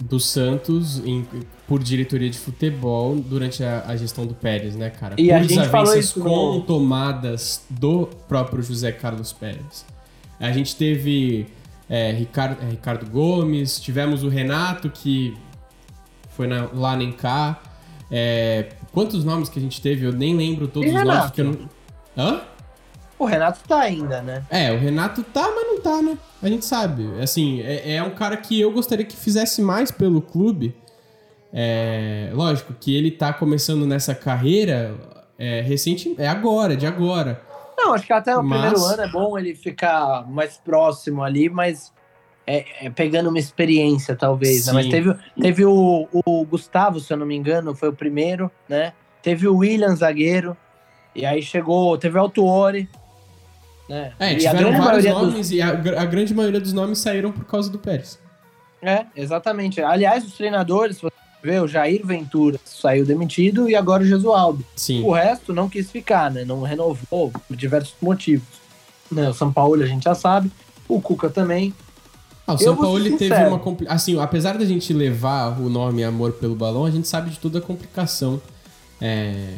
do 0.00 0.18
Santos 0.18 0.98
em, 1.04 1.26
por 1.66 1.82
diretoria 1.82 2.30
de 2.30 2.38
futebol 2.38 3.16
durante 3.16 3.62
a, 3.62 3.84
a, 3.86 3.96
gestão 3.96 4.26
do 4.26 4.34
Pérez, 4.34 4.74
né, 4.74 4.90
cara? 4.90 5.14
E 5.18 5.28
por 5.28 5.34
a 5.34 5.42
gente 5.42 5.68
falou 5.68 5.96
isso 5.96 6.20
com 6.20 6.60
tomadas 6.60 7.64
do 7.68 8.06
próprio 8.28 8.62
José 8.62 8.92
Carlos 8.92 9.32
Pérez. 9.32 9.84
A 10.40 10.52
gente 10.52 10.76
teve 10.76 11.46
é, 11.88 12.12
Ricardo, 12.12 12.62
é, 12.62 12.70
Ricardo 12.70 13.06
Gomes, 13.06 13.80
tivemos 13.80 14.22
o 14.22 14.28
Renato, 14.28 14.90
que 14.90 15.36
foi 16.30 16.46
na, 16.46 16.68
lá 16.72 16.96
nem 16.96 17.12
cá. 17.12 17.60
É, 18.10 18.70
quantos 18.92 19.24
nomes 19.24 19.48
que 19.48 19.58
a 19.58 19.62
gente 19.62 19.80
teve? 19.80 20.06
Eu 20.06 20.12
nem 20.12 20.36
lembro 20.36 20.68
todos 20.68 20.88
os 20.88 21.04
nomes. 21.04 21.30
Que 21.30 21.40
eu 21.40 21.44
não... 21.44 21.68
Hã? 22.16 22.40
O 23.18 23.24
Renato 23.24 23.60
tá 23.66 23.80
ainda, 23.80 24.20
né? 24.20 24.44
É, 24.50 24.72
o 24.72 24.78
Renato 24.78 25.22
tá, 25.22 25.50
mas 25.54 25.66
não 25.66 25.80
tá, 25.80 26.02
né? 26.02 26.18
A 26.42 26.48
gente 26.48 26.64
sabe. 26.64 27.08
Assim, 27.20 27.62
é, 27.62 27.96
é 27.96 28.02
um 28.02 28.10
cara 28.10 28.36
que 28.36 28.60
eu 28.60 28.70
gostaria 28.70 29.04
que 29.04 29.16
fizesse 29.16 29.62
mais 29.62 29.90
pelo 29.90 30.20
clube. 30.20 30.74
É, 31.52 32.30
lógico 32.34 32.74
que 32.74 32.94
ele 32.94 33.10
tá 33.10 33.32
começando 33.32 33.86
nessa 33.86 34.14
carreira 34.14 34.94
é, 35.38 35.62
recente, 35.62 36.14
é 36.18 36.28
agora, 36.28 36.76
de 36.76 36.86
agora. 36.86 37.40
Não, 37.76 37.94
acho 37.94 38.06
que 38.06 38.12
até 38.12 38.36
o 38.36 38.42
mas... 38.42 38.60
primeiro 38.60 38.84
ano 38.84 39.02
é 39.02 39.08
bom 39.08 39.38
ele 39.38 39.54
ficar 39.54 40.26
mais 40.28 40.58
próximo 40.58 41.22
ali, 41.22 41.48
mas 41.48 41.92
é, 42.46 42.86
é 42.86 42.90
pegando 42.90 43.28
uma 43.28 43.38
experiência, 43.38 44.14
talvez. 44.14 44.66
Né? 44.66 44.72
Mas 44.72 44.86
teve, 44.88 45.14
teve 45.40 45.64
o, 45.64 46.08
o 46.12 46.44
Gustavo, 46.44 47.00
se 47.00 47.12
eu 47.12 47.16
não 47.16 47.26
me 47.26 47.34
engano, 47.34 47.74
foi 47.74 47.88
o 47.88 47.92
primeiro, 47.92 48.50
né? 48.68 48.92
Teve 49.22 49.48
o 49.48 49.56
William, 49.56 49.94
zagueiro. 49.96 50.56
E 51.14 51.24
aí 51.24 51.42
chegou, 51.42 51.96
teve 51.98 52.16
o 52.16 52.20
Altuori, 52.20 52.88
né? 53.88 54.12
É, 54.18 54.32
e 54.32 54.36
tiveram 54.36 54.76
vários 54.76 55.04
nomes 55.04 55.34
dos... 55.34 55.50
e 55.52 55.62
a, 55.62 55.70
a, 55.70 56.04
grande 56.04 56.34
maioria 56.34 56.60
dos 56.60 56.72
nomes 56.72 56.98
saíram 56.98 57.32
por 57.32 57.44
causa 57.44 57.70
do 57.70 57.78
Pérez. 57.78 58.18
É, 58.82 59.06
exatamente. 59.16 59.80
Aliás, 59.80 60.24
os 60.24 60.34
treinadores, 60.34 61.00
você 61.00 61.12
vê, 61.42 61.60
o 61.60 61.68
Jair 61.68 62.04
Ventura 62.04 62.58
saiu 62.64 63.06
demitido 63.06 63.68
e 63.68 63.74
agora 63.74 64.02
o 64.02 64.06
Jesualdo. 64.06 64.64
Sim. 64.74 65.02
O 65.04 65.12
resto 65.12 65.52
não 65.52 65.68
quis 65.68 65.90
ficar, 65.90 66.30
né? 66.30 66.44
Não 66.44 66.62
renovou 66.62 67.30
por 67.30 67.56
diversos 67.56 67.94
motivos. 68.00 68.60
Né? 69.10 69.28
O 69.28 69.34
São 69.34 69.52
Paulo 69.52 69.82
a 69.82 69.86
gente 69.86 70.04
já 70.04 70.14
sabe, 70.14 70.50
o 70.88 71.00
Cuca 71.00 71.30
também. 71.30 71.72
Ah, 72.46 72.54
o 72.54 72.58
São 72.58 72.76
Paulo 72.76 73.02
teve 73.16 73.34
uma 73.34 73.60
assim, 73.88 74.18
apesar 74.20 74.56
da 74.56 74.64
gente 74.64 74.92
levar 74.92 75.60
o 75.60 75.68
nome 75.68 76.04
Amor 76.04 76.32
pelo 76.32 76.54
Balão, 76.54 76.84
a 76.84 76.90
gente 76.90 77.08
sabe 77.08 77.30
de 77.30 77.38
toda 77.38 77.58
a 77.58 77.60
complicação 77.60 78.40
é, 79.00 79.54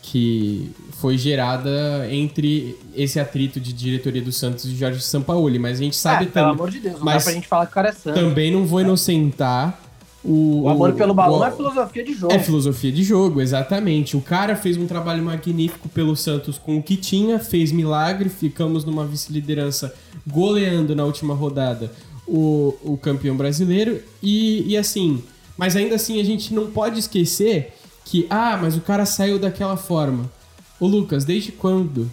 que 0.00 0.70
foi 0.92 1.18
gerada 1.18 2.06
entre 2.10 2.78
esse 2.94 3.20
atrito 3.20 3.60
de 3.60 3.72
diretoria 3.72 4.22
do 4.22 4.32
Santos 4.32 4.64
e 4.64 4.74
Jorge 4.74 5.02
Sampaoli, 5.02 5.58
mas 5.58 5.78
a 5.78 5.82
gente 5.82 5.96
sabe 5.96 6.24
é, 6.24 6.26
também. 6.28 6.32
Pelo 6.32 6.50
amor 6.50 6.70
de 6.70 6.80
Deus, 6.80 6.98
não 6.98 7.04
mas 7.04 7.18
dá 7.18 7.24
pra 7.24 7.32
gente 7.34 7.48
falar 7.48 7.66
que 7.66 7.72
o 7.72 7.74
cara 7.74 7.88
é 7.88 7.92
santo. 7.92 8.18
Também 8.18 8.50
não 8.50 8.64
vou 8.64 8.80
inocentar 8.80 9.78
o, 10.26 10.62
o 10.62 10.68
amor 10.68 10.92
pelo 10.94 11.14
balão 11.14 11.38
o, 11.38 11.44
é 11.44 11.50
filosofia 11.52 12.04
de 12.04 12.12
jogo. 12.14 12.32
É 12.32 12.38
filosofia 12.38 12.90
de 12.90 13.02
jogo, 13.04 13.40
exatamente. 13.40 14.16
O 14.16 14.20
cara 14.20 14.56
fez 14.56 14.76
um 14.76 14.86
trabalho 14.86 15.22
magnífico 15.22 15.88
pelo 15.88 16.16
Santos 16.16 16.58
com 16.58 16.78
o 16.78 16.82
que 16.82 16.96
tinha, 16.96 17.38
fez 17.38 17.70
milagre, 17.70 18.28
ficamos 18.28 18.84
numa 18.84 19.04
vice-liderança 19.04 19.94
goleando 20.26 20.96
na 20.96 21.04
última 21.04 21.32
rodada 21.34 21.92
o, 22.26 22.74
o 22.82 22.96
campeão 22.96 23.36
brasileiro. 23.36 24.02
E, 24.22 24.64
e 24.66 24.76
assim, 24.76 25.22
mas 25.56 25.76
ainda 25.76 25.94
assim 25.94 26.20
a 26.20 26.24
gente 26.24 26.52
não 26.52 26.70
pode 26.70 26.98
esquecer 26.98 27.74
que, 28.04 28.26
ah, 28.30 28.58
mas 28.60 28.76
o 28.76 28.80
cara 28.80 29.04
saiu 29.06 29.38
daquela 29.38 29.76
forma. 29.76 30.30
Ô 30.78 30.86
Lucas, 30.86 31.24
desde 31.24 31.52
quando 31.52 32.10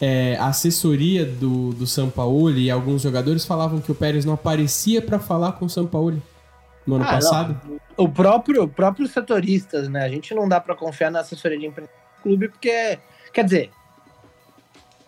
é, 0.00 0.36
a 0.36 0.46
assessoria 0.46 1.24
do, 1.24 1.72
do 1.72 1.86
Sampaoli 1.86 2.64
e 2.64 2.70
alguns 2.70 3.02
jogadores 3.02 3.44
falavam 3.44 3.80
que 3.80 3.90
o 3.90 3.94
Pérez 3.94 4.24
não 4.24 4.34
aparecia 4.34 5.00
para 5.02 5.18
falar 5.18 5.52
com 5.52 5.66
o 5.66 5.70
Sampaoli 5.70 6.22
no 6.86 6.96
ano 6.96 7.04
ah, 7.04 7.08
passado? 7.08 7.60
Não. 7.64 7.78
O 7.96 8.08
próprio, 8.08 8.62
o 8.62 8.68
próprio 8.68 9.06
setoristas, 9.08 9.88
né? 9.88 10.04
A 10.04 10.08
gente 10.08 10.34
não 10.34 10.48
dá 10.48 10.60
para 10.60 10.74
confiar 10.74 11.10
na 11.10 11.20
assessoria 11.20 11.58
de 11.58 11.66
imprensa 11.66 11.90
do 11.90 12.22
clube 12.22 12.48
porque, 12.48 12.98
quer 13.32 13.44
dizer, 13.44 13.70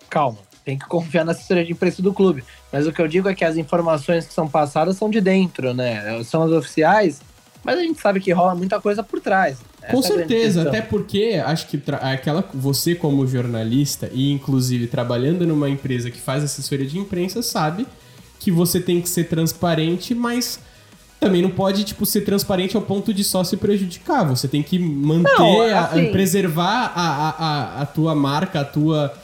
calma, 0.09 0.39
tem 0.65 0.79
que 0.79 0.87
confiar 0.87 1.25
na 1.25 1.33
assessoria 1.33 1.65
de 1.65 1.73
imprensa 1.73 2.03
do 2.03 2.13
clube. 2.13 2.45
Mas 2.73 2.87
o 2.87 2.93
que 2.93 3.03
eu 3.03 3.09
digo 3.09 3.29
é 3.29 3.35
que 3.35 3.45
as 3.45 3.57
informações 3.57 4.27
que 4.27 4.33
são 4.33 4.49
passadas 4.49 4.97
são 4.97 5.11
de 5.11 5.21
dentro, 5.21 5.75
né? 5.75 6.23
São 6.25 6.43
as 6.43 6.53
oficiais, 6.53 7.21
mas 7.65 7.79
a 7.79 7.83
gente 7.83 8.01
sabe 8.01 8.21
que 8.21 8.33
rola 8.33 8.55
muita 8.55 8.81
coisa 8.81 9.03
por 9.03 9.21
trás. 9.21 9.59
Com 9.91 9.99
é 9.99 10.03
certeza, 10.03 10.63
até 10.63 10.81
porque 10.81 11.43
acho 11.45 11.67
que 11.67 11.83
aquela 12.01 12.45
você 12.55 12.95
como 12.95 13.27
jornalista 13.27 14.11
e 14.13 14.31
inclusive 14.31 14.87
trabalhando 14.87 15.47
numa 15.47 15.69
empresa 15.69 16.11
que 16.11 16.21
faz 16.21 16.45
assessoria 16.45 16.87
de 16.87 16.99
imprensa 16.99 17.43
sabe 17.43 17.87
que 18.39 18.51
você 18.51 18.81
tem 18.81 19.01
que 19.01 19.09
ser 19.09 19.25
transparente, 19.25 20.15
mas 20.15 20.61
também 21.21 21.43
não 21.43 21.51
pode 21.51 21.85
tipo 21.85 22.07
ser 22.07 22.23
transparente 22.23 22.75
ao 22.75 22.83
ponto 22.83 23.13
de 23.13 23.23
só 23.23 23.45
se 23.45 23.57
prejudicar. 23.57 24.25
Você 24.25 24.49
tem 24.49 24.63
que 24.63 24.79
manter, 24.79 25.31
não, 25.39 25.61
assim... 25.61 26.09
a, 26.09 26.11
preservar 26.11 26.93
a, 26.95 27.29
a, 27.29 27.83
a, 27.83 27.87
tua 27.87 28.15
marca, 28.15 28.61
a 28.61 28.65
tua 28.65 29.15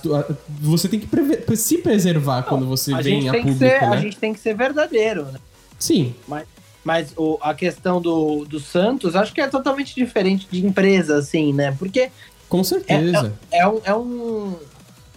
tua, 0.00 0.38
você 0.60 0.88
tem 0.88 1.00
que 1.00 1.56
se 1.56 1.78
preservar 1.78 2.42
não, 2.42 2.48
quando 2.48 2.66
você 2.66 2.94
vem 3.02 3.28
a 3.28 3.32
público, 3.32 3.58
ser, 3.58 3.80
né? 3.80 3.88
A 3.88 3.96
gente 3.96 4.16
tem 4.16 4.34
que 4.34 4.40
ser 4.40 4.54
verdadeiro, 4.54 5.24
né? 5.26 5.38
Sim. 5.78 6.14
Mas 6.28 6.46
mas 6.84 7.12
o, 7.16 7.38
a 7.40 7.54
questão 7.54 8.00
do, 8.00 8.44
do 8.44 8.58
Santos, 8.58 9.14
acho 9.14 9.32
que 9.32 9.40
é 9.40 9.46
totalmente 9.46 9.94
diferente 9.94 10.48
de 10.50 10.66
empresa, 10.66 11.16
assim, 11.16 11.52
né? 11.52 11.74
Porque. 11.78 12.10
Com 12.48 12.64
certeza. 12.64 13.32
É, 13.50 13.58
é, 13.58 13.60
é, 13.60 13.68
um, 13.68 13.80
é 13.84 13.94
um, 13.94 14.56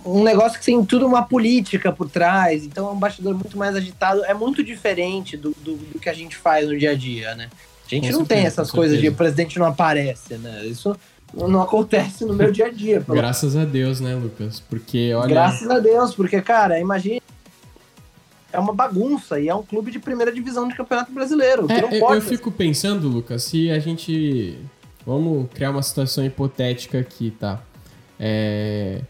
um 0.05 0.23
negócio 0.23 0.59
que 0.59 0.65
tem 0.65 0.85
tudo 0.85 1.05
uma 1.07 1.23
política 1.23 1.91
por 1.91 2.09
trás. 2.09 2.63
Então 2.63 2.87
é 2.87 2.91
um 2.91 2.99
bastidor 2.99 3.33
muito 3.33 3.57
mais 3.57 3.75
agitado. 3.75 4.23
É 4.25 4.33
muito 4.33 4.63
diferente 4.63 5.35
do, 5.35 5.55
do, 5.61 5.75
do 5.75 5.99
que 5.99 6.07
a 6.07 6.13
gente 6.13 6.37
faz 6.37 6.67
no 6.67 6.77
dia 6.77 6.91
a 6.91 6.95
dia, 6.95 7.33
né? 7.35 7.49
A 7.85 7.89
gente 7.89 8.07
com 8.07 8.13
não 8.13 8.19
certeza, 8.19 8.41
tem 8.41 8.47
essas 8.47 8.71
coisas 8.71 8.99
de 8.99 9.09
o 9.09 9.13
presidente 9.13 9.59
não 9.59 9.65
aparece, 9.65 10.35
né? 10.37 10.65
Isso 10.65 10.95
não 11.33 11.61
acontece 11.61 12.23
no 12.25 12.33
meu 12.33 12.51
dia 12.51 12.67
a 12.67 12.69
dia. 12.69 13.03
Graças 13.07 13.55
a 13.55 13.65
Deus, 13.65 13.99
né, 13.99 14.15
Lucas? 14.15 14.59
Porque, 14.59 15.13
olha. 15.13 15.27
Graças 15.27 15.69
a 15.69 15.79
Deus, 15.79 16.15
porque, 16.15 16.41
cara, 16.41 16.79
imagina 16.79 17.21
é 18.55 18.59
uma 18.59 18.73
bagunça 18.73 19.39
e 19.39 19.49
é 19.49 19.55
um 19.55 19.61
clube 19.61 19.91
de 19.91 19.99
primeira 19.99 20.31
divisão 20.31 20.67
de 20.67 20.75
campeonato 20.75 21.11
brasileiro. 21.11 21.67
É, 21.69 21.99
eu, 21.99 22.13
eu 22.13 22.21
fico 22.21 22.51
pensando, 22.51 23.07
Lucas, 23.07 23.43
se 23.43 23.69
a 23.69 23.79
gente. 23.79 24.57
Vamos 25.05 25.47
criar 25.53 25.69
uma 25.69 25.83
situação 25.83 26.25
hipotética 26.25 26.97
aqui, 26.97 27.31
tá? 27.31 27.61
É... 28.19 29.01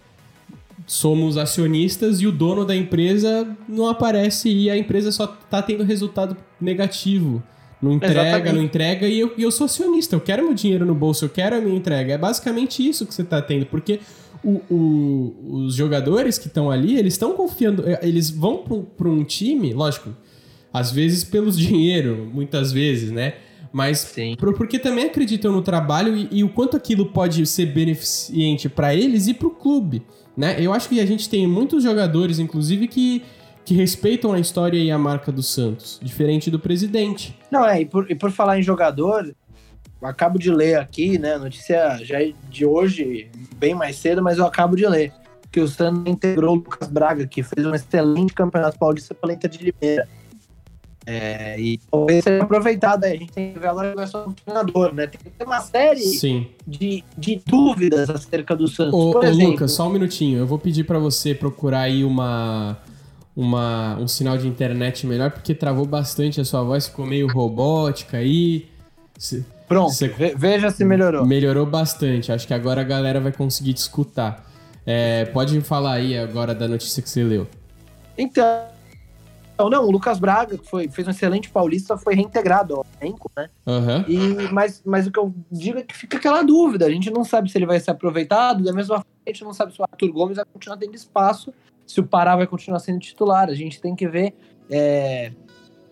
Somos 0.85 1.37
acionistas 1.37 2.19
e 2.19 2.27
o 2.27 2.31
dono 2.31 2.65
da 2.65 2.75
empresa 2.75 3.47
não 3.67 3.87
aparece 3.87 4.49
e 4.49 4.69
a 4.69 4.77
empresa 4.77 5.11
só 5.11 5.25
tá 5.25 5.61
tendo 5.61 5.83
resultado 5.83 6.35
negativo. 6.59 7.41
Não 7.81 7.91
entrega, 7.91 8.21
Exatamente. 8.21 8.55
não 8.55 8.63
entrega 8.63 9.07
e 9.07 9.19
eu, 9.19 9.33
e 9.37 9.43
eu 9.43 9.51
sou 9.51 9.65
acionista. 9.65 10.15
Eu 10.15 10.21
quero 10.21 10.43
meu 10.43 10.53
dinheiro 10.53 10.85
no 10.85 10.95
bolso, 10.95 11.25
eu 11.25 11.29
quero 11.29 11.55
a 11.55 11.61
minha 11.61 11.75
entrega. 11.75 12.13
É 12.13 12.17
basicamente 12.17 12.87
isso 12.87 13.05
que 13.05 13.13
você 13.13 13.23
tá 13.23 13.41
tendo, 13.41 13.65
porque 13.65 13.99
o, 14.43 14.61
o, 14.69 15.65
os 15.65 15.75
jogadores 15.75 16.37
que 16.37 16.47
estão 16.47 16.69
ali, 16.69 16.97
eles 16.97 17.13
estão 17.13 17.33
confiando, 17.33 17.83
é, 17.87 17.99
eles 18.03 18.29
vão 18.29 18.63
para 18.95 19.09
um 19.09 19.23
time, 19.23 19.73
lógico, 19.73 20.15
às 20.71 20.91
vezes 20.91 21.23
pelos 21.23 21.57
dinheiro, 21.59 22.29
muitas 22.31 22.71
vezes, 22.71 23.11
né? 23.11 23.33
Mas 23.73 24.15
por, 24.37 24.53
porque 24.53 24.79
também 24.79 25.05
acreditam 25.05 25.51
no 25.51 25.61
trabalho 25.61 26.15
e, 26.15 26.29
e, 26.31 26.43
o 26.45 26.49
quanto 26.49 26.77
aquilo 26.77 27.07
pode 27.07 27.45
ser 27.45 27.65
beneficente 27.65 28.69
para 28.69 28.95
eles 28.95 29.27
e 29.27 29.33
para 29.33 29.47
o 29.47 29.51
clube, 29.51 30.01
né? 30.37 30.55
Eu 30.59 30.71
acho 30.71 30.87
que 30.87 30.99
a 31.01 31.05
gente 31.05 31.27
tem 31.27 31.45
muitos 31.45 31.83
jogadores, 31.83 32.39
inclusive, 32.39 32.87
que, 32.87 33.21
que 33.65 33.73
respeitam 33.73 34.31
a 34.31 34.39
história 34.39 34.77
e 34.77 34.91
a 34.91 34.97
marca 34.97 35.31
do 35.31 35.41
Santos, 35.41 35.99
diferente 36.01 36.51
do 36.51 36.59
presidente. 36.59 37.37
Não, 37.49 37.65
é, 37.65 37.81
e 37.81 37.85
por, 37.85 38.09
e 38.09 38.15
por 38.15 38.31
falar 38.31 38.59
em 38.59 38.63
jogador, 38.63 39.35
acabo 40.01 40.37
de 40.37 40.51
ler 40.51 40.77
aqui, 40.77 41.17
né? 41.17 41.37
Notícia 41.37 41.97
já 42.03 42.21
é 42.21 42.31
de 42.49 42.65
hoje, 42.65 43.29
bem 43.55 43.73
mais 43.73 43.97
cedo, 43.97 44.21
mas 44.21 44.37
eu 44.37 44.45
acabo 44.45 44.75
de 44.75 44.85
ler 44.87 45.11
que 45.51 45.59
o 45.59 45.67
Santos 45.67 46.03
integrou 46.05 46.51
o 46.51 46.55
Lucas 46.55 46.89
Braga, 46.89 47.25
que 47.25 47.41
fez 47.41 47.65
um 47.65 47.73
excelente 47.73 48.33
campeonato 48.33 48.77
paulista 48.77 49.15
pela 49.15 49.33
Inter 49.33 49.49
de 49.49 49.57
Limeira. 49.57 50.07
É, 51.07 51.59
e 51.59 51.77
talvez 51.89 52.23
seja 52.23 52.43
aproveitado 52.43 53.03
aí. 53.03 53.13
A 53.13 53.17
gente 53.17 53.31
tem 53.31 53.53
que 53.53 53.59
ver 53.59 53.67
agora 53.67 53.93
a 53.97 54.05
do 54.05 54.33
treinador, 54.33 54.93
né? 54.93 55.05
Tem 55.07 55.19
que 55.23 55.29
ter 55.29 55.45
uma 55.45 55.61
série 55.61 56.01
De, 56.67 57.03
de 57.15 57.41
dúvidas 57.45 58.09
acerca 58.09 58.55
do 58.55 58.67
Santos. 58.67 58.93
Ô, 58.93 59.11
Por 59.11 59.23
ô 59.23 59.27
exemplo, 59.27 59.51
Lucas, 59.51 59.71
só 59.71 59.87
um 59.87 59.91
minutinho. 59.91 60.39
Eu 60.39 60.47
vou 60.47 60.57
pedir 60.57 60.83
para 60.83 60.97
você 60.97 61.35
procurar 61.35 61.81
aí 61.81 62.03
uma, 62.03 62.77
uma, 63.35 63.97
um 63.97 64.07
sinal 64.07 64.37
de 64.37 64.47
internet 64.47 65.05
melhor, 65.05 65.31
porque 65.31 65.53
travou 65.53 65.85
bastante 65.85 66.39
a 66.39 66.45
sua 66.45 66.63
voz, 66.63 66.87
ficou 66.87 67.05
meio 67.05 67.27
robótica 67.27 68.17
aí. 68.17 68.67
Pronto, 69.67 69.91
Você... 69.91 70.07
veja 70.07 70.69
se 70.69 70.85
melhorou. 70.85 71.25
Melhorou 71.25 71.65
bastante. 71.65 72.31
Acho 72.31 72.47
que 72.47 72.53
agora 72.53 72.81
a 72.81 72.83
galera 72.83 73.19
vai 73.19 73.31
conseguir 73.31 73.73
te 73.73 73.77
escutar. 73.77 74.45
É, 74.85 75.25
pode 75.25 75.59
falar 75.61 75.93
aí 75.93 76.17
agora 76.17 76.53
da 76.53 76.67
notícia 76.67 77.01
que 77.01 77.09
você 77.09 77.23
leu. 77.23 77.47
Então, 78.17 78.67
não, 79.57 79.85
o 79.85 79.91
Lucas 79.91 80.19
Braga, 80.19 80.57
que 80.57 80.67
foi, 80.67 80.87
fez 80.87 81.07
um 81.07 81.11
excelente 81.11 81.49
paulista, 81.49 81.97
foi 81.97 82.13
reintegrado 82.13 82.75
ao 82.75 82.85
elenco, 83.01 83.31
né? 83.35 83.49
Uhum. 83.65 84.05
E, 84.07 84.53
mas, 84.53 84.81
mas 84.85 85.07
o 85.07 85.11
que 85.11 85.17
eu 85.19 85.33
digo 85.51 85.79
é 85.79 85.81
que 85.81 85.95
fica 85.95 86.17
aquela 86.17 86.43
dúvida. 86.43 86.85
A 86.85 86.89
gente 86.89 87.09
não 87.09 87.23
sabe 87.23 87.49
se 87.49 87.57
ele 87.57 87.65
vai 87.65 87.79
ser 87.79 87.91
aproveitado, 87.91 88.63
da 88.63 88.71
mesma 88.71 88.97
forma 88.97 89.05
a 89.25 89.29
gente 89.29 89.43
não 89.43 89.53
sabe 89.53 89.73
se 89.73 89.81
o 89.81 89.83
Arthur 89.83 90.11
Gomes 90.11 90.35
vai 90.35 90.45
continuar 90.45 90.77
tendo 90.77 90.93
espaço, 90.93 91.51
se 91.85 91.99
o 91.99 92.03
Pará 92.03 92.35
vai 92.35 92.47
continuar 92.47 92.79
sendo 92.79 92.99
titular. 92.99 93.49
A 93.49 93.53
gente 93.53 93.79
tem 93.79 93.95
que 93.95 94.07
ver 94.07 94.33
é, 94.69 95.31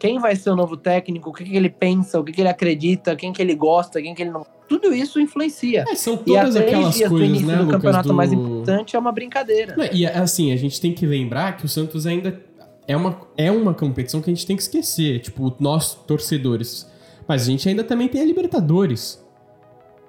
quem 0.03 0.19
vai 0.19 0.35
ser 0.35 0.49
o 0.49 0.55
novo 0.55 0.75
técnico, 0.75 1.29
o 1.29 1.33
que, 1.33 1.45
que 1.45 1.55
ele 1.55 1.69
pensa, 1.69 2.19
o 2.19 2.23
que, 2.23 2.33
que, 2.33 2.41
ele 2.41 2.49
acredita, 2.49 3.15
quem 3.15 3.31
que 3.31 3.41
ele 3.41 3.55
gosta, 3.55 4.01
quem 4.01 4.13
que 4.13 4.21
ele 4.21 4.31
não. 4.31 4.45
Tudo 4.67 4.93
isso 4.93 5.19
influencia. 5.19 5.85
É, 5.87 5.95
são 5.95 6.17
todas 6.17 6.55
e 6.55 6.59
aquelas 6.59 6.95
dias 6.95 7.09
coisas, 7.09 7.41
do 7.41 7.47
né, 7.47 7.55
do 7.57 7.67
campeonato 7.67 8.09
do... 8.09 8.13
mais 8.13 8.33
importante 8.33 8.95
é 8.95 8.99
uma 8.99 9.11
brincadeira. 9.11 9.75
e 9.93 10.05
assim, 10.05 10.51
a 10.51 10.57
gente 10.57 10.81
tem 10.81 10.93
que 10.93 11.05
lembrar 11.05 11.55
que 11.55 11.65
o 11.65 11.69
Santos 11.69 12.05
ainda 12.05 12.41
é 12.85 12.97
uma, 12.97 13.21
é 13.37 13.49
uma 13.49 13.73
competição 13.73 14.21
que 14.21 14.29
a 14.29 14.33
gente 14.33 14.45
tem 14.45 14.57
que 14.57 14.63
esquecer, 14.63 15.19
tipo, 15.19 15.55
nós 15.59 15.95
torcedores. 15.95 16.91
Mas 17.25 17.43
a 17.43 17.45
gente 17.45 17.69
ainda 17.69 17.83
também 17.83 18.09
tem 18.09 18.21
a 18.21 18.25
Libertadores. 18.25 19.22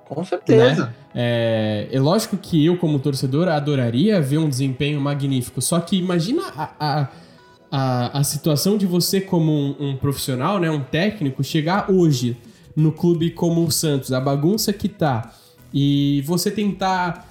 Com 0.09 0.25
certeza. 0.25 0.87
Né? 0.87 0.95
É, 1.15 1.89
é 1.91 2.01
lógico 2.01 2.37
que 2.37 2.65
eu, 2.65 2.77
como 2.77 2.99
torcedor, 2.99 3.49
adoraria 3.49 4.21
ver 4.21 4.39
um 4.39 4.49
desempenho 4.49 5.01
magnífico. 5.01 5.63
Só 5.63 5.81
que 5.81 5.97
imagina 5.97 6.43
a, 6.57 6.71
a 6.79 7.09
a, 7.77 8.21
a 8.21 8.23
situação 8.23 8.79
de 8.79 8.87
você, 8.87 9.21
como 9.21 9.51
um, 9.51 9.75
um, 9.81 9.97
profissional, 9.97 10.61
né, 10.61 10.71
um 10.71 10.81
técnico, 10.81 11.43
chegar 11.43 11.91
hoje 11.91 12.37
no 12.77 12.93
clube 12.93 13.33
como 13.33 13.65
o 13.65 13.71
Santos, 13.71 14.13
a 14.13 14.21
bagunça 14.21 14.73
que 14.73 14.89
tá, 14.89 15.35
e 15.73 16.23
você 16.25 16.53
tentar. 16.53 17.29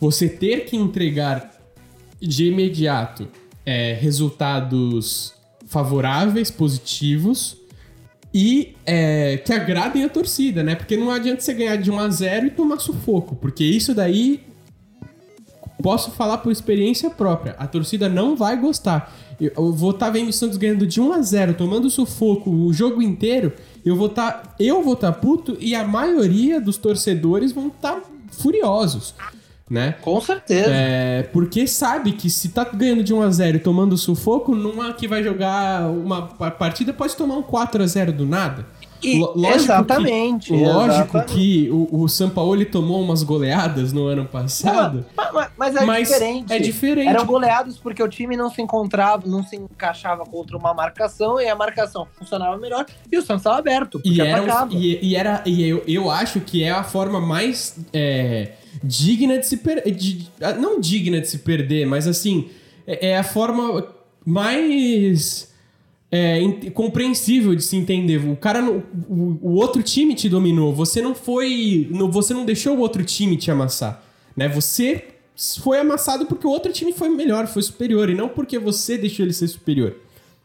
Você 0.00 0.28
ter 0.28 0.64
que 0.66 0.76
entregar 0.76 1.52
de 2.20 2.46
imediato 2.46 3.26
é, 3.64 3.94
resultados 3.94 5.34
favoráveis, 5.66 6.50
positivos 6.50 7.56
e 8.34 8.74
é, 8.84 9.36
que 9.36 9.52
agradem 9.52 10.02
a 10.02 10.08
torcida, 10.08 10.64
né? 10.64 10.74
Porque 10.74 10.96
não 10.96 11.08
adianta 11.08 11.40
você 11.40 11.54
ganhar 11.54 11.76
de 11.76 11.88
1 11.88 11.98
a 12.00 12.08
0 12.08 12.46
e 12.46 12.50
tomar 12.50 12.80
sufoco, 12.80 13.36
porque 13.36 13.62
isso 13.62 13.94
daí 13.94 14.42
posso 15.80 16.10
falar 16.10 16.38
por 16.38 16.50
experiência 16.50 17.10
própria. 17.10 17.54
A 17.58 17.66
torcida 17.68 18.08
não 18.08 18.34
vai 18.34 18.60
gostar. 18.60 19.14
Eu 19.38 19.72
vou 19.72 19.90
estar 19.90 20.06
tá 20.06 20.12
vendo 20.12 20.30
o 20.30 20.32
Santos 20.32 20.56
ganhando 20.56 20.84
de 20.84 21.00
1 21.00 21.12
a 21.12 21.22
0 21.22 21.54
tomando 21.54 21.88
sufoco 21.88 22.50
o 22.50 22.72
jogo 22.72 23.00
inteiro. 23.00 23.52
Eu 23.84 23.94
vou 23.94 24.08
estar. 24.08 24.32
Tá, 24.32 24.54
eu 24.58 24.82
vou 24.82 24.94
estar 24.94 25.12
tá 25.12 25.18
puto 25.18 25.56
e 25.60 25.74
a 25.74 25.86
maioria 25.86 26.60
dos 26.60 26.76
torcedores 26.76 27.52
vão 27.52 27.68
estar 27.68 28.00
tá 28.00 28.02
furiosos. 28.32 29.14
Né? 29.68 29.94
Com 30.02 30.20
certeza. 30.20 30.68
É, 30.68 31.22
porque 31.32 31.66
sabe 31.66 32.12
que 32.12 32.28
se 32.28 32.50
tá 32.50 32.64
ganhando 32.64 33.02
de 33.02 33.14
1 33.14 33.22
a 33.22 33.30
0 33.30 33.56
e 33.56 33.60
tomando 33.60 33.96
sufoco, 33.96 34.54
numa 34.54 34.92
que 34.92 35.08
vai 35.08 35.24
jogar 35.24 35.90
uma 35.90 36.22
partida 36.22 36.92
pode 36.92 37.16
tomar 37.16 37.36
um 37.36 37.42
4 37.42 37.82
a 37.82 37.86
0 37.86 38.12
do 38.12 38.26
nada. 38.26 38.66
E, 39.04 39.18
lógico 39.18 39.54
exatamente. 39.54 40.52
Que, 40.52 40.64
lógico 40.64 41.18
exatamente. 41.18 41.34
que 41.34 41.70
o, 41.70 41.88
o 41.92 42.08
Sampaoli 42.08 42.64
tomou 42.64 43.02
umas 43.02 43.22
goleadas 43.22 43.92
no 43.92 44.06
ano 44.06 44.24
passado. 44.24 45.04
Mas, 45.14 45.32
mas, 45.32 45.50
mas 45.56 45.76
é 45.76 45.84
mas 45.84 46.08
diferente. 46.08 46.52
É 46.52 46.58
diferente. 46.58 47.08
Eram 47.08 47.26
goleados 47.26 47.76
porque 47.78 48.02
o 48.02 48.08
time 48.08 48.36
não 48.36 48.50
se 48.50 48.62
encontrava, 48.62 49.26
não 49.26 49.42
se 49.42 49.56
encaixava 49.56 50.24
contra 50.24 50.56
uma 50.56 50.72
marcação 50.72 51.40
e 51.40 51.48
a 51.48 51.54
marcação 51.54 52.08
funcionava 52.18 52.56
melhor 52.56 52.86
e 53.10 53.18
o 53.18 53.22
Santos 53.22 53.42
estava 53.42 53.58
aberto. 53.58 54.00
E 54.04 54.20
era, 54.20 54.68
e, 54.70 55.10
e, 55.10 55.16
era. 55.16 55.42
E 55.44 55.68
eu, 55.68 55.82
eu 55.86 56.10
acho 56.10 56.40
que 56.40 56.62
é 56.62 56.70
a 56.70 56.82
forma 56.82 57.20
mais 57.20 57.76
é, 57.92 58.52
digna 58.84 59.38
de 59.38 59.46
se 59.46 59.56
perder. 59.56 59.96
Não 60.60 60.78
digna 60.78 61.20
de 61.20 61.28
se 61.28 61.38
perder, 61.38 61.86
mas 61.86 62.06
assim. 62.06 62.48
É, 62.86 63.10
é 63.10 63.18
a 63.18 63.24
forma 63.24 63.86
mais 64.24 65.52
é, 66.10 66.40
compreensível 66.72 67.54
de 67.54 67.62
se 67.62 67.76
entender. 67.76 68.18
O 68.18 68.36
cara, 68.36 68.64
o, 68.70 69.38
o, 69.42 69.54
outro 69.54 69.82
time 69.82 70.14
te 70.14 70.28
dominou. 70.28 70.72
Você 70.72 71.02
não 71.02 71.14
foi, 71.14 71.88
você 72.10 72.32
não 72.32 72.44
deixou 72.44 72.76
o 72.76 72.80
outro 72.80 73.02
time 73.04 73.36
te 73.36 73.50
amassar, 73.50 74.02
né? 74.36 74.48
Você 74.48 75.08
foi 75.60 75.80
amassado 75.80 76.26
porque 76.26 76.46
o 76.46 76.50
outro 76.50 76.72
time 76.72 76.92
foi 76.92 77.08
melhor, 77.08 77.48
foi 77.48 77.62
superior 77.62 78.08
e 78.08 78.14
não 78.14 78.28
porque 78.28 78.58
você 78.58 78.96
deixou 78.96 79.26
ele 79.26 79.32
ser 79.32 79.48
superior, 79.48 79.96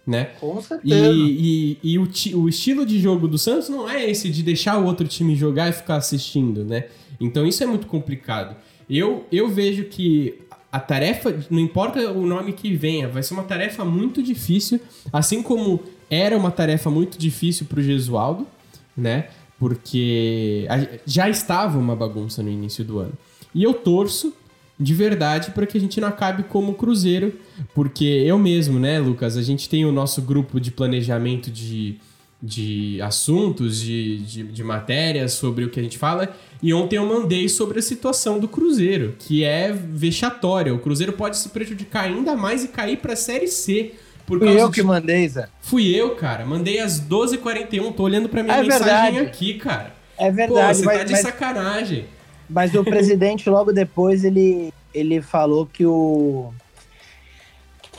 né? 0.07 0.31
Com 0.39 0.59
certeza. 0.59 1.11
E, 1.13 1.77
e, 1.83 1.93
e 1.93 1.99
o, 1.99 2.09
o 2.37 2.49
estilo 2.49 2.83
de 2.85 2.99
jogo 2.99 3.27
do 3.27 3.37
Santos 3.37 3.69
não 3.69 3.87
é 3.87 4.09
esse 4.09 4.29
de 4.29 4.41
deixar 4.41 4.79
o 4.79 4.85
outro 4.85 5.07
time 5.07 5.35
jogar 5.35 5.69
e 5.69 5.73
ficar 5.73 5.97
assistindo, 5.97 6.65
né? 6.65 6.85
Então 7.19 7.45
isso 7.45 7.63
é 7.63 7.65
muito 7.65 7.87
complicado. 7.87 8.55
Eu, 8.89 9.25
eu 9.31 9.49
vejo 9.49 9.85
que 9.85 10.39
a 10.71 10.79
tarefa, 10.79 11.35
não 11.49 11.59
importa 11.59 12.11
o 12.11 12.25
nome 12.25 12.53
que 12.53 12.75
venha, 12.75 13.07
vai 13.07 13.23
ser 13.23 13.33
uma 13.33 13.43
tarefa 13.43 13.83
muito 13.83 14.21
difícil, 14.21 14.79
assim 15.11 15.41
como 15.41 15.81
era 16.09 16.37
uma 16.37 16.51
tarefa 16.51 16.89
muito 16.89 17.17
difícil 17.17 17.65
para 17.65 17.79
o 17.79 17.83
Gesualdo, 17.83 18.47
né? 18.95 19.27
Porque 19.57 20.67
já 21.05 21.29
estava 21.29 21.77
uma 21.77 21.95
bagunça 21.95 22.41
no 22.41 22.49
início 22.49 22.83
do 22.83 22.99
ano. 22.99 23.13
E 23.53 23.63
eu 23.63 23.73
torço 23.73 24.33
de 24.79 24.93
verdade 24.93 25.51
para 25.51 25.65
que 25.65 25.77
a 25.77 25.81
gente 25.81 25.99
não 25.99 26.07
acabe 26.07 26.43
como 26.43 26.73
Cruzeiro, 26.73 27.33
porque 27.75 28.05
eu 28.05 28.39
mesmo, 28.39 28.79
né, 28.79 28.97
Lucas, 28.97 29.35
a 29.35 29.41
gente 29.41 29.67
tem 29.67 29.85
o 29.85 29.91
nosso 29.91 30.21
grupo 30.21 30.59
de 30.59 30.71
planejamento 30.71 31.51
de 31.51 31.99
de 32.41 33.01
assuntos, 33.01 33.81
de, 33.81 34.17
de, 34.19 34.43
de, 34.43 34.63
matérias 34.63 35.33
sobre 35.33 35.65
o 35.65 35.69
que 35.69 35.79
a 35.79 35.83
gente 35.83 35.97
fala. 35.97 36.33
E 36.63 36.73
ontem 36.73 36.95
eu 36.95 37.05
mandei 37.05 37.49
sobre 37.49 37.79
a 37.79 37.81
situação 37.81 38.39
do 38.39 38.47
Cruzeiro, 38.47 39.15
que 39.19 39.43
é 39.43 39.71
vexatória. 39.73 40.73
O 40.73 40.79
Cruzeiro 40.79 41.13
pode 41.13 41.37
se 41.37 41.49
prejudicar 41.49 42.05
ainda 42.05 42.35
mais 42.35 42.63
e 42.63 42.69
cair 42.69 42.97
para 42.97 43.13
a 43.13 43.17
Série 43.17 43.47
C. 43.47 43.93
Por 44.25 44.39
Fui 44.39 44.59
eu 44.59 44.69
de... 44.69 44.75
que 44.75 44.83
mandei, 44.83 45.27
Zé. 45.27 45.49
Fui 45.61 45.93
eu, 45.93 46.15
cara. 46.15 46.45
Mandei 46.45 46.79
às 46.79 47.01
12h41. 47.01 47.93
Tô 47.93 48.03
olhando 48.03 48.29
pra 48.29 48.43
minha 48.43 48.55
é 48.55 48.61
mensagem 48.61 48.85
verdade. 48.85 49.19
aqui, 49.19 49.55
cara. 49.55 49.93
É 50.17 50.31
verdade. 50.31 50.67
Pô, 50.67 50.73
você 50.75 50.85
mas, 50.85 50.97
tá 50.97 51.03
de 51.03 51.11
mas, 51.11 51.21
sacanagem. 51.21 52.05
Mas 52.49 52.73
o 52.73 52.83
presidente, 52.83 53.49
logo 53.49 53.71
depois, 53.71 54.23
ele, 54.23 54.73
ele 54.93 55.21
falou 55.21 55.65
que 55.65 55.85
o 55.85 56.53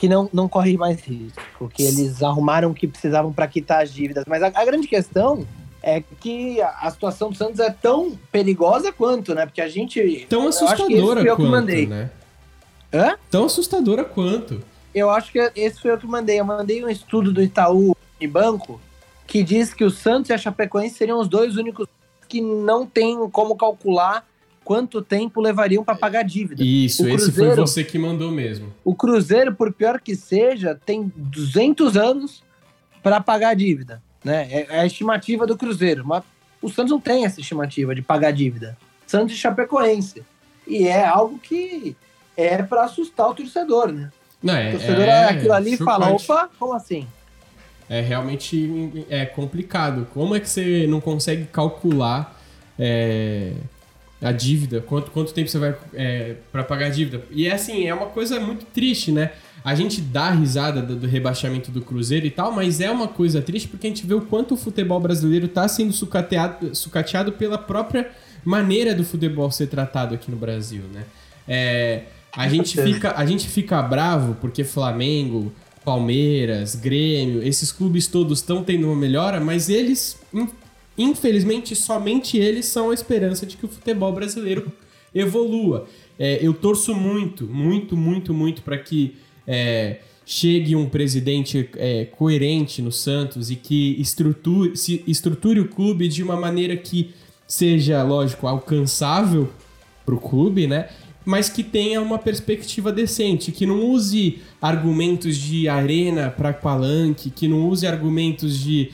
que 0.01 0.09
não, 0.09 0.27
não 0.33 0.49
corre 0.49 0.75
mais 0.77 0.99
risco, 1.01 1.39
porque 1.59 1.83
eles 1.83 2.23
arrumaram 2.23 2.71
o 2.71 2.73
que 2.73 2.87
precisavam 2.87 3.31
para 3.31 3.47
quitar 3.47 3.83
as 3.83 3.93
dívidas. 3.93 4.25
Mas 4.27 4.41
a, 4.41 4.47
a, 4.47 4.65
grande 4.65 4.87
questão 4.87 5.45
é 5.79 6.01
que 6.19 6.59
a, 6.59 6.87
a, 6.87 6.89
situação 6.89 7.29
do 7.29 7.37
Santos 7.37 7.59
é 7.59 7.69
tão 7.69 8.17
perigosa 8.31 8.91
quanto, 8.91 9.35
né? 9.35 9.45
Porque 9.45 9.61
a 9.61 9.69
gente. 9.69 10.25
Tão 10.27 10.47
assustadora 10.47 11.35
quanto, 11.35 11.87
né? 11.87 12.09
Hã? 12.91 13.15
Tão 13.29 13.45
assustadora 13.45 14.03
quanto. 14.03 14.63
Eu 14.91 15.11
acho 15.11 15.31
que 15.31 15.51
esse 15.55 15.79
foi 15.79 15.93
o 15.93 15.97
que 15.99 16.05
eu 16.07 16.09
mandei. 16.09 16.39
Eu 16.39 16.45
mandei 16.45 16.83
um 16.83 16.89
estudo 16.89 17.31
do 17.31 17.39
Itaú 17.39 17.95
e 18.19 18.25
Banco 18.25 18.81
que 19.27 19.43
diz 19.43 19.71
que 19.71 19.83
o 19.83 19.91
Santos 19.91 20.31
e 20.31 20.33
a 20.33 20.37
Chapecoense 20.39 20.95
seriam 20.95 21.19
os 21.19 21.27
dois 21.27 21.57
únicos 21.57 21.87
que 22.27 22.41
não 22.41 22.87
tem 22.87 23.29
como 23.29 23.55
calcular 23.55 24.25
quanto 24.71 25.01
tempo 25.01 25.41
levariam 25.41 25.83
para 25.83 25.95
pagar 25.95 26.21
a 26.21 26.23
dívida. 26.23 26.63
Isso, 26.63 27.03
Cruzeiro, 27.03 27.23
esse 27.25 27.31
foi 27.33 27.55
você 27.57 27.83
que 27.83 27.99
mandou 27.99 28.31
mesmo. 28.31 28.73
O 28.85 28.95
Cruzeiro, 28.95 29.53
por 29.53 29.73
pior 29.73 29.99
que 29.99 30.15
seja, 30.15 30.79
tem 30.85 31.11
200 31.13 31.97
anos 31.97 32.41
para 33.03 33.19
pagar 33.19 33.49
a 33.49 33.53
dívida. 33.53 34.01
Né? 34.23 34.47
É, 34.49 34.77
é 34.77 34.79
a 34.79 34.85
estimativa 34.85 35.45
do 35.45 35.57
Cruzeiro. 35.57 36.07
Mas 36.07 36.23
o 36.61 36.69
Santos 36.69 36.89
não 36.89 37.01
tem 37.01 37.25
essa 37.25 37.41
estimativa 37.41 37.93
de 37.93 38.01
pagar 38.01 38.29
a 38.29 38.31
dívida. 38.31 38.77
Santos 39.05 39.35
e 39.35 39.37
Chapecoense. 39.37 40.23
E 40.65 40.87
é 40.87 41.05
algo 41.05 41.37
que 41.37 41.93
é 42.37 42.63
para 42.63 42.85
assustar 42.85 43.27
o 43.29 43.33
torcedor, 43.33 43.91
né? 43.91 44.09
Não, 44.41 44.55
é, 44.55 44.69
o 44.69 44.71
torcedor 44.71 45.03
é, 45.03 45.25
aquilo 45.25 45.51
ali 45.53 45.73
e 45.73 45.77
fala, 45.77 46.07
opa, 46.11 46.49
como 46.57 46.73
assim? 46.73 47.05
É 47.89 47.99
realmente 47.99 49.05
é 49.09 49.25
complicado. 49.25 50.07
Como 50.13 50.33
é 50.33 50.39
que 50.39 50.47
você 50.47 50.87
não 50.87 51.01
consegue 51.01 51.43
calcular 51.47 52.39
é, 52.79 53.51
a 54.21 54.31
dívida, 54.31 54.81
quanto, 54.81 55.09
quanto 55.09 55.33
tempo 55.33 55.49
você 55.49 55.57
vai 55.57 55.75
é, 55.93 56.35
para 56.51 56.63
pagar 56.63 56.87
a 56.87 56.89
dívida. 56.89 57.23
E 57.31 57.47
é 57.47 57.53
assim, 57.53 57.87
é 57.87 57.93
uma 57.93 58.05
coisa 58.05 58.39
muito 58.39 58.65
triste, 58.65 59.11
né? 59.11 59.31
A 59.63 59.75
gente 59.75 59.99
dá 59.99 60.29
risada 60.31 60.81
do, 60.81 60.95
do, 60.95 61.07
rebaixamento 61.07 61.71
do 61.71 61.81
Cruzeiro 61.81 62.25
e 62.25 62.31
tal, 62.31 62.51
mas 62.51 62.79
é 62.79 62.89
uma 62.89 63.07
coisa 63.07 63.41
triste 63.41 63.67
porque 63.67 63.87
a 63.87 63.89
gente 63.89 64.05
vê 64.05 64.13
o 64.13 64.21
quanto 64.21 64.53
o 64.53 64.57
futebol 64.57 64.99
brasileiro 64.99 65.47
está 65.47 65.67
sendo 65.67 65.91
sucateado, 65.91 66.75
sucateado 66.75 67.31
pela 67.31 67.57
própria 67.57 68.09
maneira 68.45 68.93
do 68.93 69.03
futebol 69.03 69.49
ser 69.51 69.67
tratado 69.67 70.15
aqui 70.15 70.29
no 70.29 70.37
Brasil, 70.37 70.83
né? 70.93 71.03
É, 71.47 72.03
a, 72.35 72.47
gente 72.47 72.81
fica, 72.81 73.13
a 73.15 73.25
gente 73.25 73.47
fica 73.47 73.81
bravo 73.81 74.35
porque 74.39 74.63
Flamengo, 74.63 75.51
Palmeiras, 75.83 76.75
Grêmio, 76.75 77.43
esses 77.43 77.71
clubes 77.71 78.07
todos 78.07 78.39
estão 78.39 78.63
tendo 78.63 78.87
uma 78.87 78.95
melhora, 78.95 79.39
mas 79.39 79.69
eles 79.69 80.19
Infelizmente, 80.97 81.75
somente 81.75 82.37
eles 82.37 82.65
são 82.65 82.91
a 82.91 82.93
esperança 82.93 83.45
de 83.45 83.57
que 83.57 83.65
o 83.65 83.69
futebol 83.69 84.11
brasileiro 84.13 84.71
evolua. 85.13 85.87
É, 86.19 86.39
eu 86.41 86.53
torço 86.53 86.93
muito, 86.93 87.45
muito, 87.45 87.97
muito, 87.97 88.33
muito 88.33 88.61
para 88.61 88.77
que 88.77 89.15
é, 89.47 89.99
chegue 90.25 90.75
um 90.75 90.87
presidente 90.87 91.69
é, 91.75 92.05
coerente 92.05 92.81
no 92.81 92.91
Santos 92.91 93.49
e 93.49 93.55
que 93.55 93.99
estruture, 93.99 94.77
se 94.77 95.03
estruture 95.07 95.59
o 95.59 95.67
clube 95.67 96.07
de 96.07 96.21
uma 96.23 96.35
maneira 96.35 96.77
que 96.77 97.13
seja, 97.47 98.01
lógico, 98.03 98.47
alcançável 98.47 99.49
para 100.05 100.15
o 100.15 100.19
clube, 100.19 100.67
né? 100.67 100.89
Mas 101.25 101.49
que 101.49 101.63
tenha 101.63 102.01
uma 102.01 102.17
perspectiva 102.17 102.91
decente, 102.91 103.51
que 103.51 103.65
não 103.65 103.85
use 103.85 104.39
argumentos 104.61 105.37
de 105.37 105.67
arena 105.67 106.29
para 106.29 106.53
palanque, 106.53 107.29
que 107.29 107.47
não 107.47 107.67
use 107.67 107.85
argumentos 107.85 108.57
de 108.57 108.91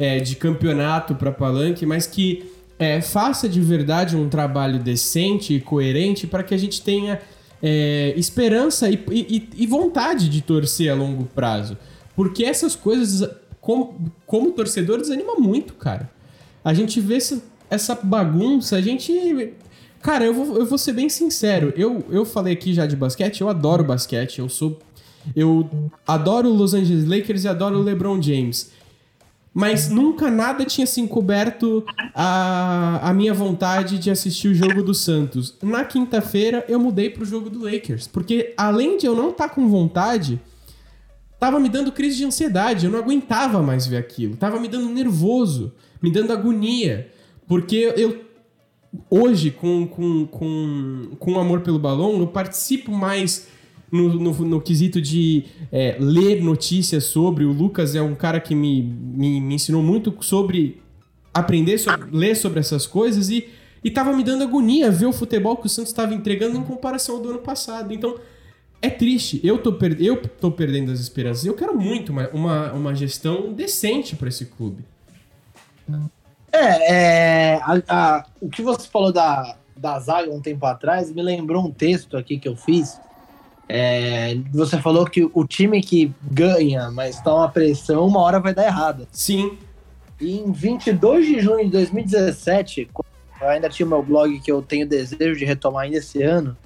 é, 0.00 0.18
de 0.18 0.34
campeonato 0.34 1.14
para 1.14 1.30
palanque, 1.30 1.84
mas 1.84 2.06
que 2.06 2.50
é, 2.78 3.02
faça 3.02 3.46
de 3.46 3.60
verdade 3.60 4.16
um 4.16 4.30
trabalho 4.30 4.78
decente 4.78 5.52
e 5.52 5.60
coerente 5.60 6.26
para 6.26 6.42
que 6.42 6.54
a 6.54 6.56
gente 6.56 6.80
tenha 6.80 7.20
é, 7.62 8.14
esperança 8.16 8.88
e, 8.88 8.98
e, 9.10 9.48
e, 9.54 9.66
vontade 9.66 10.30
de 10.30 10.40
torcer 10.40 10.90
a 10.90 10.94
longo 10.94 11.26
prazo. 11.26 11.76
Porque 12.16 12.42
essas 12.42 12.74
coisas, 12.74 13.28
como, 13.60 14.10
como 14.24 14.52
torcedor, 14.52 14.98
desanima 14.98 15.34
muito, 15.34 15.74
cara. 15.74 16.10
A 16.64 16.72
gente 16.72 16.98
vê 16.98 17.16
essa, 17.16 17.42
essa 17.68 17.94
bagunça, 17.94 18.76
a 18.76 18.80
gente. 18.80 19.52
Cara, 20.00 20.24
eu 20.24 20.32
vou, 20.32 20.56
eu 20.56 20.64
vou 20.64 20.78
ser 20.78 20.94
bem 20.94 21.10
sincero. 21.10 21.74
Eu, 21.76 22.02
eu 22.08 22.24
falei 22.24 22.54
aqui 22.54 22.72
já 22.72 22.86
de 22.86 22.96
basquete, 22.96 23.42
eu 23.42 23.50
adoro 23.50 23.84
basquete, 23.84 24.38
eu 24.38 24.48
sou. 24.48 24.78
Eu 25.36 25.68
adoro 26.06 26.48
o 26.48 26.54
Los 26.54 26.72
Angeles 26.72 27.04
Lakers 27.04 27.44
e 27.44 27.48
adoro 27.48 27.78
o 27.78 27.82
LeBron 27.82 28.22
James 28.22 28.79
mas 29.52 29.88
nunca 29.88 30.30
nada 30.30 30.64
tinha 30.64 30.86
se 30.86 31.00
encoberto 31.00 31.84
a, 32.14 33.10
a 33.10 33.12
minha 33.12 33.34
vontade 33.34 33.98
de 33.98 34.10
assistir 34.10 34.48
o 34.48 34.54
jogo 34.54 34.82
do 34.82 34.94
Santos. 34.94 35.56
Na 35.62 35.84
quinta-feira 35.84 36.64
eu 36.68 36.78
mudei 36.78 37.10
pro 37.10 37.24
jogo 37.24 37.50
do 37.50 37.64
Lakers, 37.64 38.06
porque 38.06 38.54
além 38.56 38.96
de 38.96 39.06
eu 39.06 39.16
não 39.16 39.30
estar 39.30 39.48
tá 39.48 39.54
com 39.54 39.68
vontade, 39.68 40.40
tava 41.38 41.58
me 41.58 41.68
dando 41.68 41.90
crise 41.90 42.18
de 42.18 42.24
ansiedade, 42.24 42.86
eu 42.86 42.92
não 42.92 43.00
aguentava 43.00 43.62
mais 43.62 43.86
ver 43.86 43.96
aquilo, 43.96 44.36
tava 44.36 44.60
me 44.60 44.68
dando 44.68 44.88
nervoso, 44.88 45.72
me 46.00 46.10
dando 46.12 46.32
agonia, 46.32 47.10
porque 47.48 47.92
eu 47.96 48.30
hoje 49.08 49.50
com 49.50 49.86
com 49.86 50.26
com, 50.26 51.10
com 51.18 51.40
amor 51.40 51.60
pelo 51.60 51.78
balão, 51.78 52.20
eu 52.20 52.26
participo 52.26 52.92
mais 52.92 53.48
no, 53.90 54.08
no, 54.14 54.32
no 54.32 54.60
quesito 54.60 55.00
de 55.00 55.44
é, 55.72 55.96
ler 55.98 56.42
notícias 56.42 57.04
sobre. 57.04 57.44
O 57.44 57.52
Lucas 57.52 57.94
é 57.94 58.02
um 58.02 58.14
cara 58.14 58.40
que 58.40 58.54
me, 58.54 58.82
me, 58.82 59.40
me 59.40 59.54
ensinou 59.54 59.82
muito 59.82 60.16
sobre 60.20 60.80
aprender, 61.32 61.78
sobre, 61.78 62.10
ler 62.10 62.34
sobre 62.36 62.60
essas 62.60 62.86
coisas 62.86 63.30
e, 63.30 63.48
e 63.82 63.90
tava 63.90 64.12
me 64.12 64.22
dando 64.22 64.44
agonia 64.44 64.90
ver 64.90 65.06
o 65.06 65.12
futebol 65.12 65.56
que 65.56 65.66
o 65.66 65.68
Santos 65.68 65.90
estava 65.90 66.14
entregando 66.14 66.56
em 66.56 66.62
comparação 66.62 67.16
ao 67.16 67.22
do 67.22 67.30
ano 67.30 67.38
passado. 67.38 67.92
Então, 67.92 68.16
é 68.82 68.88
triste. 68.88 69.40
Eu 69.44 69.58
tô, 69.58 69.72
per 69.72 70.00
eu 70.00 70.16
tô 70.16 70.50
perdendo 70.50 70.92
as 70.92 71.00
esperanças. 71.00 71.44
Eu 71.44 71.54
quero 71.54 71.76
muito 71.78 72.12
uma, 72.12 72.28
uma, 72.28 72.72
uma 72.72 72.94
gestão 72.94 73.52
decente 73.52 74.16
para 74.16 74.28
esse 74.28 74.46
clube. 74.46 74.84
É, 76.52 76.94
é 76.94 77.54
a, 77.56 77.82
a, 77.88 78.26
o 78.40 78.48
que 78.48 78.62
você 78.62 78.88
falou 78.88 79.12
da, 79.12 79.56
da 79.76 79.98
zaga 79.98 80.30
um 80.30 80.40
tempo 80.40 80.64
atrás 80.66 81.12
me 81.12 81.22
lembrou 81.22 81.64
um 81.64 81.70
texto 81.70 82.16
aqui 82.16 82.38
que 82.38 82.48
eu 82.48 82.56
fiz 82.56 83.00
é, 83.72 84.36
você 84.52 84.78
falou 84.78 85.06
que 85.06 85.30
o 85.32 85.46
time 85.46 85.80
que 85.80 86.12
ganha, 86.24 86.90
mas 86.90 87.20
tá 87.20 87.32
uma 87.32 87.48
pressão, 87.48 88.04
uma 88.04 88.18
hora 88.18 88.40
vai 88.40 88.52
dar 88.52 88.66
errado. 88.66 89.06
Sim. 89.12 89.56
E 90.20 90.38
em 90.38 90.50
22 90.50 91.24
de 91.24 91.38
junho 91.38 91.64
de 91.66 91.70
2017, 91.70 92.90
eu 93.40 93.48
ainda 93.48 93.68
tinha 93.68 93.86
meu 93.86 94.02
blog 94.02 94.40
que 94.40 94.50
eu 94.50 94.60
tenho 94.60 94.88
desejo 94.88 95.38
de 95.38 95.44
retomar 95.44 95.84
ainda 95.84 95.98
esse 95.98 96.20
ano, 96.20 96.56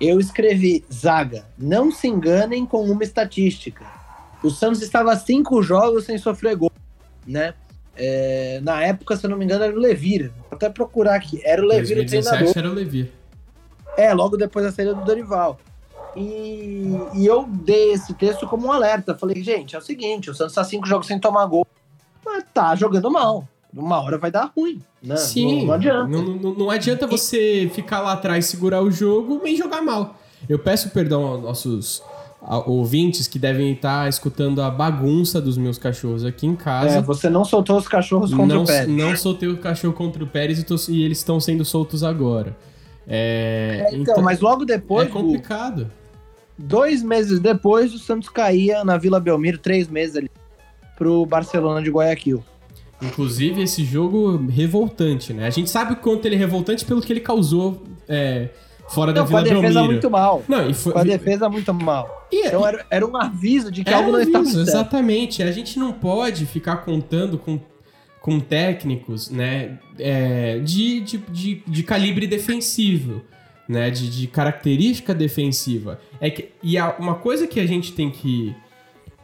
eu 0.00 0.18
escrevi, 0.18 0.82
Zaga, 0.90 1.44
não 1.58 1.92
se 1.92 2.08
enganem 2.08 2.64
com 2.64 2.82
uma 2.82 3.02
estatística. 3.02 3.84
O 4.42 4.48
Santos 4.48 4.80
estava 4.80 5.14
cinco 5.16 5.62
jogos 5.62 6.06
sem 6.06 6.16
sofrer 6.16 6.56
gol, 6.56 6.72
né? 7.26 7.52
É, 7.94 8.58
na 8.62 8.82
época, 8.82 9.18
se 9.18 9.26
eu 9.26 9.30
não 9.30 9.36
me 9.36 9.44
engano, 9.44 9.64
era 9.64 9.76
o 9.76 9.78
Levir. 9.78 10.32
Vou 10.38 10.56
até 10.56 10.70
procurar 10.70 11.14
aqui. 11.14 11.42
Era 11.44 11.62
o 11.62 11.66
Levir 11.66 11.96
2017 11.96 12.26
o 12.26 12.30
treinador. 12.30 12.58
era 12.58 12.70
o 12.70 12.74
Levir. 12.74 13.12
É, 13.98 14.14
logo 14.14 14.38
depois 14.38 14.64
da 14.64 14.72
saída 14.72 14.94
do 14.94 15.04
Dorival. 15.04 15.60
E, 16.16 16.94
e, 17.14 17.26
eu 17.26 17.46
dei 17.48 17.92
esse 17.92 18.12
texto 18.14 18.46
como 18.46 18.66
um 18.66 18.72
alerta. 18.72 19.14
Falei, 19.14 19.42
gente, 19.42 19.74
é 19.74 19.78
o 19.78 19.82
seguinte, 19.82 20.30
o 20.30 20.34
Santos 20.34 20.52
está 20.52 20.64
cinco 20.64 20.86
jogos 20.86 21.06
sem 21.06 21.18
tomar 21.18 21.46
gol, 21.46 21.66
mas 22.24 22.44
tá 22.52 22.74
jogando 22.74 23.10
mal. 23.10 23.48
Uma 23.74 24.02
hora 24.02 24.18
vai 24.18 24.30
dar 24.30 24.52
ruim. 24.54 24.82
Né? 25.02 25.16
Sim, 25.16 25.60
não, 25.60 25.66
não 25.66 25.74
adianta. 25.74 26.08
Não, 26.08 26.22
não, 26.22 26.54
não 26.54 26.70
adianta 26.70 27.06
você 27.06 27.70
ficar 27.72 28.00
lá 28.00 28.12
atrás, 28.12 28.46
segurar 28.46 28.82
o 28.82 28.90
jogo 28.90 29.40
e 29.46 29.56
jogar 29.56 29.80
mal. 29.80 30.16
Eu 30.48 30.58
peço 30.58 30.90
perdão 30.90 31.24
aos 31.24 31.42
nossos 31.42 32.02
ouvintes 32.66 33.28
que 33.28 33.38
devem 33.38 33.72
estar 33.72 34.08
escutando 34.08 34.60
a 34.60 34.70
bagunça 34.70 35.40
dos 35.40 35.56
meus 35.56 35.78
cachorros 35.78 36.24
aqui 36.24 36.46
em 36.46 36.56
casa. 36.56 36.98
É, 36.98 37.00
você 37.00 37.30
não 37.30 37.44
soltou 37.44 37.78
os 37.78 37.86
cachorros 37.86 38.34
contra 38.34 38.56
não, 38.56 38.64
o 38.64 38.66
Pérez. 38.66 38.88
Não 38.88 39.16
soltei 39.16 39.48
o 39.48 39.56
cachorro 39.56 39.94
contra 39.94 40.22
o 40.22 40.26
Pérez 40.26 40.58
e, 40.58 40.64
tô, 40.64 40.74
e 40.88 41.04
eles 41.04 41.18
estão 41.18 41.40
sendo 41.40 41.64
soltos 41.64 42.02
agora. 42.02 42.56
É, 43.06 43.86
é, 43.86 43.94
então, 43.94 44.14
então, 44.14 44.22
mas 44.22 44.40
logo 44.40 44.64
depois. 44.64 45.08
É 45.08 45.10
complicado. 45.10 45.90
Dois 46.62 47.02
meses 47.02 47.40
depois, 47.40 47.92
o 47.92 47.98
Santos 47.98 48.28
caía 48.28 48.84
na 48.84 48.96
Vila 48.96 49.18
Belmiro, 49.20 49.58
três 49.58 49.88
meses 49.88 50.16
ali, 50.16 50.30
pro 50.96 51.26
Barcelona 51.26 51.82
de 51.82 51.90
Guayaquil. 51.90 52.42
Inclusive, 53.02 53.62
esse 53.62 53.84
jogo 53.84 54.36
revoltante, 54.48 55.32
né? 55.32 55.46
A 55.46 55.50
gente 55.50 55.68
sabe 55.68 55.94
o 55.94 55.96
quanto 55.96 56.24
ele 56.26 56.36
é 56.36 56.38
revoltante 56.38 56.84
pelo 56.84 57.02
que 57.02 57.12
ele 57.12 57.20
causou 57.20 57.82
é, 58.08 58.48
fora 58.88 59.12
não, 59.12 59.22
da 59.22 59.28
Vila 59.28 59.42
Belmiro. 59.42 59.60
Com 59.60 59.66
a 59.66 59.70
defesa 59.70 59.84
muito 59.84 60.10
mal. 60.10 60.44
Não, 60.48 60.74
foi... 60.74 60.92
Com 60.92 60.98
a 60.98 61.04
defesa 61.04 61.48
muito 61.48 61.74
mal. 61.74 62.28
E, 62.30 62.46
então 62.46 62.64
era, 62.64 62.86
era 62.88 63.06
um 63.06 63.16
aviso 63.16 63.72
de 63.72 63.82
que 63.82 63.92
algo 63.92 64.12
não 64.12 64.20
aviso, 64.20 64.28
estava 64.30 64.44
certo. 64.44 64.68
Exatamente. 64.68 65.42
A 65.42 65.50
gente 65.50 65.78
não 65.80 65.92
pode 65.92 66.46
ficar 66.46 66.76
contando 66.76 67.36
com, 67.36 67.58
com 68.20 68.38
técnicos, 68.38 69.30
né? 69.30 69.78
É, 69.98 70.60
de, 70.60 71.00
de, 71.00 71.18
de, 71.18 71.62
de, 71.66 71.82
calibre 71.82 72.28
defensivo. 72.28 73.22
Né, 73.72 73.90
de, 73.90 74.10
de 74.10 74.26
característica 74.26 75.14
defensiva. 75.14 75.98
É 76.20 76.28
que, 76.28 76.50
e 76.62 76.78
uma 76.98 77.14
coisa 77.14 77.46
que 77.46 77.58
a 77.58 77.64
gente 77.64 77.94
tem 77.94 78.10
que 78.10 78.54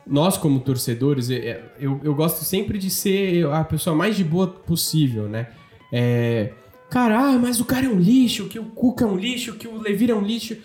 nós 0.06 0.38
como 0.38 0.60
torcedores, 0.60 1.28
eu, 1.28 2.00
eu 2.02 2.14
gosto 2.14 2.44
sempre 2.44 2.78
de 2.78 2.88
ser 2.88 3.46
a 3.48 3.62
pessoa 3.62 3.94
mais 3.94 4.16
de 4.16 4.24
boa 4.24 4.46
possível, 4.46 5.28
né? 5.28 5.48
É, 5.92 6.52
cara, 6.88 7.18
ah, 7.18 7.38
mas 7.38 7.60
o 7.60 7.64
cara 7.64 7.84
é 7.84 7.88
um 7.90 8.00
lixo, 8.00 8.48
que 8.48 8.58
o 8.58 8.64
Cuca 8.64 9.04
é 9.04 9.06
um 9.06 9.16
lixo, 9.16 9.56
que 9.56 9.68
o 9.68 9.78
Levir 9.78 10.10
é 10.10 10.14
um 10.14 10.22
lixo. 10.22 10.56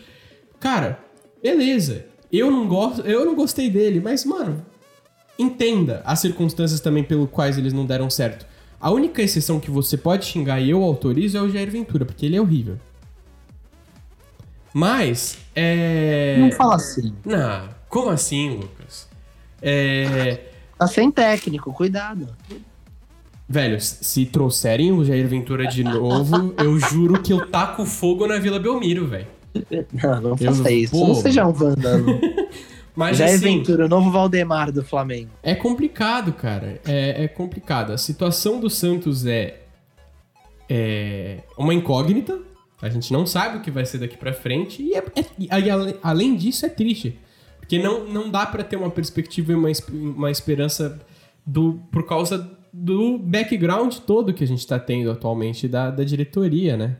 Cara, 0.61 0.99
beleza. 1.41 2.05
Eu 2.31 2.49
não 2.49 2.67
gosto, 2.67 3.01
eu 3.01 3.25
não 3.25 3.36
gostei 3.36 3.69
dele, 3.69 3.99
mas 3.99 4.23
mano, 4.23 4.65
entenda 5.38 6.01
as 6.05 6.19
circunstâncias 6.19 6.79
também 6.79 7.03
pelo 7.03 7.27
quais 7.27 7.57
eles 7.57 7.73
não 7.73 7.86
deram 7.86 8.09
certo. 8.09 8.47
A 8.79 8.91
única 8.91 9.21
exceção 9.21 9.59
que 9.59 9.69
você 9.69 9.97
pode 9.97 10.25
xingar 10.25 10.59
e 10.59 10.69
eu 10.69 10.81
autorizo 10.81 11.38
é 11.38 11.41
o 11.41 11.49
Jair 11.49 11.69
Ventura, 11.69 12.05
porque 12.05 12.25
ele 12.25 12.36
é 12.36 12.41
horrível. 12.41 12.77
Mas, 14.74 15.38
é. 15.55 16.38
Não 16.39 16.51
fala 16.51 16.76
assim. 16.76 17.13
Não, 17.24 17.69
como 17.88 18.09
assim, 18.09 18.57
Lucas? 18.57 19.07
É... 19.61 20.39
Tá 20.78 20.88
sem 20.88 21.11
técnico, 21.11 21.71
cuidado. 21.71 22.28
Velho, 23.47 23.80
se 23.80 24.26
trouxerem 24.26 24.91
o 24.91 25.05
Jair 25.05 25.28
Ventura 25.28 25.67
de 25.67 25.84
novo, 25.84 26.53
eu 26.57 26.80
juro 26.80 27.21
que 27.21 27.32
eu 27.32 27.45
taco 27.47 27.86
fogo 27.86 28.26
na 28.26 28.39
Vila 28.39 28.59
Belmiro, 28.59 29.07
velho. 29.07 29.28
Não, 29.93 30.21
não 30.21 30.38
faça 30.38 30.71
eu, 30.71 30.78
isso. 30.78 30.91
Pô... 30.91 31.07
Não 31.07 31.15
seja 31.15 31.45
um 31.45 31.51
vândalo. 31.51 32.19
Mas, 32.95 33.17
Jair 33.17 33.36
assim, 33.36 33.59
Ventura, 33.59 33.86
o 33.86 33.89
novo 33.89 34.11
Valdemar 34.11 34.71
do 34.71 34.84
Flamengo. 34.84 35.30
É 35.41 35.55
complicado, 35.55 36.34
cara. 36.34 36.80
É, 36.86 37.24
é 37.24 37.28
complicado. 37.28 37.91
A 37.91 37.97
situação 37.97 38.59
do 38.59 38.69
Santos 38.69 39.26
é, 39.26 39.61
é 40.69 41.39
uma 41.57 41.74
incógnita. 41.74 42.39
A 42.84 42.89
gente 42.89 43.13
não 43.13 43.25
sabe 43.25 43.57
o 43.57 43.61
que 43.61 43.71
vai 43.71 43.86
ser 43.86 43.99
daqui 43.99 44.17
para 44.17 44.34
frente. 44.34 44.84
E, 44.84 44.93
é, 44.93 44.97
é, 44.97 45.25
e, 45.39 45.47
além 46.03 46.36
disso, 46.36 46.65
é 46.65 46.69
triste. 46.69 47.17
Porque 47.57 47.79
não, 47.79 48.05
não 48.05 48.29
dá 48.29 48.45
para 48.45 48.61
ter 48.61 48.75
uma 48.75 48.89
perspectiva 48.91 49.53
e 49.53 49.55
uma, 49.55 49.69
uma 49.89 50.29
esperança 50.29 50.99
do, 51.45 51.79
por 51.89 52.05
causa 52.05 52.51
do 52.73 53.17
background 53.17 53.95
todo 53.99 54.34
que 54.34 54.43
a 54.43 54.47
gente 54.47 54.59
está 54.59 54.77
tendo 54.77 55.09
atualmente 55.09 55.65
da, 55.65 55.91
da 55.91 56.03
diretoria, 56.03 56.75
né? 56.75 56.97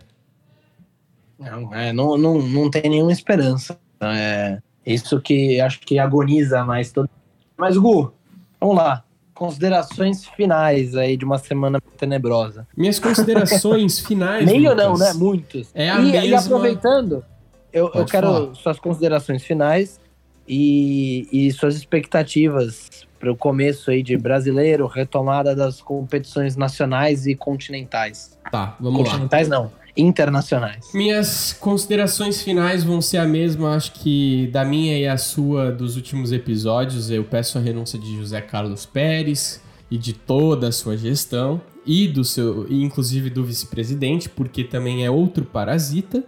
Não, 1.38 1.74
é, 1.74 1.92
não, 1.92 2.18
não, 2.18 2.42
não 2.42 2.72
tem 2.72 2.90
nenhuma 2.90 3.12
esperança. 3.12 3.78
É 4.00 4.62
isso 4.86 5.20
que 5.20 5.60
acho 5.60 5.82
que 5.82 6.00
agoniza 6.00 6.64
mais 6.64 6.94
todo. 6.94 7.10
Mas, 7.58 7.76
Gu, 7.76 8.14
vamos 8.58 8.78
lá. 8.78 9.04
Considerações 9.44 10.26
finais 10.26 10.96
aí 10.96 11.18
de 11.18 11.26
uma 11.26 11.38
semana 11.38 11.82
tenebrosa. 11.98 12.66
Minhas 12.78 12.98
considerações 12.98 14.00
finais. 14.08 14.46
Meio 14.46 14.74
não, 14.74 14.98
né? 14.98 15.12
Muitos. 15.12 15.70
É 15.76 15.90
a 15.90 16.00
e, 16.00 16.12
mesma... 16.14 16.28
e 16.28 16.34
aproveitando, 16.34 17.26
eu, 17.74 17.92
eu 17.94 18.06
quero 18.06 18.28
falar. 18.28 18.56
suas 18.56 18.80
considerações 18.80 19.44
finais 19.44 20.00
e, 20.48 21.28
e 21.30 21.52
suas 21.52 21.76
expectativas 21.76 23.06
para 23.20 23.34
o 23.34 23.36
começo 23.36 23.92
aí 23.92 24.02
de 24.02 24.16
brasileiro, 24.16 24.88
retomada 24.88 25.54
das 25.54 25.82
competições 25.82 26.56
nacionais 26.56 27.28
e 27.28 27.36
continentais. 27.36 28.40
Tá, 28.50 28.78
vamos 28.80 29.00
continentais, 29.00 29.50
lá. 29.50 29.58
Continentais 29.58 29.74
não, 29.76 29.83
internacionais. 29.96 30.92
Minhas 30.94 31.54
considerações 31.54 32.42
finais 32.42 32.84
vão 32.84 33.02
ser 33.02 33.18
a 33.18 33.26
mesma, 33.26 33.76
acho 33.76 33.94
que 33.94 34.50
da 34.52 34.66
minha 34.66 34.98
e 34.98 35.08
a 35.08 35.18
sua 35.18 35.72
dos 35.72 35.96
últimos 35.96 36.32
episódios. 36.32 37.10
Eu 37.10 37.24
peço 37.24 37.58
a 37.58 37.62
renúncia 37.62 38.00
de 38.00 38.16
José 38.16 38.42
Carlos 38.42 38.86
Pérez 38.86 39.62
e 39.92 39.98
de 39.98 40.14
toda 40.14 40.70
a 40.70 40.72
sua 40.72 40.98
gestão 40.98 41.62
e 41.86 42.08
do 42.08 42.24
seu, 42.24 42.66
inclusive 42.72 43.30
do 43.30 43.44
vice-presidente, 43.44 44.30
porque 44.30 44.64
também 44.64 45.06
é 45.06 45.12
outro 45.12 45.46
parasita. 45.46 46.24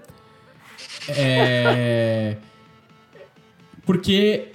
É 1.10 2.38
Porque, 3.86 4.48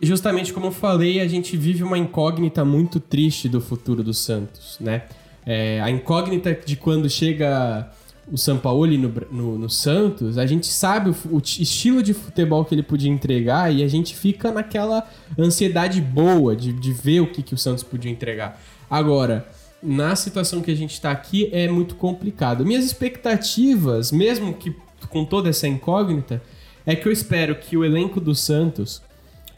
justamente 0.00 0.52
como 0.52 0.66
eu 0.66 0.72
falei, 0.72 1.20
a 1.20 1.28
gente 1.28 1.56
vive 1.56 1.82
uma 1.82 1.98
incógnita 1.98 2.64
muito 2.64 2.98
triste 2.98 3.48
do 3.48 3.60
futuro 3.60 4.02
do 4.02 4.14
Santos, 4.14 4.78
né? 4.80 5.02
É, 5.44 5.80
a 5.80 5.90
incógnita 5.90 6.54
de 6.54 6.76
quando 6.76 7.08
chega 7.08 7.90
o 8.30 8.36
Sampaoli 8.36 8.98
no, 8.98 9.12
no, 9.30 9.58
no 9.58 9.70
Santos, 9.70 10.38
a 10.38 10.46
gente 10.46 10.66
sabe 10.66 11.10
o, 11.10 11.16
o, 11.30 11.38
estilo 11.38 12.02
de 12.02 12.12
futebol 12.12 12.64
que 12.64 12.74
ele 12.74 12.82
podia 12.82 13.10
entregar 13.10 13.74
e 13.74 13.82
a 13.82 13.88
gente 13.88 14.14
fica 14.14 14.52
naquela 14.52 15.08
ansiedade 15.38 16.00
boa 16.00 16.54
de, 16.54 16.72
de 16.72 16.92
ver 16.92 17.20
o 17.20 17.26
que, 17.26 17.42
que 17.42 17.54
o 17.54 17.58
Santos 17.58 17.82
podia 17.82 18.10
entregar. 18.10 18.60
Agora, 18.90 19.46
na 19.82 20.16
situação 20.16 20.60
que 20.60 20.70
a 20.70 20.76
gente 20.76 20.92
está 20.92 21.10
aqui, 21.10 21.48
é 21.52 21.68
muito 21.68 21.94
complicado. 21.94 22.64
Minhas 22.66 22.84
expectativas, 22.84 24.10
mesmo 24.10 24.52
que 24.54 24.74
com 25.08 25.24
toda 25.24 25.48
essa 25.48 25.68
incógnita, 25.68 26.42
é 26.84 26.96
que 26.96 27.06
eu 27.06 27.12
espero 27.12 27.54
que 27.54 27.76
o 27.76 27.84
elenco 27.84 28.20
do 28.20 28.34
Santos 28.34 29.02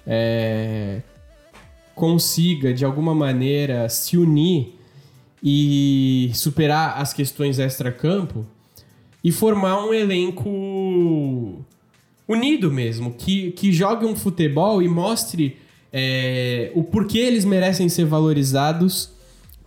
é, 0.07 1.01
consiga, 1.95 2.73
de 2.73 2.85
alguma 2.85 3.15
maneira, 3.15 3.89
se 3.89 4.17
unir 4.17 4.79
e 5.43 6.31
superar 6.35 6.99
as 6.99 7.13
questões 7.13 7.59
extra-campo 7.59 8.47
e 9.23 9.31
formar 9.31 9.85
um 9.85 9.93
elenco 9.93 11.65
unido 12.27 12.71
mesmo, 12.71 13.13
que, 13.13 13.51
que 13.53 13.73
jogue 13.73 14.07
um 14.07 14.15
futebol 14.15 14.83
e 14.83 14.89
mostre 14.89 15.57
é, 15.93 16.71
o 16.75 16.85
porquê 16.85 17.19
eles 17.19 17.45
merecem 17.45 17.89
ser 17.89 18.05
valorizados 18.05 19.11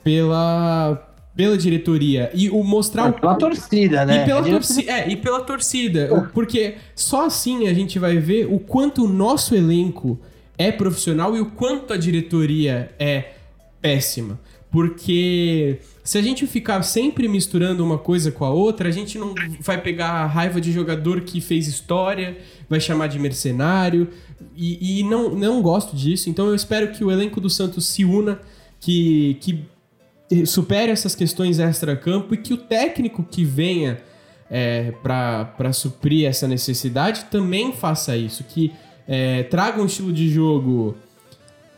pela, 0.03 1.13
pela 1.35 1.57
diretoria 1.57 2.31
e 2.33 2.49
o 2.49 2.63
mostrar 2.63 3.07
é, 3.07 3.09
o 3.09 3.13
pela 3.13 3.35
torcida, 3.35 4.05
né? 4.05 4.23
E 4.23 4.25
pela, 4.25 4.43
torcida, 4.43 4.91
é, 4.91 5.09
e 5.09 5.15
pela 5.17 5.41
torcida, 5.41 6.29
porque 6.33 6.75
só 6.95 7.25
assim 7.25 7.67
a 7.67 7.73
gente 7.73 7.99
vai 7.99 8.17
ver 8.17 8.47
o 8.49 8.59
quanto 8.59 9.03
o 9.03 9.07
nosso 9.07 9.53
elenco 9.55 10.19
é 10.57 10.71
profissional 10.71 11.35
e 11.35 11.41
o 11.41 11.47
quanto 11.47 11.93
a 11.93 11.97
diretoria 11.97 12.91
é 12.97 13.33
péssima. 13.81 14.39
Porque 14.71 15.79
se 16.03 16.17
a 16.17 16.21
gente 16.21 16.45
ficar 16.45 16.83
sempre 16.83 17.29
misturando 17.29 17.83
uma 17.83 17.97
coisa 17.97 18.29
com 18.29 18.43
a 18.43 18.49
outra, 18.49 18.89
a 18.89 18.91
gente 18.91 19.17
não 19.17 19.33
vai 19.61 19.79
pegar 19.79 20.09
a 20.09 20.25
raiva 20.25 20.59
de 20.59 20.71
jogador 20.71 21.21
que 21.21 21.39
fez 21.39 21.65
história, 21.65 22.37
vai 22.69 22.81
chamar 22.81 23.07
de 23.07 23.17
mercenário, 23.17 24.09
e, 24.53 24.99
e 24.99 25.03
não, 25.03 25.29
não 25.29 25.61
gosto 25.61 25.95
disso. 25.95 26.29
Então 26.29 26.47
eu 26.47 26.55
espero 26.55 26.91
que 26.91 27.05
o 27.05 27.11
elenco 27.11 27.39
do 27.39 27.49
Santos 27.49 27.85
se 27.85 28.03
una, 28.03 28.41
que, 28.81 29.37
que 29.39 30.45
supere 30.45 30.91
essas 30.91 31.15
questões 31.15 31.57
extra-campo 31.57 32.33
e 32.33 32.37
que 32.37 32.53
o 32.53 32.57
técnico 32.57 33.23
que 33.23 33.45
venha 33.45 34.01
é, 34.49 34.91
para 35.01 35.71
suprir 35.71 36.27
essa 36.27 36.47
necessidade 36.49 37.25
também 37.31 37.71
faça 37.71 38.17
isso, 38.17 38.43
que 38.43 38.73
é, 39.07 39.43
traga 39.43 39.81
um 39.81 39.85
estilo 39.85 40.11
de 40.11 40.29
jogo 40.29 40.97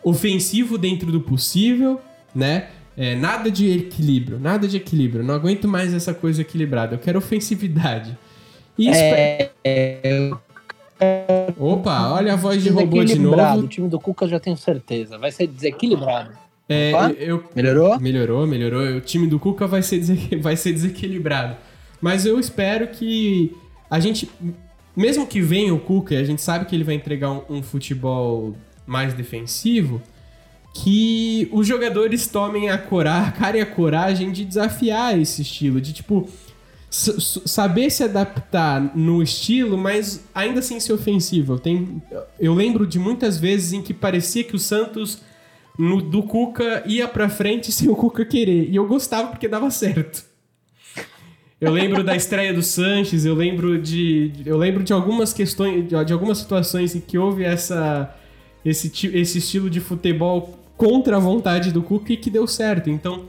ofensivo 0.04 0.80
dentro 0.80 1.12
do 1.12 1.22
possível, 1.22 2.02
né? 2.34 2.70
É, 2.98 3.16
nada 3.16 3.52
de 3.52 3.70
equilíbrio, 3.72 4.40
nada 4.40 4.68
de 4.68 4.78
equilíbrio. 4.78 5.24
Não 5.24 5.34
aguento 5.34 5.68
mais 5.68 5.94
essa 5.94 6.14
coisa 6.14 6.42
equilibrada. 6.42 6.96
Eu 6.96 7.00
quero 7.00 7.20
ofensividade. 7.20 8.18
E 8.78 8.90
é, 8.90 9.52
é, 9.64 10.32
Opa, 11.58 12.12
olha 12.12 12.34
a 12.34 12.36
voz 12.36 12.64
de 12.64 12.70
robô 12.70 13.04
de 13.04 13.20
novo. 13.20 13.60
O 13.60 13.68
time 13.68 13.90
do 13.90 14.00
Cuca 14.00 14.28
já 14.28 14.40
tenho 14.40 14.58
certeza. 14.58 15.18
Vai 15.18 15.32
ser 15.32 15.48
desequilibrado. 15.48 16.32
É, 16.68 16.92
eu, 17.20 17.44
melhorou? 17.56 18.00
Melhorou, 18.00 18.48
melhorou. 18.48 18.98
O 18.98 19.02
time 19.02 19.28
do 19.28 19.40
Cuca 19.40 19.68
vai 19.68 19.82
ser, 19.82 20.02
vai 20.42 20.56
ser 20.56 20.74
desequilibrado. 20.74 21.56
Mas 22.02 22.26
eu 22.26 22.40
espero 22.40 22.88
que 22.88 23.56
a 23.90 24.00
gente. 24.00 24.30
Mesmo 24.96 25.28
que 25.28 25.42
venha 25.42 25.74
o 25.74 25.80
Cuca, 25.80 26.18
a 26.18 26.24
gente 26.24 26.42
sabe 26.42 26.66
que 26.66 26.74
ele 26.74 26.84
vai 26.84 26.96
entregar 26.96 27.30
um, 27.30 27.42
um 27.50 27.64
futebol 27.64 28.56
mais 28.88 29.14
defensivo, 29.14 30.02
que 30.78 31.48
os 31.54 31.66
jogadores 31.66 32.28
tomem 32.28 32.70
a, 32.70 32.78
cora 32.78 33.20
a 33.20 33.32
cara 33.32 33.58
e 33.58 33.62
a 33.62 33.66
coragem 33.66 34.30
de 34.30 34.44
desafiar 34.44 35.18
esse 35.18 35.42
estilo, 35.42 35.80
de 35.80 35.94
tipo 35.94 36.30
saber 36.90 37.90
se 37.90 38.04
adaptar 38.04 38.96
no 38.96 39.24
estilo, 39.24 39.78
mas 39.78 40.26
ainda 40.34 40.60
assim 40.60 40.80
ser 40.80 40.92
ofensivo. 40.92 41.58
Tem, 41.58 42.02
eu 42.40 42.54
lembro 42.54 42.86
de 42.86 43.00
muitas 43.00 43.38
vezes 43.38 43.72
em 43.72 43.82
que 43.82 43.94
parecia 43.94 44.44
que 44.44 44.56
o 44.56 44.60
Santos 44.60 45.22
no, 45.80 46.02
do 46.02 46.24
Cuca 46.24 46.84
ia 46.86 47.08
pra 47.08 47.30
frente 47.30 47.72
sem 47.74 47.90
o 47.90 47.96
Cuca 47.96 48.26
querer. 48.26 48.70
E 48.70 48.76
eu 48.76 48.86
gostava 48.86 49.30
porque 49.30 49.48
dava 49.48 49.72
certo. 49.72 50.26
Eu 51.60 51.72
lembro 51.72 52.04
da 52.04 52.18
estreia 52.18 52.54
do 52.54 52.62
Sanches, 52.62 53.24
eu 53.24 53.34
lembro 53.34 53.82
de. 53.82 54.32
Eu 54.46 54.58
lembro 54.58 54.84
de 54.84 54.92
algumas 54.92 55.32
questões, 55.32 55.88
de 55.88 56.14
algumas 56.14 56.38
situações 56.38 56.96
em 56.96 57.00
que 57.00 57.18
houve 57.18 57.44
essa, 57.44 58.14
esse, 58.64 58.92
esse 59.14 59.38
estilo 59.38 59.70
de 59.70 59.80
futebol 59.80 60.65
contra 60.78 61.18
a 61.18 61.20
vontade 61.20 61.72
do 61.72 61.82
Cuca 61.82 62.14
e 62.14 62.18
que 62.18 62.30
deu 62.30 62.48
certo. 62.48 62.90
Então, 62.90 63.26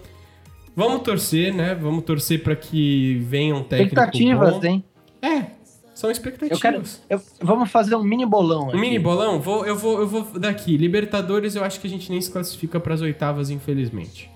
vamos 0.75 1.03
torcer, 1.03 1.55
né? 1.55 1.75
Vamos 1.75 2.05
torcer 2.05 2.43
para 2.43 2.57
que 2.57 3.19
venha 3.27 3.55
um 3.55 3.63
técnico 3.63 3.95
Expectativas, 3.95 4.55
bom. 4.55 4.67
hein? 4.67 4.85
É, 5.23 5.47
são 5.95 6.11
expectativas. 6.11 6.59
Eu 6.59 6.61
quero, 6.61 6.83
eu, 7.09 7.21
vamos 7.41 7.71
fazer 7.71 7.95
um 7.95 8.03
mini 8.03 8.27
bolão 8.27 8.69
aqui. 8.69 8.77
Um 8.77 8.81
mini 8.81 8.99
bolão? 8.99 9.41
Vou, 9.41 9.65
eu, 9.65 9.77
vou, 9.77 10.01
eu 10.01 10.07
vou 10.07 10.39
daqui. 10.39 10.77
Libertadores, 10.77 11.57
eu 11.57 11.65
acho 11.65 11.81
que 11.81 11.87
a 11.87 11.91
gente 11.91 12.11
nem 12.11 12.21
se 12.21 12.31
classifica 12.31 12.79
para 12.79 12.93
as 12.93 13.01
oitavas, 13.01 13.49
infelizmente. 13.49 14.31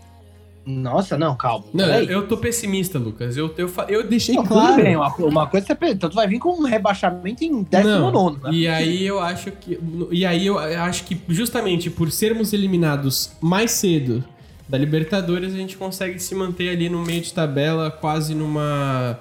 Nossa, 0.70 1.18
não, 1.18 1.36
calma. 1.36 1.64
Não, 1.72 1.86
eu, 1.86 2.04
eu 2.04 2.28
tô 2.28 2.36
pessimista, 2.36 2.98
Lucas. 2.98 3.36
Eu, 3.36 3.52
eu, 3.56 3.70
eu 3.88 4.06
deixei 4.06 4.34
não, 4.34 4.44
claro. 4.44 4.82
Bem, 4.82 4.96
uma, 4.96 5.14
uma 5.16 5.46
coisa 5.46 5.66
você 5.66 5.90
então 5.90 6.08
tu 6.08 6.14
vai 6.14 6.26
vir 6.26 6.38
com 6.38 6.50
um 6.50 6.64
rebaixamento 6.64 7.44
em 7.44 7.62
19, 7.62 8.38
né? 8.42 8.50
E 8.52 8.68
aí 8.68 9.06
eu 9.06 9.20
acho 9.20 9.50
que. 9.52 9.78
E 10.10 10.24
aí 10.24 10.46
eu 10.46 10.58
acho 10.58 11.04
que 11.04 11.20
justamente 11.28 11.90
por 11.90 12.10
sermos 12.10 12.52
eliminados 12.52 13.32
mais 13.40 13.72
cedo 13.72 14.24
da 14.68 14.78
Libertadores, 14.78 15.52
a 15.52 15.56
gente 15.56 15.76
consegue 15.76 16.18
se 16.20 16.34
manter 16.34 16.70
ali 16.70 16.88
no 16.88 17.02
meio 17.02 17.20
de 17.20 17.32
tabela, 17.32 17.90
quase 17.90 18.34
numa. 18.34 19.18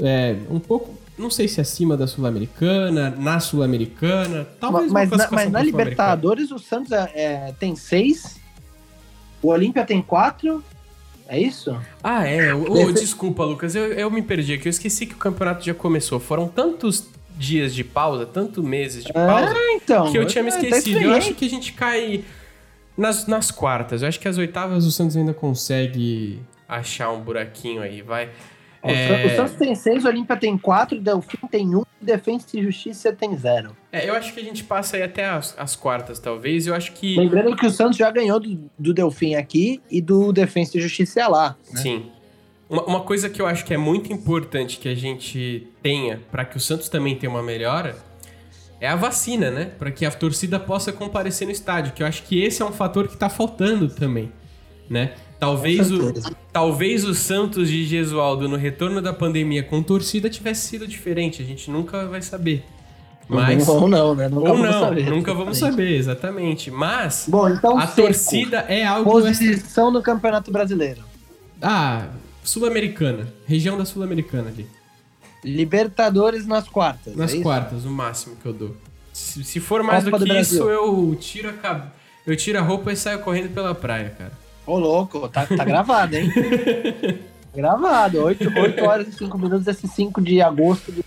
É, 0.00 0.36
um 0.50 0.58
pouco 0.58 0.94
não 1.18 1.30
sei 1.30 1.48
se 1.48 1.60
acima 1.60 1.96
da 1.96 2.06
Sul-Americana, 2.06 3.10
na 3.10 3.40
Sul-Americana, 3.40 4.46
talvez 4.60 4.92
Mas, 4.92 5.10
na, 5.10 5.30
mas 5.30 5.50
na 5.50 5.62
Libertadores 5.62 6.50
o 6.50 6.58
Santos 6.58 6.92
é, 6.92 7.10
é, 7.14 7.54
tem 7.58 7.74
seis, 7.74 8.38
o 9.42 9.48
Olímpia 9.48 9.84
tem 9.84 10.02
quatro, 10.02 10.62
é 11.28 11.40
isso? 11.40 11.76
Ah, 12.02 12.26
é. 12.26 12.54
Oh, 12.54 12.92
desculpa, 12.92 13.44
Lucas, 13.44 13.74
eu, 13.74 13.92
eu 13.92 14.10
me 14.10 14.22
perdi 14.22 14.54
aqui, 14.54 14.68
eu 14.68 14.70
esqueci 14.70 15.06
que 15.06 15.14
o 15.14 15.18
campeonato 15.18 15.64
já 15.64 15.74
começou. 15.74 16.20
Foram 16.20 16.48
tantos 16.48 17.08
dias 17.36 17.74
de 17.74 17.84
pausa, 17.84 18.24
tantos 18.24 18.64
meses 18.64 19.04
de 19.04 19.12
pausa, 19.12 19.52
ah, 19.54 19.72
então, 19.74 20.10
que 20.10 20.18
eu 20.18 20.26
tinha 20.26 20.42
me 20.42 20.50
tá 20.50 20.56
esquecido. 20.56 21.00
eu 21.00 21.12
acho 21.12 21.34
que 21.34 21.44
a 21.44 21.50
gente 21.50 21.72
cai 21.72 22.24
nas, 22.96 23.26
nas 23.26 23.50
quartas. 23.50 24.02
Eu 24.02 24.08
acho 24.08 24.18
que 24.18 24.28
as 24.28 24.38
oitavas 24.38 24.86
o 24.86 24.92
Santos 24.92 25.16
ainda 25.16 25.34
consegue 25.34 26.40
achar 26.68 27.10
um 27.10 27.20
buraquinho 27.20 27.82
aí, 27.82 28.02
vai. 28.02 28.30
É... 28.90 29.26
O 29.26 29.36
Santos 29.36 29.54
tem 29.54 29.74
seis, 29.74 30.04
o 30.04 30.08
Olímpia 30.08 30.36
tem 30.36 30.56
quatro, 30.56 30.98
o 30.98 31.00
Delfim 31.00 31.46
tem 31.50 31.74
um, 31.74 31.82
Defensa 32.00 32.46
e 32.54 32.62
Justiça 32.62 33.12
tem 33.12 33.36
zero. 33.36 33.76
É, 33.90 34.08
eu 34.08 34.14
acho 34.14 34.32
que 34.32 34.40
a 34.40 34.42
gente 34.42 34.64
passa 34.64 34.96
aí 34.96 35.02
até 35.02 35.26
as, 35.26 35.54
as 35.58 35.74
quartas, 35.74 36.18
talvez. 36.18 36.66
Eu 36.66 36.74
acho 36.74 36.92
que. 36.92 37.16
Lembrando 37.16 37.56
que 37.56 37.66
o 37.66 37.70
Santos 37.70 37.96
já 37.96 38.10
ganhou 38.10 38.38
do, 38.38 38.70
do 38.78 38.94
Delfim 38.94 39.34
aqui 39.34 39.80
e 39.90 40.00
do 40.00 40.32
Defensa 40.32 40.78
e 40.78 40.80
Justiça 40.80 41.26
lá. 41.26 41.56
Né? 41.72 41.80
Sim. 41.80 42.06
Uma, 42.68 42.84
uma, 42.84 43.00
coisa 43.00 43.28
que 43.30 43.40
eu 43.40 43.46
acho 43.46 43.64
que 43.64 43.72
é 43.72 43.76
muito 43.76 44.12
importante 44.12 44.78
que 44.78 44.88
a 44.88 44.94
gente 44.94 45.68
tenha 45.82 46.20
para 46.30 46.44
que 46.44 46.56
o 46.56 46.60
Santos 46.60 46.88
também 46.88 47.14
tenha 47.16 47.30
uma 47.30 47.42
melhora 47.42 47.96
é 48.80 48.88
a 48.88 48.96
vacina, 48.96 49.50
né? 49.50 49.66
Para 49.78 49.90
que 49.90 50.04
a 50.04 50.10
torcida 50.10 50.58
possa 50.58 50.92
comparecer 50.92 51.46
no 51.46 51.52
estádio, 51.52 51.92
que 51.92 52.02
eu 52.02 52.06
acho 52.06 52.22
que 52.24 52.42
esse 52.42 52.60
é 52.60 52.64
um 52.64 52.72
fator 52.72 53.08
que 53.08 53.16
tá 53.16 53.28
faltando 53.28 53.88
também, 53.88 54.32
né? 54.90 55.14
Talvez 55.38 55.92
o, 55.92 56.14
talvez 56.52 57.04
o 57.04 57.14
Santos 57.14 57.68
de 57.68 57.84
Gesualdo 57.84 58.48
no 58.48 58.56
retorno 58.56 59.02
da 59.02 59.12
pandemia 59.12 59.62
com 59.62 59.82
torcida 59.82 60.30
tivesse 60.30 60.68
sido 60.68 60.86
diferente. 60.86 61.42
A 61.42 61.44
gente 61.44 61.70
nunca 61.70 62.06
vai 62.06 62.22
saber. 62.22 62.64
Mas, 63.28 63.68
ou 63.68 63.88
não, 63.88 64.14
né? 64.14 64.28
Nunca 64.28 64.52
ou 64.52 64.58
não, 64.58 64.80
saber, 64.80 65.10
nunca 65.10 65.34
vamos 65.34 65.58
saber, 65.58 65.96
exatamente. 65.96 66.70
Mas 66.70 67.26
Bom, 67.28 67.48
então, 67.48 67.76
a 67.76 67.86
seco. 67.86 68.02
torcida 68.02 68.58
é 68.68 68.84
algo. 68.84 69.10
Posição 69.10 69.90
no 69.90 70.00
Campeonato 70.00 70.50
Brasileiro. 70.50 71.02
Ah, 71.60 72.06
Sul-Americana. 72.44 73.26
Região 73.46 73.76
da 73.76 73.84
Sul-Americana 73.84 74.48
ali. 74.48 74.66
Libertadores 75.44 76.46
nas 76.46 76.68
quartas. 76.68 77.16
Nas 77.16 77.34
é 77.34 77.40
quartas, 77.40 77.84
o 77.84 77.90
máximo 77.90 78.36
que 78.36 78.46
eu 78.46 78.52
dou. 78.52 78.76
Se, 79.12 79.42
se 79.42 79.60
for 79.60 79.82
mais 79.82 80.04
Copa 80.04 80.18
do 80.18 80.24
que 80.24 80.32
do 80.32 80.38
isso, 80.38 80.62
eu 80.70 81.16
tiro 81.20 81.48
a 81.48 81.86
eu 82.26 82.36
tiro 82.36 82.58
a 82.58 82.62
roupa 82.62 82.92
e 82.92 82.96
saio 82.96 83.20
correndo 83.20 83.54
pela 83.54 83.74
praia, 83.74 84.10
cara. 84.10 84.32
Ô, 84.66 84.78
louco, 84.78 85.28
tá, 85.28 85.46
tá 85.46 85.64
gravado, 85.64 86.16
hein? 86.16 86.28
gravado, 87.54 88.20
8, 88.24 88.58
8 88.58 88.84
horas 88.84 89.08
e 89.08 89.12
5 89.12 89.38
minutos, 89.38 89.66
esse 89.68 89.86
5 89.86 90.20
de 90.20 90.42
agosto 90.42 90.90
de... 90.90 91.04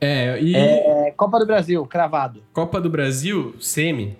É, 0.00 0.40
e... 0.40 0.54
É, 0.54 1.10
Copa 1.16 1.40
do 1.40 1.46
Brasil, 1.46 1.84
cravado. 1.86 2.42
Copa 2.52 2.80
do 2.80 2.88
Brasil, 2.88 3.54
semi. 3.58 4.16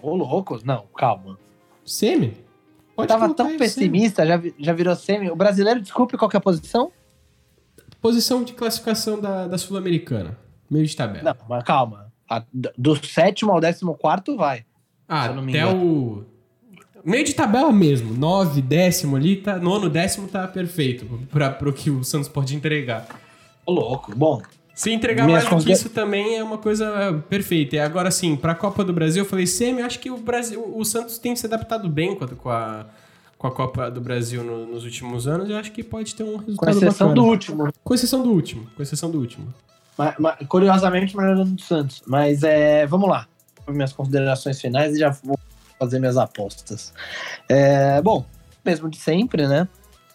Ô, 0.00 0.14
louco, 0.14 0.58
não, 0.64 0.86
calma. 0.96 1.38
Semi? 1.84 2.36
Pode 2.94 3.12
Eu 3.12 3.18
tava 3.18 3.34
tão 3.34 3.58
pessimista, 3.58 4.24
já, 4.24 4.40
já 4.58 4.72
virou 4.72 4.94
semi. 4.94 5.30
O 5.30 5.36
brasileiro, 5.36 5.80
desculpe, 5.80 6.16
qual 6.16 6.28
que 6.30 6.36
é 6.36 6.38
a 6.38 6.40
posição? 6.40 6.90
Posição 8.00 8.42
de 8.42 8.52
classificação 8.52 9.20
da, 9.20 9.46
da 9.46 9.58
Sul-Americana. 9.58 10.38
Meio 10.70 10.86
de 10.86 10.96
tabela. 10.96 11.22
Não, 11.22 11.46
mas 11.48 11.64
calma. 11.64 12.10
A, 12.28 12.42
do 12.52 12.96
sétimo 13.04 13.52
ao 13.52 13.60
décimo 13.60 13.94
quarto 13.94 14.36
vai. 14.36 14.64
Ah, 15.06 15.26
até 15.26 15.66
o 15.66 16.24
Meio 17.04 17.24
de 17.24 17.34
tabela 17.34 17.72
mesmo. 17.72 18.14
Nove, 18.14 18.62
décimo 18.62 19.16
ali, 19.16 19.36
tá, 19.36 19.58
nono, 19.58 19.90
décimo 19.90 20.28
tá 20.28 20.46
perfeito 20.46 21.06
para 21.30 21.68
o 21.68 21.72
que 21.72 21.90
o 21.90 22.04
Santos 22.04 22.28
pode 22.28 22.54
entregar. 22.54 23.06
Ô, 23.66 23.72
louco. 23.72 24.14
Bom. 24.14 24.40
Se 24.74 24.90
entregar 24.90 25.28
mais 25.28 25.46
do 25.46 25.56
que 25.58 25.70
isso 25.70 25.90
também 25.90 26.36
é 26.36 26.42
uma 26.42 26.56
coisa 26.56 27.22
perfeita. 27.28 27.76
E 27.76 27.78
agora 27.78 28.10
sim, 28.10 28.36
para 28.36 28.52
a 28.52 28.54
Copa 28.54 28.82
do 28.82 28.92
Brasil, 28.92 29.22
eu 29.22 29.28
falei, 29.28 29.46
Semi, 29.46 29.82
acho 29.82 29.98
que 29.98 30.10
o 30.10 30.16
Brasil, 30.16 30.64
o 30.74 30.84
Santos 30.84 31.18
tem 31.18 31.36
se 31.36 31.44
adaptado 31.44 31.88
bem 31.88 32.16
com 32.16 32.50
a, 32.50 32.86
com 33.36 33.46
a 33.46 33.50
Copa 33.50 33.90
do 33.90 34.00
Brasil 34.00 34.42
no, 34.42 34.66
nos 34.66 34.84
últimos 34.84 35.26
anos. 35.28 35.50
Eu 35.50 35.58
acho 35.58 35.72
que 35.72 35.82
pode 35.82 36.14
ter 36.14 36.22
um 36.22 36.36
resultado 36.36 36.56
Com 36.56 36.70
exceção 36.70 37.08
bacana. 37.08 37.14
do 37.14 37.24
último. 37.24 37.72
Com 37.84 37.94
exceção 37.94 38.22
do 38.22 38.30
último. 38.30 38.66
Com 38.74 38.82
exceção 38.82 39.10
do 39.10 39.18
último. 39.18 39.52
Mas, 39.98 40.14
mas, 40.18 40.36
curiosamente, 40.48 41.16
melhorando 41.16 41.50
do 41.50 41.60
Santos. 41.60 42.02
Mas 42.06 42.42
é, 42.42 42.86
vamos 42.86 43.08
lá. 43.08 43.26
Minhas 43.68 43.92
considerações 43.92 44.60
finais 44.60 44.94
e 44.94 44.98
já 44.98 45.10
vou 45.10 45.38
fazer 45.82 45.98
minhas 45.98 46.16
apostas. 46.16 46.92
É, 47.48 48.00
bom, 48.00 48.24
mesmo 48.64 48.88
de 48.88 48.96
sempre, 48.96 49.48
né? 49.48 49.66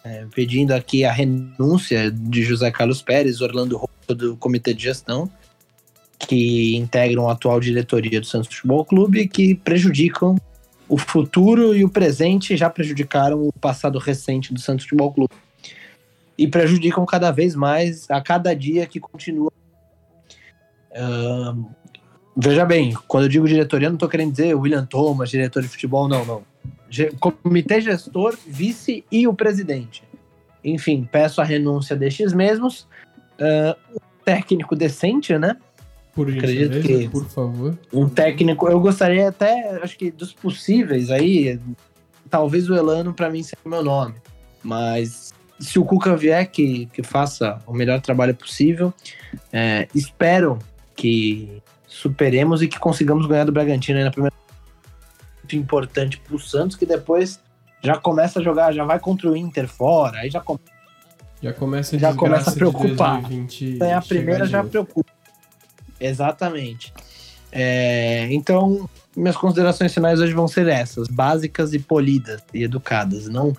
É, 0.02 0.26
pedindo 0.34 0.72
aqui 0.72 1.04
a 1.04 1.12
renúncia 1.12 2.10
de 2.10 2.42
José 2.42 2.70
Carlos 2.70 3.02
Pérez, 3.02 3.42
Orlando 3.42 3.76
Roupa 3.76 4.14
do 4.14 4.36
Comitê 4.36 4.72
de 4.72 4.84
Gestão, 4.84 5.30
que 6.18 6.74
integram 6.76 7.28
a 7.28 7.32
atual 7.32 7.60
diretoria 7.60 8.20
do 8.20 8.26
Santos 8.26 8.48
Futebol 8.48 8.84
Clube, 8.84 9.28
que 9.28 9.54
prejudicam 9.54 10.36
o 10.88 10.96
futuro 10.96 11.76
e 11.76 11.84
o 11.84 11.90
presente, 11.90 12.56
já 12.56 12.70
prejudicaram 12.70 13.46
o 13.46 13.52
passado 13.52 13.98
recente 13.98 14.54
do 14.54 14.60
Santos 14.60 14.84
Futebol 14.84 15.12
Clube. 15.12 15.34
E 16.38 16.48
prejudicam 16.48 17.04
cada 17.04 17.30
vez 17.30 17.54
mais 17.54 18.08
a 18.10 18.22
cada 18.22 18.54
dia 18.54 18.86
que 18.86 18.98
continua 18.98 19.52
uh, 20.92 21.68
Veja 22.40 22.64
bem, 22.64 22.94
quando 23.08 23.24
eu 23.24 23.28
digo 23.28 23.48
diretoria, 23.48 23.88
não 23.88 23.96
estou 23.96 24.08
querendo 24.08 24.30
dizer 24.30 24.54
William 24.54 24.86
Thomas, 24.86 25.28
diretor 25.28 25.60
de 25.60 25.68
futebol, 25.68 26.06
não, 26.06 26.24
não. 26.24 26.42
Comitê 27.18 27.80
gestor, 27.80 28.38
vice 28.46 29.04
e 29.10 29.26
o 29.26 29.34
presidente. 29.34 30.04
Enfim, 30.62 31.06
peço 31.10 31.40
a 31.40 31.44
renúncia 31.44 31.96
destes 31.96 32.32
mesmos. 32.32 32.86
Uh, 33.40 33.76
um 33.92 34.24
técnico 34.24 34.76
decente, 34.76 35.36
né? 35.36 35.56
Por 36.14 36.30
Acredito 36.30 36.80
que 36.80 37.08
por 37.08 37.28
favor. 37.28 37.76
Um 37.92 38.08
técnico, 38.08 38.68
eu 38.68 38.78
gostaria 38.78 39.28
até, 39.28 39.80
acho 39.82 39.98
que 39.98 40.12
dos 40.12 40.32
possíveis 40.32 41.10
aí, 41.10 41.58
talvez 42.30 42.70
o 42.70 42.74
Elano 42.74 43.12
para 43.12 43.28
mim 43.30 43.42
seja 43.42 43.58
o 43.64 43.68
meu 43.68 43.82
nome. 43.82 44.14
Mas 44.62 45.34
se 45.58 45.76
o 45.76 45.84
Cuca 45.84 46.16
vier, 46.16 46.46
que, 46.46 46.86
que 46.86 47.02
faça 47.02 47.58
o 47.66 47.72
melhor 47.72 48.00
trabalho 48.00 48.34
possível. 48.34 48.94
É, 49.52 49.88
espero 49.92 50.58
que 50.94 51.60
superemos 51.98 52.62
e 52.62 52.68
que 52.68 52.78
consigamos 52.78 53.26
ganhar 53.26 53.44
do 53.44 53.52
Bragantino 53.52 53.98
aí 53.98 54.04
na 54.04 54.10
primeira. 54.10 54.34
importante 55.52 56.18
pro 56.18 56.38
Santos, 56.38 56.76
que 56.76 56.86
depois 56.86 57.40
já 57.82 57.96
começa 57.96 58.38
a 58.38 58.42
jogar, 58.42 58.72
já 58.72 58.84
vai 58.84 59.00
contra 59.00 59.28
o 59.28 59.36
Inter 59.36 59.66
fora, 59.66 60.20
aí 60.20 60.30
já, 60.30 60.40
com... 60.40 60.58
já 61.42 61.52
começa 61.52 61.96
a, 61.96 61.98
já 61.98 62.14
começa 62.14 62.50
a 62.50 62.52
preocupar. 62.52 63.22
Ganhar 63.78 63.98
a 63.98 64.02
primeira 64.02 64.46
já 64.46 64.62
preocupa. 64.62 65.10
Exatamente. 65.98 66.92
É, 67.50 68.28
então, 68.30 68.88
minhas 69.16 69.36
considerações 69.36 69.92
finais 69.92 70.20
hoje 70.20 70.34
vão 70.34 70.46
ser 70.46 70.68
essas, 70.68 71.08
básicas 71.08 71.72
e 71.72 71.80
polidas 71.80 72.42
e 72.54 72.62
educadas. 72.62 73.26
Não, 73.26 73.56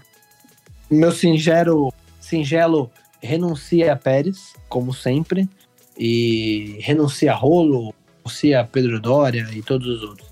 meu 0.90 1.12
singelo, 1.12 1.94
singelo 2.22 2.90
renuncia 3.22 3.92
a 3.92 3.96
Pérez, 3.98 4.54
como 4.70 4.94
sempre, 4.94 5.50
e 5.98 6.78
renuncia 6.82 7.34
a 7.34 7.36
Rolo, 7.36 7.94
renuncia 8.30 8.62
a 8.62 8.64
Pedro 8.64 9.00
Dória 9.00 9.48
e 9.52 9.62
todos 9.62 9.88
os 9.88 10.04
outros. 10.04 10.30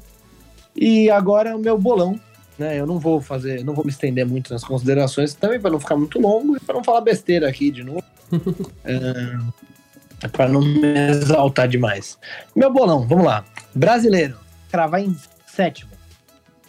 E 0.76 1.10
agora 1.10 1.56
o 1.56 1.60
meu 1.60 1.78
bolão, 1.78 2.20
né? 2.58 2.80
Eu 2.80 2.86
não 2.86 3.00
vou 3.00 3.20
fazer, 3.20 3.64
não 3.64 3.74
vou 3.74 3.84
me 3.84 3.92
estender 3.92 4.26
muito 4.26 4.54
nas 4.54 4.64
considerações, 4.64 5.34
também 5.34 5.60
para 5.60 5.72
não 5.72 5.80
ficar 5.80 5.96
muito 5.96 6.20
longo 6.20 6.56
e 6.56 6.60
para 6.60 6.76
não 6.76 6.84
falar 6.84 7.02
besteira 7.02 7.50
aqui 7.50 7.72
de 7.72 7.84
novo. 7.84 8.04
é, 8.86 10.28
para 10.32 10.48
não 10.48 10.62
me 10.62 11.10
exaltar 11.10 11.68
demais. 11.68 12.18
Meu 12.56 12.72
bolão, 12.72 13.08
vamos 13.08 13.26
lá. 13.26 13.44
Brasileiro, 13.74 14.38
cravar 14.70 15.02
em 15.02 15.16
sétimo. 15.48 15.92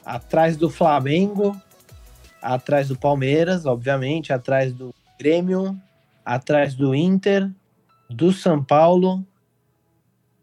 Atrás 0.04 0.56
do 0.56 0.70
Flamengo, 0.70 1.54
atrás 2.40 2.88
do 2.88 2.96
Palmeiras, 2.96 3.66
obviamente, 3.66 4.32
atrás 4.32 4.72
do 4.72 4.94
Grêmio, 5.18 5.78
atrás 6.24 6.74
do 6.74 6.94
Inter, 6.94 7.50
do 8.08 8.32
São 8.32 8.64
Paulo. 8.64 9.22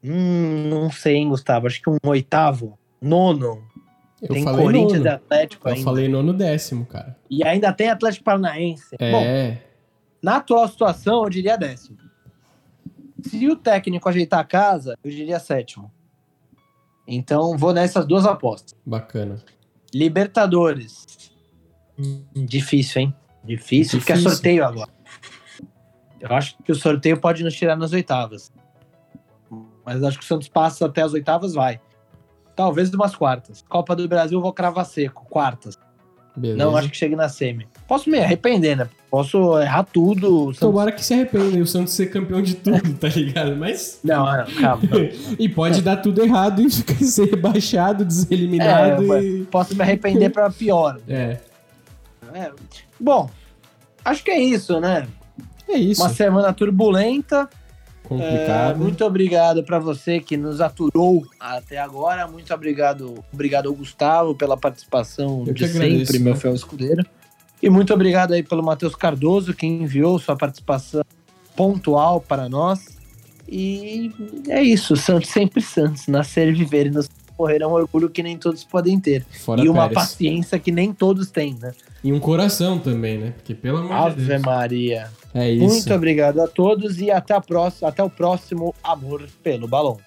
Hum, 0.07 0.69
não 0.69 0.91
sei, 0.91 1.15
hein, 1.15 1.29
Gustavo. 1.29 1.67
Acho 1.67 1.81
que 1.81 1.89
um 1.89 1.97
oitavo, 2.05 2.77
nono. 3.01 3.63
Eu 4.21 4.29
tem 4.29 4.45
Corinthians 4.45 4.99
nono. 4.99 5.05
e 5.05 5.09
Atlético 5.09 5.67
Eu 5.67 5.73
ainda. 5.73 5.83
falei 5.83 6.07
nono 6.07 6.33
décimo, 6.33 6.85
cara. 6.85 7.17
E 7.29 7.43
ainda 7.43 7.73
tem 7.73 7.89
Atlético 7.89 8.23
Paranaense. 8.23 8.95
É. 8.99 9.11
Bom, 9.11 9.57
na 10.21 10.37
atual 10.37 10.67
situação, 10.67 11.23
eu 11.23 11.29
diria 11.29 11.57
décimo. 11.57 11.97
Se 13.23 13.47
o 13.47 13.55
técnico 13.55 14.07
ajeitar 14.07 14.39
a 14.39 14.43
casa, 14.43 14.97
eu 15.03 15.09
diria 15.11 15.39
sétimo. 15.39 15.91
Então, 17.07 17.57
vou 17.57 17.73
nessas 17.73 18.05
duas 18.05 18.25
apostas. 18.25 18.75
Bacana. 18.85 19.37
Libertadores. 19.93 21.05
Hum, 21.97 22.23
difícil, 22.33 23.01
hein? 23.01 23.15
Difícil, 23.43 23.99
difícil, 23.99 23.99
porque 23.99 24.11
é 24.13 24.17
sorteio 24.17 24.65
agora. 24.65 24.89
Eu 26.19 26.35
acho 26.35 26.57
que 26.63 26.71
o 26.71 26.75
sorteio 26.75 27.19
pode 27.19 27.43
nos 27.43 27.53
tirar 27.53 27.75
nas 27.75 27.93
oitavas. 27.93 28.51
Mas 29.85 30.03
acho 30.03 30.17
que 30.17 30.23
o 30.23 30.27
Santos 30.27 30.47
passa 30.47 30.85
até 30.85 31.01
as 31.01 31.13
oitavas, 31.13 31.53
vai. 31.53 31.79
Talvez 32.55 32.93
umas 32.93 33.15
quartas. 33.15 33.63
Copa 33.67 33.95
do 33.95 34.07
Brasil, 34.07 34.41
vou 34.41 34.53
cravar 34.53 34.85
seco. 34.85 35.25
Quartas. 35.29 35.77
Beleza. 36.35 36.57
Não 36.57 36.75
acho 36.75 36.89
que 36.89 36.97
chegue 36.97 37.15
na 37.15 37.29
semi. 37.29 37.65
Posso 37.87 38.09
me 38.09 38.19
arrepender, 38.19 38.75
né? 38.75 38.89
Posso 39.09 39.57
errar 39.59 39.83
tudo. 39.83 40.47
Santos... 40.47 40.59
Tomara 40.59 40.91
que 40.91 41.03
se 41.03 41.13
arrependa 41.13 41.57
e 41.57 41.61
o 41.61 41.67
Santos 41.67 41.93
ser 41.93 42.07
campeão 42.07 42.41
de 42.41 42.55
tudo, 42.55 42.93
tá 42.95 43.07
ligado? 43.07 43.55
Mas. 43.55 43.99
Não, 44.03 44.25
não, 44.25 44.45
calma. 44.59 44.83
e 45.39 45.47
pode 45.47 45.81
dar 45.81 45.97
tudo 45.97 46.21
errado 46.21 46.61
e 46.61 46.69
ser 47.05 47.29
rebaixado, 47.29 48.03
deseliminado. 48.03 49.13
É, 49.13 49.23
e... 49.23 49.45
Posso 49.45 49.75
me 49.75 49.81
arrepender 49.81 50.29
pra 50.29 50.49
pior. 50.49 50.99
É. 51.07 51.39
é. 52.33 52.51
Bom, 52.99 53.29
acho 54.03 54.23
que 54.23 54.31
é 54.31 54.39
isso, 54.39 54.79
né? 54.81 55.07
É 55.69 55.77
isso. 55.77 56.01
Uma 56.01 56.09
semana 56.09 56.51
turbulenta. 56.51 57.47
Complicado. 58.07 58.71
É, 58.71 58.75
muito 58.75 59.03
obrigado 59.03 59.63
para 59.63 59.79
você 59.79 60.19
que 60.19 60.37
nos 60.37 60.61
aturou 60.61 61.25
até 61.39 61.77
agora. 61.77 62.27
Muito 62.27 62.53
obrigado, 62.53 63.23
obrigado 63.33 63.67
ao 63.67 63.73
Gustavo 63.73 64.35
pela 64.35 64.55
participação 64.55 65.43
Eu 65.47 65.53
de 65.53 65.65
agradeço, 65.65 66.05
sempre, 66.05 66.19
né? 66.19 66.25
meu 66.25 66.35
fiel 66.35 66.53
escudeiro. 66.53 67.05
E 67.61 67.69
muito 67.69 67.93
obrigado 67.93 68.33
aí 68.33 68.43
pelo 68.43 68.63
Matheus 68.63 68.95
Cardoso, 68.95 69.53
que 69.53 69.65
enviou 69.65 70.19
sua 70.19 70.35
participação 70.35 71.03
pontual 71.55 72.21
para 72.21 72.47
nós. 72.47 72.95
E 73.47 74.11
é 74.47 74.61
isso, 74.61 74.95
Santos 74.95 75.29
sempre 75.29 75.61
Santos. 75.61 76.07
Nascer, 76.07 76.53
viver 76.53 76.87
e 76.87 76.91
nos 76.91 77.09
morrer 77.37 77.61
é 77.61 77.67
um 77.67 77.71
orgulho 77.71 78.09
que 78.09 78.23
nem 78.23 78.37
todos 78.37 78.63
podem 78.63 78.99
ter. 78.99 79.25
Fora 79.43 79.61
e 79.63 79.69
uma 79.69 79.87
Pérez. 79.89 79.93
paciência 79.95 80.59
que 80.59 80.71
nem 80.71 80.93
todos 80.93 81.29
têm, 81.29 81.55
né? 81.59 81.73
E 82.03 82.11
um 82.13 82.19
coração 82.19 82.79
também, 82.79 83.17
né? 83.17 83.31
Porque 83.31 83.53
pelo 83.53 83.77
amor 83.79 83.91
Ave 83.91 84.21
de 84.21 84.27
Deus. 84.27 84.41
Maria. 84.41 85.09
É 85.35 85.51
isso. 85.51 85.65
Muito 85.65 85.93
obrigado 85.93 86.39
a 86.39 86.47
todos 86.47 87.01
e 87.01 87.11
até, 87.11 87.33
a 87.33 87.41
próxima, 87.41 87.89
até 87.89 88.01
o 88.01 88.09
próximo 88.09 88.73
Amor 88.81 89.27
pelo 89.43 89.67
Balão. 89.67 89.99